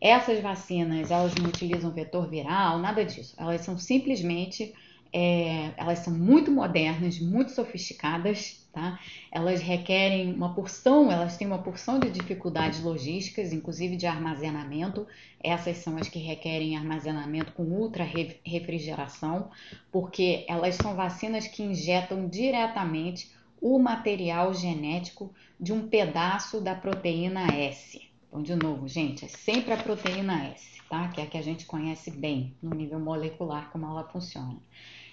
Essas 0.04 0.42
vacinas, 0.42 1.12
elas 1.12 1.34
não 1.36 1.48
utilizam 1.48 1.90
vetor 1.90 2.30
viral, 2.30 2.78
nada 2.78 3.06
disso. 3.06 3.34
Elas 3.38 3.62
são 3.62 3.80
simplesmente, 3.80 4.74
é, 5.14 5.72
elas 5.78 6.00
são 6.00 6.14
muito 6.14 6.52
modernas, 6.52 7.22
muito 7.22 7.52
sofisticadas, 7.54 8.68
tá? 8.74 9.00
Elas 9.32 9.62
requerem 9.62 10.34
uma 10.34 10.54
porção, 10.54 11.10
elas 11.10 11.38
têm 11.38 11.48
uma 11.48 11.64
porção 11.64 12.02
de 12.02 12.10
dificuldades 12.10 12.84
logísticas, 12.84 13.54
inclusive 13.54 13.96
de 13.96 14.06
armazenamento. 14.06 15.08
Essas 15.42 15.78
são 15.78 15.96
as 15.96 16.10
que 16.10 16.20
requerem 16.20 16.76
armazenamento 16.76 17.54
com 17.54 17.64
ultra 17.64 18.04
refrigeração, 18.04 19.52
porque 19.90 20.46
elas 20.50 20.76
são 20.76 20.98
vacinas 20.98 21.48
que 21.48 21.64
injetam 21.64 22.28
diretamente 22.28 23.32
o 23.62 23.80
material 23.80 24.54
genético 24.54 25.34
de 25.58 25.72
um 25.72 25.88
pedaço 25.88 26.60
da 26.60 26.76
proteína 26.76 27.48
S. 27.56 28.13
Então, 28.34 28.42
de 28.42 28.56
novo, 28.56 28.88
gente, 28.88 29.26
é 29.26 29.28
sempre 29.28 29.74
a 29.74 29.78
proteína 29.78 30.48
S, 30.48 30.82
tá? 30.90 31.08
Que 31.10 31.22
é 31.22 31.24
a 31.24 31.28
que 31.28 31.38
a 31.38 31.42
gente 31.44 31.68
conhece 31.68 32.10
bem 32.10 32.58
no 32.64 32.72
nível 32.72 33.00
molecular, 33.00 33.70
como 33.70 33.86
ela 33.86 34.06
funciona. 34.06 34.58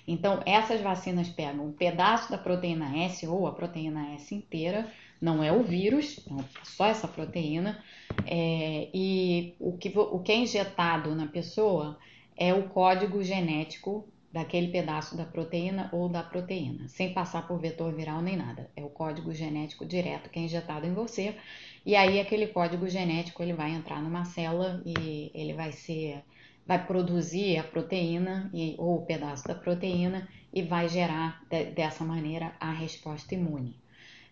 Então, 0.09 0.41
essas 0.47 0.81
vacinas 0.81 1.29
pegam 1.29 1.67
um 1.67 1.73
pedaço 1.73 2.31
da 2.31 2.39
proteína 2.39 2.97
S 2.97 3.27
ou 3.27 3.47
a 3.47 3.53
proteína 3.53 4.15
S 4.15 4.35
inteira, 4.35 4.91
não 5.21 5.45
é 5.45 5.53
o 5.53 5.63
vírus, 5.63 6.19
é 6.31 6.65
só 6.65 6.87
essa 6.87 7.07
proteína, 7.07 7.85
é, 8.25 8.89
e 8.95 9.55
o 9.61 9.77
que, 9.77 9.93
o 9.95 10.19
que 10.21 10.33
é 10.33 10.37
injetado 10.37 11.15
na 11.15 11.27
pessoa 11.27 11.99
é 12.35 12.55
o 12.55 12.71
código 12.71 13.23
genético 13.23 14.09
daquele 14.33 14.69
pedaço 14.69 15.17
da 15.17 15.25
proteína 15.25 15.89
ou 15.93 16.09
da 16.09 16.23
proteína, 16.23 16.89
sem 16.89 17.13
passar 17.13 17.47
por 17.49 17.61
vetor 17.61 17.93
viral 17.95 18.23
nem 18.23 18.37
nada. 18.37 18.71
É 18.77 18.85
o 18.85 18.89
código 18.91 19.33
genético 19.35 19.85
direto 19.87 20.31
que 20.31 20.39
é 20.39 20.43
injetado 20.43 20.87
em 20.87 20.95
você, 20.95 21.37
e 21.85 21.97
aí 21.97 22.21
aquele 22.21 22.47
código 22.49 22.89
genético 22.89 23.43
ele 23.43 23.53
vai 23.53 23.73
entrar 23.73 24.03
numa 24.03 24.25
célula 24.25 24.83
e 24.87 25.31
ele 25.35 25.55
vai 25.55 25.73
ser 25.73 26.23
vai 26.67 26.87
produzir 26.87 27.57
a 27.59 27.65
proteína 27.65 28.49
e, 28.55 28.77
ou 28.79 28.99
o 28.99 29.07
pedaço 29.07 29.49
da 29.49 29.55
proteína 29.55 30.29
e 30.53 30.63
vai 30.63 30.89
gerar 30.89 31.41
de, 31.51 31.65
dessa 31.73 32.05
maneira 32.05 32.55
a 32.61 32.71
resposta 32.73 33.35
imune. 33.35 33.81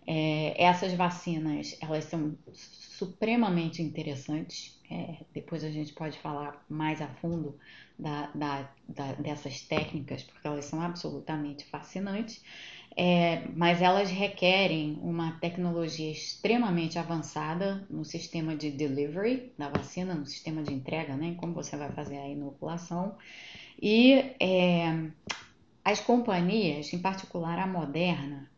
É, 0.07 0.63
essas 0.65 0.93
vacinas 0.95 1.77
elas 1.83 2.05
são 2.05 2.37
supremamente 2.53 3.83
interessantes. 3.83 4.78
É, 4.91 5.17
depois 5.35 5.63
a 5.65 5.71
gente 5.71 5.93
pode 5.93 6.19
falar 6.19 6.65
mais 6.69 7.03
a 7.03 7.09
fundo 7.09 7.59
da, 7.99 8.31
da, 8.35 8.71
da, 8.89 9.13
dessas 9.15 9.61
técnicas, 9.61 10.23
porque 10.23 10.47
elas 10.47 10.65
são 10.65 10.81
absolutamente 10.81 11.65
fascinantes 11.67 12.43
é, 13.01 13.45
mas 13.55 13.81
elas 13.81 14.11
requerem 14.11 14.99
uma 15.01 15.31
tecnologia 15.39 16.11
extremamente 16.11 16.99
avançada 16.99 17.87
no 17.89 18.05
sistema 18.05 18.57
de 18.57 18.73
delivery 18.73 19.53
da 19.57 19.69
vacina, 19.69 20.17
no 20.17 20.27
sistema 20.27 20.65
de 20.65 20.75
entrega, 20.75 21.15
né? 21.15 21.37
Como 21.39 21.55
você 21.55 21.77
vai 21.77 21.93
fazer 21.93 22.19
a 22.19 22.29
inoculação. 22.29 23.17
E 23.81 24.15
é, 24.41 25.11
as 25.85 26.01
companhias, 26.01 26.93
em 26.93 26.99
particular 26.99 27.61
a 27.61 27.69
Moderna, 27.69 28.51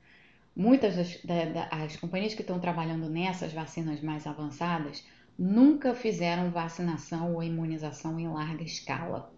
muitas 0.57 0.97
das, 0.97 1.20
das 1.22 1.97
companhias 1.97 2.33
que 2.33 2.41
estão 2.41 2.59
trabalhando 2.59 3.11
nessas 3.11 3.53
vacinas 3.53 4.01
mais 4.01 4.26
avançadas 4.26 5.05
nunca 5.41 5.95
fizeram 5.95 6.51
vacinação 6.51 7.32
ou 7.34 7.43
imunização 7.43 8.20
em 8.20 8.28
larga 8.28 8.62
escala. 8.62 9.32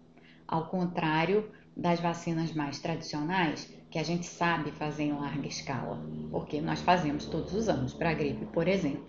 Ao 0.45 0.67
contrário 0.67 1.49
das 1.77 2.01
vacinas 2.01 2.51
mais 2.51 2.77
tradicionais, 2.77 3.73
que 3.89 3.97
a 3.97 4.03
gente 4.03 4.25
sabe 4.25 4.71
fazer 4.71 5.03
em 5.03 5.13
larga 5.13 5.47
escala, 5.47 6.03
porque 6.29 6.59
nós 6.59 6.81
fazemos 6.81 7.25
todos 7.25 7.53
os 7.53 7.69
anos 7.69 7.93
para 7.93 8.09
a 8.09 8.13
gripe, 8.13 8.45
por 8.47 8.67
exemplo. 8.67 9.07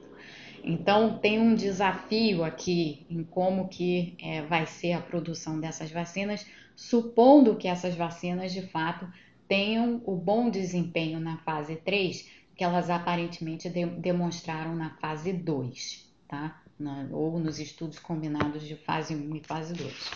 Então 0.63 1.19
tem 1.19 1.41
um 1.41 1.57
desafio 1.57 2.45
aqui 2.45 3.05
em 3.11 3.25
como 3.25 3.67
que 3.67 4.15
é, 4.23 4.43
vai 4.43 4.65
ser 4.65 4.93
a 4.93 5.01
produção 5.01 5.59
dessas 5.59 5.91
vacinas, 5.91 6.47
supondo 6.77 7.57
que 7.57 7.67
essas 7.67 7.97
vacinas 7.97 8.53
de 8.53 8.63
fato 8.69 9.05
tenham 9.49 10.01
o 10.07 10.15
bom 10.15 10.49
desempenho 10.49 11.19
na 11.19 11.39
fase 11.39 11.75
3 11.75 12.31
que 12.57 12.63
elas 12.63 12.89
aparentemente 12.89 13.69
de, 13.69 13.85
demonstraram 13.85 14.77
na 14.77 14.91
fase 14.91 15.33
2, 15.33 16.09
tá? 16.29 16.63
Na, 16.79 17.07
ou 17.13 17.39
nos 17.39 17.61
estudos 17.61 17.99
combinados 17.99 18.67
de 18.67 18.75
fase 18.75 19.15
1 19.15 19.37
e 19.37 19.41
fase 19.41 19.75
2. 19.75 20.11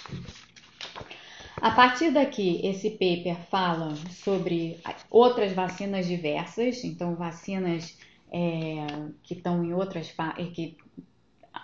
A 1.61 1.71
partir 1.73 2.13
daqui, 2.13 2.61
esse 2.65 2.91
paper 2.91 3.37
fala 3.51 3.95
sobre 4.11 4.79
outras 5.11 5.53
vacinas 5.53 6.07
diversas, 6.07 6.85
então 6.85 7.17
vacinas 7.17 7.99
é, 8.31 8.87
que 9.23 9.35
estão 9.35 9.65
em 9.65 9.73
outras 9.73 10.15
que 10.55 10.77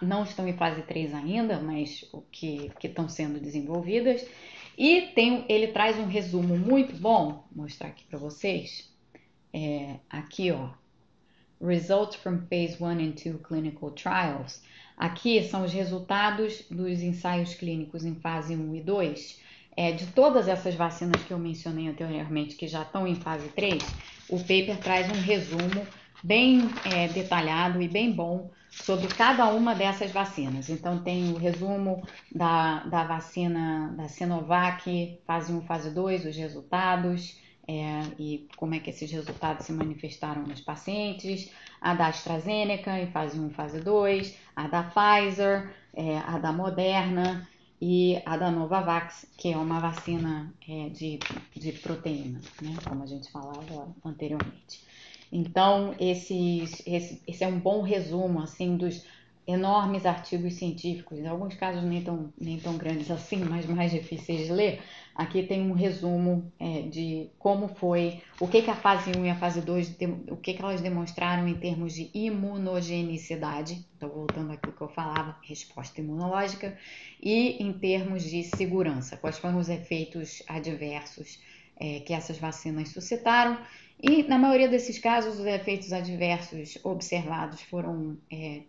não 0.03 0.25
estão 0.25 0.49
em 0.49 0.57
fase 0.57 0.83
3 0.83 1.15
ainda, 1.15 1.61
mas 1.61 2.05
o 2.13 2.23
que, 2.23 2.71
que 2.81 2.89
estão 2.89 3.09
sendo 3.09 3.41
desenvolvidas. 3.41 4.27
E 4.77 5.03
tem, 5.15 5.45
ele 5.49 5.69
traz 5.69 5.99
um 5.99 6.07
resumo 6.07 6.57
muito 6.57 6.97
bom, 6.97 7.45
vou 7.53 7.65
mostrar 7.65 7.89
aqui 7.89 8.05
para 8.05 8.19
vocês. 8.19 8.93
É, 9.53 10.01
aqui, 10.11 10.51
ó, 10.51 10.71
Results 11.61 12.17
from 12.17 12.41
Phase 12.51 12.83
1 12.83 12.87
and 12.87 13.11
2 13.13 13.41
Clinical 13.43 13.91
Trials. 13.93 14.63
Aqui 14.97 15.43
são 15.43 15.65
os 15.65 15.73
resultados 15.73 16.65
dos 16.71 17.03
ensaios 17.03 17.55
clínicos 17.55 18.05
em 18.05 18.15
fase 18.15 18.55
1 18.55 18.77
e 18.77 18.81
2 18.81 19.45
é, 19.77 19.93
de 19.93 20.07
todas 20.07 20.49
essas 20.49 20.75
vacinas 20.75 21.23
que 21.23 21.33
eu 21.33 21.39
mencionei 21.39 21.89
anteriormente, 21.89 22.55
que 22.55 22.69
já 22.69 22.83
estão 22.83 23.07
em 23.07 23.17
fase 23.17 23.49
3, 23.49 23.83
o 24.29 24.39
paper 24.39 24.79
traz 24.79 25.11
um 25.11 25.21
resumo 25.21 25.87
bem 26.23 26.71
é, 26.85 27.09
detalhado 27.09 27.83
e 27.83 27.89
bem 27.89 28.13
bom 28.13 28.51
sobre 28.71 29.09
cada 29.09 29.47
uma 29.49 29.75
dessas 29.75 30.11
vacinas. 30.11 30.69
Então, 30.69 31.03
tem 31.03 31.33
o 31.33 31.37
resumo 31.37 32.07
da, 32.33 32.85
da 32.85 33.05
vacina 33.05 33.93
da 33.97 34.09
Sinovac, 34.09 35.19
fase 35.27 35.53
1, 35.53 35.63
fase 35.63 35.91
2, 35.91 36.25
os 36.27 36.37
resultados 36.37 37.39
é, 37.67 38.03
e 38.19 38.49
como 38.57 38.75
é 38.75 38.79
que 38.79 38.91
esses 38.91 39.11
resultados 39.11 39.67
se 39.67 39.73
manifestaram 39.73 40.43
nos 40.43 40.61
pacientes, 40.61 41.51
a 41.85 41.93
da 41.93 42.07
AstraZeneca 42.07 42.99
em 42.99 43.09
fase 43.09 43.39
1, 43.39 43.51
fase 43.51 43.78
2, 43.78 44.35
a 44.57 44.66
da 44.68 44.85
Pfizer, 44.85 45.70
é, 45.93 46.16
a 46.16 46.39
da 46.39 46.51
Moderna 46.51 47.47
e 47.78 48.22
a 48.24 48.39
da 48.39 48.51
Novavax, 48.51 49.26
que 49.37 49.53
é 49.53 49.57
uma 49.59 49.80
vacina 49.80 50.51
é, 50.66 50.89
de, 50.89 51.18
de 51.55 51.72
proteína, 51.72 52.41
né, 52.62 52.74
como 52.89 53.03
a 53.03 53.07
gente 53.07 53.30
falava 53.30 53.95
anteriormente. 54.03 54.82
Então, 55.30 55.95
esses, 56.01 56.82
esse, 56.87 57.20
esse 57.28 57.45
é 57.45 57.47
um 57.47 57.59
bom 57.61 57.82
resumo 57.82 58.41
assim 58.41 58.78
dos 58.78 59.05
enormes 59.47 60.07
artigos 60.07 60.55
científicos, 60.55 61.18
em 61.18 61.26
alguns 61.26 61.55
casos 61.55 61.82
nem 61.82 62.03
tão, 62.03 62.32
nem 62.41 62.59
tão 62.59 62.78
grandes 62.78 63.11
assim, 63.11 63.45
mas 63.45 63.66
mais 63.66 63.91
difíceis 63.91 64.47
de 64.47 64.53
ler. 64.53 64.80
Aqui 65.15 65.45
tem 65.45 65.62
um 65.62 65.73
resumo 65.73 66.53
é, 66.59 66.83
de 66.83 67.31
como 67.39 67.69
foi, 67.69 68.21
o 68.41 68.49
que, 68.49 68.62
que 68.62 68.71
a 68.71 68.75
fase 68.75 69.12
1 69.17 69.25
e 69.25 69.31
a 69.31 69.37
fase 69.37 69.61
2, 69.61 69.97
o 70.29 70.37
que, 70.37 70.55
que 70.55 70.61
elas 70.61 70.81
demonstraram 70.81 71.47
em 71.47 71.55
termos 71.55 71.95
de 71.95 72.11
imunogenicidade, 72.12 73.87
então 73.97 74.09
voltando 74.09 74.53
àquilo 74.53 74.73
que 74.73 74.81
eu 74.83 74.89
falava, 74.89 75.37
resposta 75.43 76.01
imunológica, 76.01 76.77
e 77.23 77.62
em 77.62 77.73
termos 77.73 78.25
de 78.25 78.43
segurança, 78.43 79.17
quais 79.17 79.39
foram 79.39 79.59
os 79.59 79.69
efeitos 79.69 80.43
adversos 80.49 81.39
é, 81.77 82.01
que 82.01 82.12
essas 82.12 82.39
vacinas 82.39 82.89
suscitaram. 82.89 83.59
E 84.03 84.25
na 84.25 84.37
maioria 84.37 84.69
desses 84.69 84.99
casos, 84.99 85.39
os 85.39 85.47
efeitos 85.47 85.93
adversos 85.93 86.77
observados 86.83 87.62
foram 87.62 88.19
é, 88.31 88.62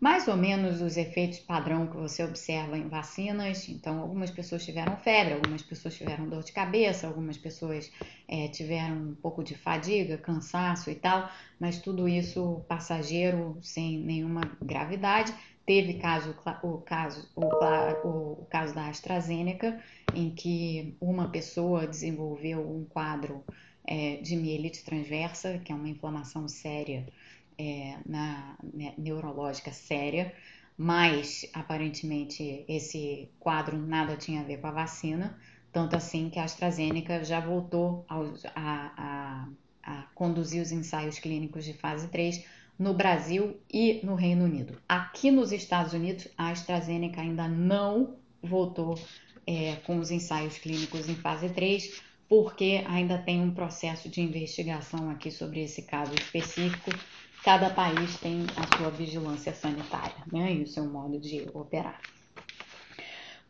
mais 0.00 0.28
ou 0.28 0.36
menos 0.36 0.80
os 0.80 0.96
efeitos 0.96 1.40
padrão 1.40 1.86
que 1.86 1.96
você 1.96 2.22
observa 2.22 2.78
em 2.78 2.88
vacinas. 2.88 3.68
Então, 3.68 4.00
algumas 4.00 4.30
pessoas 4.30 4.64
tiveram 4.64 4.96
febre, 4.96 5.34
algumas 5.34 5.62
pessoas 5.62 5.96
tiveram 5.96 6.28
dor 6.28 6.44
de 6.44 6.52
cabeça, 6.52 7.06
algumas 7.06 7.36
pessoas 7.36 7.90
é, 8.28 8.46
tiveram 8.48 8.94
um 8.94 9.14
pouco 9.14 9.42
de 9.42 9.56
fadiga, 9.56 10.16
cansaço 10.16 10.90
e 10.90 10.94
tal, 10.94 11.28
mas 11.58 11.80
tudo 11.80 12.08
isso 12.08 12.64
passageiro, 12.68 13.58
sem 13.60 13.98
nenhuma 13.98 14.42
gravidade. 14.62 15.34
Teve 15.66 15.94
caso, 15.94 16.34
o, 16.62 16.78
caso, 16.78 17.28
o, 17.34 17.44
o, 18.08 18.46
caso 18.48 18.74
da 18.74 18.86
AstraZeneca, 18.86 19.78
em 20.14 20.30
que 20.30 20.96
uma 21.00 21.28
pessoa 21.28 21.86
desenvolveu 21.86 22.60
um 22.60 22.84
quadro 22.84 23.44
é, 23.84 24.16
de 24.16 24.36
mielite 24.36 24.84
transversa, 24.84 25.58
que 25.58 25.72
é 25.72 25.74
uma 25.74 25.88
inflamação 25.88 26.46
séria 26.46 27.06
é, 27.58 27.96
na, 28.06 28.56
né, 28.72 28.94
neurológica 28.96 29.72
séria, 29.72 30.32
mas 30.76 31.44
aparentemente 31.52 32.64
esse 32.68 33.28
quadro 33.40 33.76
nada 33.76 34.16
tinha 34.16 34.40
a 34.40 34.44
ver 34.44 34.60
com 34.60 34.68
a 34.68 34.72
vacina, 34.72 35.36
tanto 35.72 35.96
assim 35.96 36.30
que 36.30 36.38
a 36.38 36.44
AstraZeneca 36.44 37.24
já 37.24 37.40
voltou 37.40 38.06
a, 38.08 38.22
a, 38.54 39.48
a 39.82 40.02
conduzir 40.14 40.62
os 40.62 40.70
ensaios 40.70 41.18
clínicos 41.18 41.64
de 41.64 41.74
fase 41.74 42.08
3 42.08 42.44
no 42.78 42.94
Brasil 42.94 43.60
e 43.68 44.00
no 44.04 44.14
Reino 44.14 44.44
Unido. 44.44 44.80
Aqui 44.88 45.30
nos 45.30 45.50
Estados 45.50 45.92
Unidos, 45.92 46.28
a 46.38 46.50
AstraZeneca 46.50 47.20
ainda 47.20 47.48
não 47.48 48.16
voltou 48.40 48.96
é, 49.44 49.76
com 49.84 49.98
os 49.98 50.10
ensaios 50.10 50.58
clínicos 50.58 51.08
em 51.08 51.16
fase 51.16 51.48
3, 51.48 52.02
porque 52.28 52.84
ainda 52.86 53.18
tem 53.18 53.40
um 53.40 53.52
processo 53.52 54.08
de 54.08 54.20
investigação 54.20 55.10
aqui 55.10 55.30
sobre 55.30 55.62
esse 55.62 55.82
caso 55.82 56.14
específico 56.14 56.90
cada 57.42 57.70
país 57.70 58.18
tem 58.18 58.46
a 58.56 58.76
sua 58.76 58.90
vigilância 58.90 59.54
sanitária, 59.54 60.16
né? 60.30 60.52
Isso 60.52 60.78
é 60.78 60.82
um 60.82 60.90
modo 60.90 61.18
de 61.18 61.48
operar. 61.54 62.00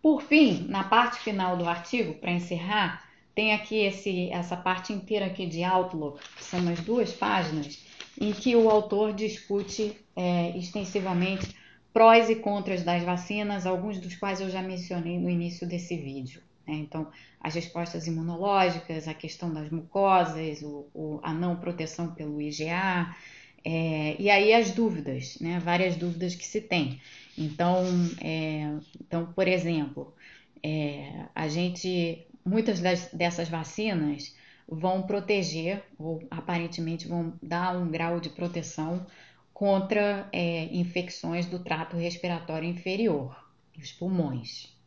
Por 0.01 0.23
fim, 0.23 0.67
na 0.69 0.85
parte 0.85 1.19
final 1.21 1.57
do 1.57 1.69
artigo, 1.69 2.15
para 2.15 2.31
encerrar, 2.31 3.05
tem 3.35 3.53
aqui 3.53 3.77
esse, 3.77 4.31
essa 4.31 4.57
parte 4.57 4.93
inteira 4.93 5.27
aqui 5.27 5.47
de 5.47 5.65
Outlook, 5.65 6.21
que 6.37 6.45
são 6.45 6.61
umas 6.61 6.81
duas 6.81 7.13
páginas, 7.13 7.85
em 8.21 8.33
que 8.33 8.55
o 8.55 8.71
autor 8.71 9.13
discute 9.13 9.97
é, 10.15 10.57
extensivamente 10.57 11.57
prós 11.93 12.31
e 12.31 12.37
contras 12.37 12.85
das 12.85 13.03
vacinas, 13.03 13.67
alguns 13.67 13.99
dos 13.99 14.15
quais 14.15 14.41
eu 14.41 14.51
já 14.51 14.63
mencionei 14.63 15.19
no 15.19 15.29
início 15.29 15.67
desse 15.67 15.97
vídeo. 15.97 16.41
Né? 16.69 16.75
Então, 16.75 17.11
as 17.41 17.55
respostas 17.55 18.07
imunológicas, 18.07 19.09
a 19.09 19.15
questão 19.15 19.53
das 19.53 19.71
mucosas, 19.71 20.63
o, 20.63 20.87
o, 20.95 21.21
a 21.23 21.33
não 21.33 21.57
proteção 21.57 22.15
pelo 22.15 22.41
IgA, 22.41 23.17
é, 23.65 24.17
e 24.21 24.31
aí 24.31 24.53
as 24.53 24.71
dúvidas, 24.71 25.39
né? 25.41 25.59
Várias 25.59 25.97
dúvidas 25.97 26.35
que 26.35 26.47
se 26.47 26.61
tem. 26.61 27.01
Então, 27.37 27.85
é, 28.21 28.73
então 29.01 29.33
por 29.33 29.49
exemplo, 29.49 30.15
é, 30.63 31.25
a 31.35 31.49
gente, 31.49 32.27
muitas 32.45 32.81
das, 32.81 33.09
dessas 33.13 33.49
vacinas 33.49 34.37
vão 34.69 35.03
proteger, 35.03 35.83
ou 35.99 36.23
aparentemente 36.31 37.09
vão 37.09 37.33
dar 37.43 37.77
um 37.77 37.91
grau 37.91 38.21
de 38.21 38.29
proteção 38.29 39.07
contra 39.53 40.29
é, 40.33 40.65
infecções 40.67 41.47
do 41.47 41.59
trato 41.59 41.97
respiratório 41.97 42.69
inferior, 42.69 43.37
os 43.77 43.91
pulmões, 43.93 44.78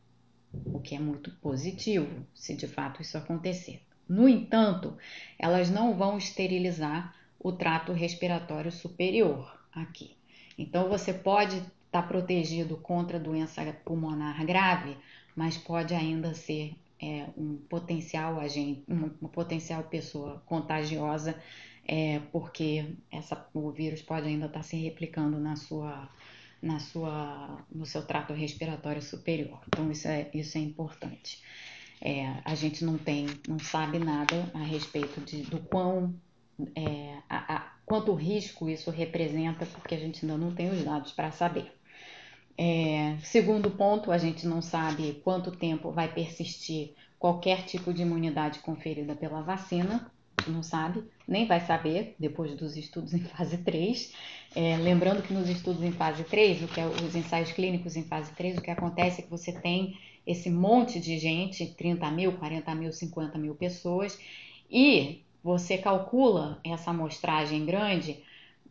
o 0.66 0.80
que 0.80 0.96
é 0.96 1.00
muito 1.00 1.32
positivo 1.38 2.26
se 2.34 2.56
de 2.56 2.68
fato 2.68 3.02
isso 3.02 3.18
acontecer. 3.18 3.82
No 4.08 4.28
entanto, 4.28 4.98
elas 5.40 5.70
não 5.70 5.96
vão 5.96 6.18
esterilizar 6.18 7.16
o 7.40 7.52
trato 7.52 7.94
respiratório 7.94 8.72
superior 8.72 9.58
aqui. 9.74 10.16
Então 10.58 10.90
você 10.90 11.14
pode 11.14 11.58
estar 11.58 12.02
tá 12.02 12.04
protegido 12.04 12.78
contra 12.78 13.20
doença 13.20 13.62
pulmonar 13.86 14.46
grave, 14.46 14.98
mas 15.36 15.58
pode 15.58 15.94
ainda 15.94 16.34
ser 16.34 16.76
é, 17.02 17.28
um 17.36 17.58
potencial 17.70 18.40
agente, 18.40 18.84
uma, 18.88 19.10
potencial 19.30 19.84
pessoa 19.84 20.42
contagiosa, 20.46 21.36
é, 21.88 22.20
porque 22.32 22.94
essa, 23.12 23.48
o 23.54 23.72
vírus 23.72 24.02
pode 24.02 24.28
ainda 24.28 24.46
estar 24.46 24.60
tá 24.60 24.64
se 24.64 24.76
replicando 24.76 25.40
na 25.40 25.56
sua, 25.56 26.08
na 26.62 26.80
sua, 26.80 27.66
no 27.72 27.86
seu 27.86 28.06
trato 28.06 28.34
respiratório 28.34 29.02
superior. 29.02 29.60
Então 29.68 29.92
isso 29.92 30.08
é, 30.08 30.30
isso 30.34 30.58
é 30.58 30.62
importante. 30.62 31.42
É, 32.00 32.42
a 32.46 32.56
gente 32.56 32.84
não 32.84 32.98
tem, 32.98 33.28
não 33.48 33.60
sabe 33.60 34.00
nada 34.00 34.50
a 34.54 34.64
respeito 34.64 35.22
de, 35.22 35.44
do 35.44 35.60
quão 35.60 36.16
é, 36.76 37.18
a, 37.30 37.56
a, 37.56 37.60
quanto 37.86 38.14
risco 38.14 38.70
isso 38.70 38.92
representa, 38.92 39.66
porque 39.66 39.96
a 39.96 40.00
gente 40.00 40.26
ainda 40.26 40.38
não 40.38 40.54
tem 40.54 40.70
os 40.70 40.84
dados 40.84 41.12
para 41.12 41.32
saber. 41.32 41.72
É, 42.58 43.18
segundo 43.24 43.72
ponto, 43.72 44.12
a 44.12 44.18
gente 44.18 44.46
não 44.46 44.62
sabe 44.62 45.22
quanto 45.24 45.52
tempo 45.52 45.92
vai 45.92 46.14
persistir 46.14 46.94
qualquer 47.18 47.66
tipo 47.66 47.94
de 47.94 48.02
imunidade 48.02 48.60
conferida 48.60 49.16
pela 49.16 49.42
vacina, 49.42 50.12
não 50.48 50.64
sabe, 50.64 51.04
nem 51.28 51.46
vai 51.46 51.60
saber 51.60 52.16
depois 52.20 52.56
dos 52.56 52.76
estudos 52.76 53.14
em 53.14 53.20
fase 53.20 53.58
3. 53.60 54.14
É, 54.54 54.76
lembrando 54.76 55.24
que 55.24 55.34
nos 55.34 55.48
estudos 55.48 55.82
em 55.82 55.94
fase 55.94 56.26
3, 56.26 56.64
o 56.64 56.68
que 56.68 56.80
é, 56.82 56.86
os 56.86 57.16
ensaios 57.16 57.54
clínicos 57.54 57.96
em 57.96 58.04
fase 58.04 58.32
3, 58.34 58.58
o 58.58 58.62
que 58.62 58.70
acontece 58.70 59.22
é 59.22 59.24
que 59.24 59.30
você 59.30 59.54
tem 59.54 59.98
esse 60.28 60.50
monte 60.50 61.00
de 61.00 61.18
gente, 61.18 61.74
30 61.76 62.12
mil, 62.12 62.34
40 62.34 62.76
mil, 62.76 62.92
50 62.92 63.38
mil 63.38 63.56
pessoas, 63.56 64.20
e 64.70 65.24
você 65.44 65.78
calcula 65.78 66.60
essa 66.66 66.92
amostragem 66.92 67.66
grande 67.66 68.22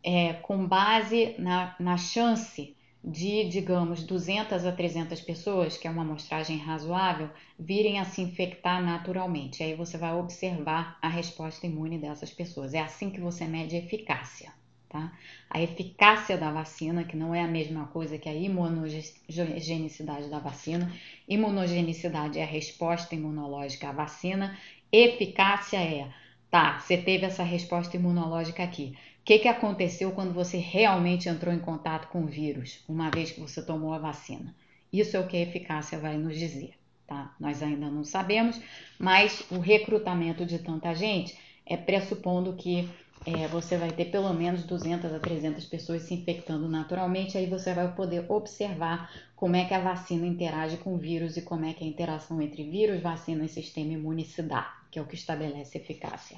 é, 0.03 0.33
com 0.33 0.67
base 0.67 1.35
na, 1.39 1.75
na 1.79 1.97
chance 1.97 2.75
de, 3.03 3.49
digamos, 3.49 4.03
200 4.03 4.63
a 4.63 4.71
300 4.71 5.19
pessoas, 5.21 5.77
que 5.77 5.87
é 5.87 5.91
uma 5.91 6.03
amostragem 6.03 6.57
razoável, 6.57 7.29
virem 7.59 7.99
a 7.99 8.05
se 8.05 8.21
infectar 8.21 8.83
naturalmente. 8.83 9.63
Aí 9.63 9.73
você 9.73 9.97
vai 9.97 10.13
observar 10.13 10.99
a 11.01 11.09
resposta 11.09 11.65
imune 11.65 11.97
dessas 11.97 12.29
pessoas. 12.29 12.75
É 12.75 12.79
assim 12.79 13.09
que 13.09 13.19
você 13.19 13.45
mede 13.45 13.75
a 13.75 13.79
eficácia. 13.79 14.60
Tá? 14.91 15.09
A 15.49 15.61
eficácia 15.61 16.37
da 16.37 16.51
vacina, 16.51 17.05
que 17.05 17.15
não 17.15 17.33
é 17.33 17.41
a 17.41 17.47
mesma 17.47 17.85
coisa 17.87 18.17
que 18.17 18.27
a 18.27 18.33
imunogenicidade 18.33 20.29
da 20.29 20.37
vacina. 20.37 20.91
Imunogenicidade 21.29 22.37
é 22.37 22.43
a 22.43 22.45
resposta 22.45 23.15
imunológica 23.15 23.87
à 23.87 23.93
vacina, 23.93 24.57
eficácia 24.91 25.77
é 25.77 26.11
Tá, 26.51 26.77
você 26.79 26.97
teve 26.97 27.25
essa 27.25 27.43
resposta 27.43 27.95
imunológica 27.95 28.61
aqui. 28.61 28.93
O 29.21 29.23
que, 29.23 29.39
que 29.39 29.47
aconteceu 29.47 30.11
quando 30.11 30.33
você 30.33 30.57
realmente 30.57 31.29
entrou 31.29 31.53
em 31.53 31.59
contato 31.59 32.09
com 32.09 32.23
o 32.23 32.27
vírus, 32.27 32.83
uma 32.89 33.09
vez 33.09 33.31
que 33.31 33.39
você 33.39 33.65
tomou 33.65 33.93
a 33.93 33.97
vacina? 33.97 34.53
Isso 34.91 35.15
é 35.15 35.21
o 35.21 35.27
que 35.27 35.37
a 35.37 35.41
eficácia 35.41 35.97
vai 35.97 36.17
nos 36.17 36.37
dizer, 36.37 36.73
tá? 37.07 37.33
Nós 37.39 37.63
ainda 37.63 37.89
não 37.89 38.03
sabemos, 38.03 38.59
mas 38.99 39.45
o 39.49 39.59
recrutamento 39.59 40.45
de 40.45 40.59
tanta 40.59 40.93
gente 40.93 41.37
é 41.65 41.77
pressupondo 41.77 42.51
que 42.57 42.89
é, 43.25 43.47
você 43.47 43.77
vai 43.77 43.91
ter 43.91 44.05
pelo 44.05 44.33
menos 44.33 44.63
200 44.63 45.13
a 45.13 45.19
300 45.19 45.65
pessoas 45.65 46.03
se 46.03 46.13
infectando 46.13 46.67
naturalmente, 46.67 47.37
aí 47.37 47.45
você 47.45 47.73
vai 47.73 47.93
poder 47.93 48.25
observar 48.29 49.11
como 49.35 49.55
é 49.55 49.65
que 49.65 49.73
a 49.73 49.79
vacina 49.79 50.25
interage 50.25 50.77
com 50.77 50.95
o 50.95 50.97
vírus 50.97 51.37
e 51.37 51.41
como 51.41 51.65
é 51.65 51.73
que 51.73 51.83
a 51.83 51.87
interação 51.87 52.41
entre 52.41 52.63
vírus, 52.63 53.01
vacina 53.01 53.45
e 53.45 53.49
sistema 53.49 53.93
imune 53.93 54.25
se 54.25 54.41
dá 54.41 54.81
que 54.91 54.99
é 54.99 55.01
o 55.01 55.05
que 55.05 55.15
estabelece 55.15 55.77
eficácia. 55.77 56.37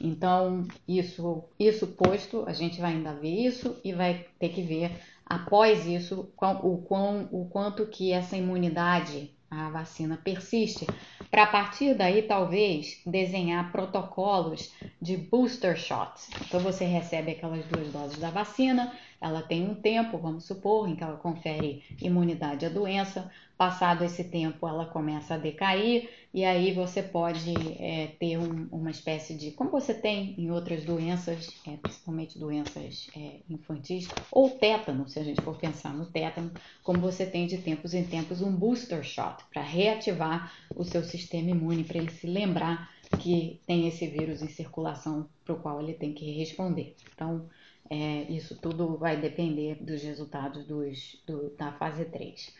Então, 0.00 0.66
isso, 0.88 1.44
isso 1.60 1.86
posto, 1.88 2.44
a 2.48 2.52
gente 2.52 2.80
vai 2.80 2.94
ainda 2.94 3.12
ver 3.12 3.46
isso 3.46 3.76
e 3.84 3.92
vai 3.92 4.26
ter 4.38 4.48
que 4.48 4.62
ver 4.62 4.90
após 5.24 5.86
isso 5.86 6.32
o, 6.62 6.78
quão, 6.78 7.28
o 7.30 7.44
quanto 7.44 7.86
que 7.86 8.10
essa 8.10 8.36
imunidade 8.36 9.30
à 9.50 9.68
vacina 9.68 10.16
persiste, 10.16 10.86
para 11.30 11.44
a 11.44 11.46
partir 11.46 11.94
daí 11.94 12.22
talvez 12.22 13.02
desenhar 13.04 13.70
protocolos 13.70 14.72
de 15.02 15.16
booster 15.16 15.76
shots. 15.76 16.30
Então 16.46 16.60
você 16.60 16.84
recebe 16.84 17.32
aquelas 17.32 17.64
duas 17.66 17.88
doses 17.88 18.18
da 18.18 18.30
vacina, 18.30 18.96
ela 19.20 19.42
tem 19.42 19.68
um 19.68 19.74
tempo, 19.74 20.16
vamos 20.16 20.44
supor, 20.44 20.88
em 20.88 20.94
que 20.94 21.02
ela 21.02 21.16
confere 21.16 21.82
imunidade 22.00 22.64
à 22.64 22.68
doença. 22.68 23.28
Passado 23.58 24.04
esse 24.04 24.22
tempo, 24.22 24.66
ela 24.66 24.86
começa 24.86 25.34
a 25.34 25.38
decair 25.38 26.08
e 26.34 26.44
aí 26.44 26.72
você 26.72 27.02
pode 27.02 27.52
é, 27.78 28.08
ter 28.18 28.38
um, 28.38 28.66
uma 28.72 28.90
espécie 28.90 29.34
de, 29.34 29.50
como 29.50 29.70
você 29.70 29.92
tem 29.92 30.34
em 30.38 30.50
outras 30.50 30.82
doenças, 30.82 31.48
é, 31.66 31.76
principalmente 31.76 32.38
doenças 32.38 33.08
é, 33.14 33.40
infantis, 33.50 34.08
ou 34.30 34.48
tétano, 34.50 35.06
se 35.08 35.18
a 35.18 35.24
gente 35.24 35.42
for 35.42 35.58
pensar 35.58 35.92
no 35.92 36.06
tétano, 36.06 36.50
como 36.82 37.00
você 37.00 37.26
tem 37.26 37.46
de 37.46 37.58
tempos 37.58 37.92
em 37.92 38.04
tempos 38.04 38.40
um 38.40 38.50
booster 38.50 39.02
shot 39.02 39.44
para 39.52 39.62
reativar 39.62 40.52
o 40.74 40.84
seu 40.84 41.04
sistema 41.04 41.50
imune, 41.50 41.84
para 41.84 41.98
ele 41.98 42.10
se 42.10 42.26
lembrar 42.26 42.90
que 43.18 43.60
tem 43.66 43.86
esse 43.86 44.06
vírus 44.06 44.40
em 44.40 44.48
circulação 44.48 45.28
para 45.44 45.54
o 45.54 45.60
qual 45.60 45.82
ele 45.82 45.92
tem 45.92 46.14
que 46.14 46.30
responder. 46.32 46.96
Então, 47.14 47.46
é, 47.90 48.22
isso 48.32 48.56
tudo 48.56 48.96
vai 48.96 49.20
depender 49.20 49.74
dos 49.74 50.02
resultados 50.02 50.64
dos, 50.64 51.22
do, 51.26 51.50
da 51.56 51.72
fase 51.72 52.06
3. 52.06 52.54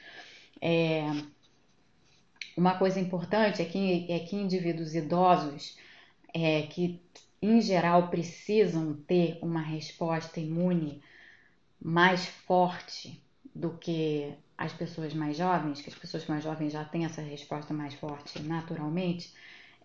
É, 0.61 1.05
uma 2.57 2.79
coisa 2.79 3.01
importante 3.01 3.63
é 3.63 3.65
que, 3.65 4.11
é 4.11 4.19
que 4.21 4.37
indivíduos 4.37 4.95
idosos 4.95 5.77
é, 6.35 6.63
que, 6.63 7.01
em 7.41 7.61
geral, 7.61 8.09
precisam 8.09 8.95
ter 8.95 9.39
uma 9.43 9.61
resposta 9.61 10.41
imune 10.41 11.03
mais 11.81 12.27
forte 12.27 13.21
do 13.55 13.77
que 13.79 14.33
as 14.57 14.73
pessoas 14.73 15.13
mais 15.13 15.37
jovens, 15.37 15.81
que 15.81 15.91
as 15.91 15.97
pessoas 15.97 16.27
mais 16.27 16.45
jovens 16.45 16.73
já 16.73 16.85
têm 16.85 17.05
essa 17.05 17.21
resposta 17.21 17.75
mais 17.75 17.95
forte 17.95 18.41
naturalmente, 18.43 19.35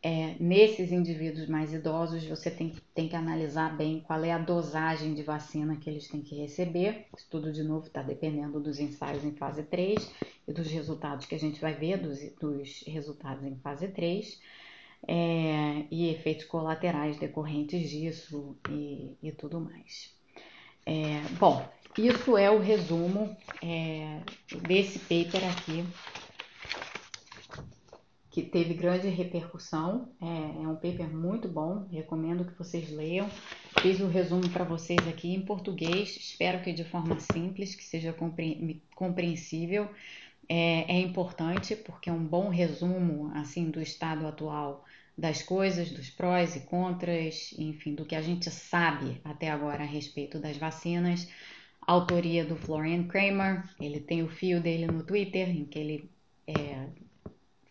é, 0.02 0.36
nesses 0.39 0.91
indivíduos 0.91 1.48
mais 1.48 1.74
idosos, 1.74 2.26
você 2.26 2.52
tem, 2.52 2.74
tem 2.93 3.08
que 3.08 3.16
analisar 3.16 3.76
bem 3.76 4.00
qual 4.02 4.24
é 4.24 4.32
a 4.32 4.38
dosagem 4.38 5.14
de 5.14 5.24
vacina 5.24 5.76
que 5.76 5.89
eles 5.89 6.08
têm 6.08 6.22
que 6.22 6.36
receber. 6.36 7.08
Isso 7.16 7.28
tudo, 7.30 7.52
de 7.52 7.64
novo, 7.64 7.88
está 7.88 8.02
dependendo 8.02 8.60
dos 8.60 8.80
ensaios 8.80 9.24
em 9.24 9.34
fase 9.34 9.64
3 9.64 10.12
e 10.48 10.54
dos 10.54 10.68
resultados 10.68 11.26
que 11.26 11.36
a 11.36 11.39
gente 11.39 11.60
vai 11.60 11.74
ver 11.74 11.98
dos, 11.98 12.20
dos 12.39 12.84
resultados 12.88 13.43
em 13.43 13.56
fase 13.58 13.88
3 13.88 14.39
é, 15.08 15.86
e 15.91 16.10
efeitos 16.10 16.45
colaterais 16.45 17.18
decorrentes 17.18 17.89
disso 17.89 18.58
e, 18.70 19.16
e 19.22 19.32
tudo 19.32 19.60
mais. 19.60 20.16
É, 20.86 21.22
bom, 21.39 21.68
isso 21.98 22.38
é 22.38 22.50
o 22.50 22.60
resumo 22.60 23.36
é, 23.62 24.22
desse 24.68 25.00
paper 25.00 25.50
aqui 25.50 25.84
que 28.38 28.44
teve 28.44 28.76
grande 28.76 29.08
repercussão. 29.08 30.10
É, 30.22 30.26
é, 30.62 30.68
um 30.68 30.76
paper 30.76 31.10
muito 31.10 31.48
bom, 31.48 31.88
recomendo 31.92 32.46
que 32.46 32.56
vocês 32.56 32.92
leiam. 32.92 33.28
Fiz 33.82 34.00
o 34.00 34.06
resumo 34.08 34.48
para 34.50 34.64
vocês 34.64 35.00
aqui 35.08 35.34
em 35.34 35.42
português, 35.42 36.16
espero 36.16 36.62
que 36.62 36.72
de 36.72 36.84
forma 36.84 37.20
simples, 37.20 37.74
que 37.74 37.84
seja 37.84 38.16
compreensível. 38.94 39.90
É, 40.48 40.98
é 40.98 41.00
importante 41.00 41.76
porque 41.76 42.12
é 42.12 42.14
um 42.14 42.24
bom 42.24 42.50
resumo 42.50 43.32
assim 43.34 43.72
do 43.72 43.82
estado 43.82 44.28
atual 44.28 44.86
das 45.18 45.42
coisas, 45.42 45.90
dos 45.90 46.12
prós 46.12 46.56
e 46.56 46.60
contras, 46.60 47.56
enfim, 47.58 47.96
do 47.96 48.06
que 48.06 48.14
a 48.16 48.22
gente 48.22 48.52
sabe 48.52 49.20
até 49.26 49.50
agora 49.50 49.82
a 49.82 49.88
respeito 49.88 50.38
das 50.38 50.58
vacinas. 50.58 51.28
autoria 51.82 52.46
do 52.46 52.56
Florian 52.56 53.08
Kramer, 53.08 53.64
ele 53.82 54.00
tem 54.00 54.22
o 54.22 54.30
fio 54.30 54.62
dele 54.62 54.86
no 54.86 55.02
Twitter, 55.02 55.50
em 55.50 55.66
que 55.66 55.80
ele 55.80 56.12
é, 56.46 56.88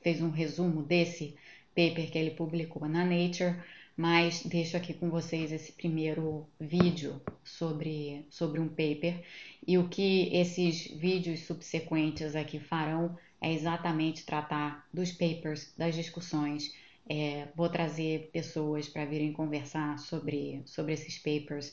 fez 0.06 0.22
um 0.22 0.30
resumo 0.30 0.84
desse 0.84 1.34
paper 1.74 2.08
que 2.08 2.16
ele 2.16 2.30
publicou 2.30 2.88
na 2.88 3.04
Nature, 3.04 3.56
mas 3.96 4.44
deixo 4.44 4.76
aqui 4.76 4.94
com 4.94 5.10
vocês 5.10 5.50
esse 5.50 5.72
primeiro 5.72 6.46
vídeo 6.60 7.20
sobre, 7.42 8.24
sobre 8.30 8.60
um 8.60 8.68
paper 8.68 9.20
e 9.66 9.76
o 9.76 9.88
que 9.88 10.32
esses 10.32 10.86
vídeos 10.86 11.40
subsequentes 11.40 12.36
aqui 12.36 12.60
farão 12.60 13.18
é 13.40 13.52
exatamente 13.52 14.24
tratar 14.24 14.86
dos 14.94 15.10
papers, 15.10 15.74
das 15.76 15.96
discussões. 15.96 16.72
É, 17.08 17.48
vou 17.56 17.68
trazer 17.68 18.30
pessoas 18.32 18.88
para 18.88 19.04
virem 19.04 19.32
conversar 19.32 19.98
sobre, 19.98 20.62
sobre 20.66 20.92
esses 20.92 21.18
papers. 21.18 21.72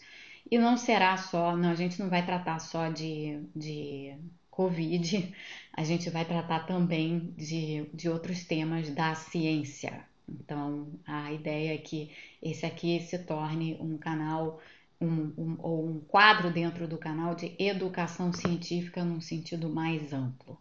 E 0.50 0.58
não 0.58 0.76
será 0.76 1.18
só, 1.18 1.56
não, 1.56 1.70
a 1.70 1.76
gente 1.76 2.00
não 2.00 2.10
vai 2.10 2.26
tratar 2.26 2.58
só 2.58 2.90
de, 2.90 3.44
de 3.56 4.16
Covid, 4.56 5.34
a 5.74 5.84
gente 5.84 6.10
vai 6.12 6.26
tratar 6.26 6.62
também 6.66 7.34
de, 7.36 7.90
de 7.94 8.08
outros 8.10 8.46
temas 8.46 8.90
da 8.92 9.16
ciência. 9.16 10.06
Então, 10.30 11.00
a 11.06 11.34
ideia 11.34 11.74
é 11.74 11.78
que 11.78 12.12
esse 12.42 12.66
aqui 12.66 13.00
se 13.02 13.18
torne 13.26 13.76
um 13.80 13.98
canal 13.98 14.60
um, 15.02 15.34
um, 15.38 15.56
ou 15.60 15.90
um 15.90 16.00
quadro 16.02 16.52
dentro 16.54 16.88
do 16.88 16.98
canal 16.98 17.36
de 17.36 17.56
educação 17.60 18.32
científica 18.32 19.04
num 19.04 19.20
sentido 19.20 19.70
mais 19.70 20.14
amplo. 20.14 20.60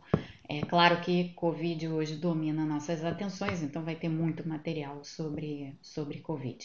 É 0.49 0.63
claro 0.63 1.01
que 1.03 1.33
Covid 1.35 1.87
hoje 1.89 2.17
domina 2.17 2.65
nossas 2.65 3.05
atenções, 3.05 3.63
então 3.63 3.85
vai 3.85 3.95
ter 3.95 4.09
muito 4.09 4.49
material 4.49 5.05
sobre, 5.05 5.79
sobre 5.83 6.21
Covid. 6.21 6.59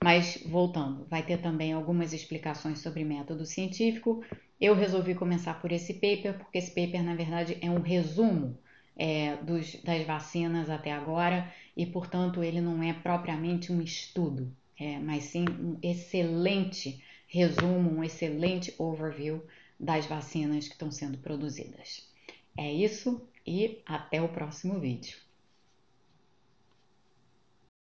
Mas 0.00 0.42
voltando, 0.46 1.06
vai 1.06 1.24
ter 1.24 1.38
também 1.40 1.72
algumas 1.72 2.12
explicações 2.12 2.80
sobre 2.80 3.04
método 3.04 3.46
científico. 3.46 4.24
Eu 4.62 4.76
resolvi 4.76 5.12
começar 5.16 5.60
por 5.60 5.72
esse 5.72 5.94
paper, 5.94 6.38
porque 6.38 6.58
esse 6.58 6.70
paper, 6.70 7.02
na 7.02 7.16
verdade, 7.16 7.58
é 7.60 7.68
um 7.68 7.80
resumo 7.80 8.56
é, 8.96 9.34
dos, 9.38 9.74
das 9.82 10.06
vacinas 10.06 10.70
até 10.70 10.92
agora 10.92 11.52
e, 11.76 11.84
portanto, 11.84 12.44
ele 12.44 12.60
não 12.60 12.80
é 12.80 12.92
propriamente 12.92 13.72
um 13.72 13.82
estudo, 13.82 14.56
é, 14.78 15.00
mas 15.00 15.24
sim 15.24 15.44
um 15.58 15.76
excelente 15.82 17.02
resumo, 17.26 17.90
um 17.90 18.04
excelente 18.04 18.72
overview 18.78 19.44
das 19.80 20.06
vacinas 20.06 20.68
que 20.68 20.74
estão 20.74 20.92
sendo 20.92 21.18
produzidas. 21.18 22.08
É 22.56 22.72
isso 22.72 23.28
e 23.44 23.82
até 23.84 24.22
o 24.22 24.28
próximo 24.28 24.78
vídeo. 24.78 25.16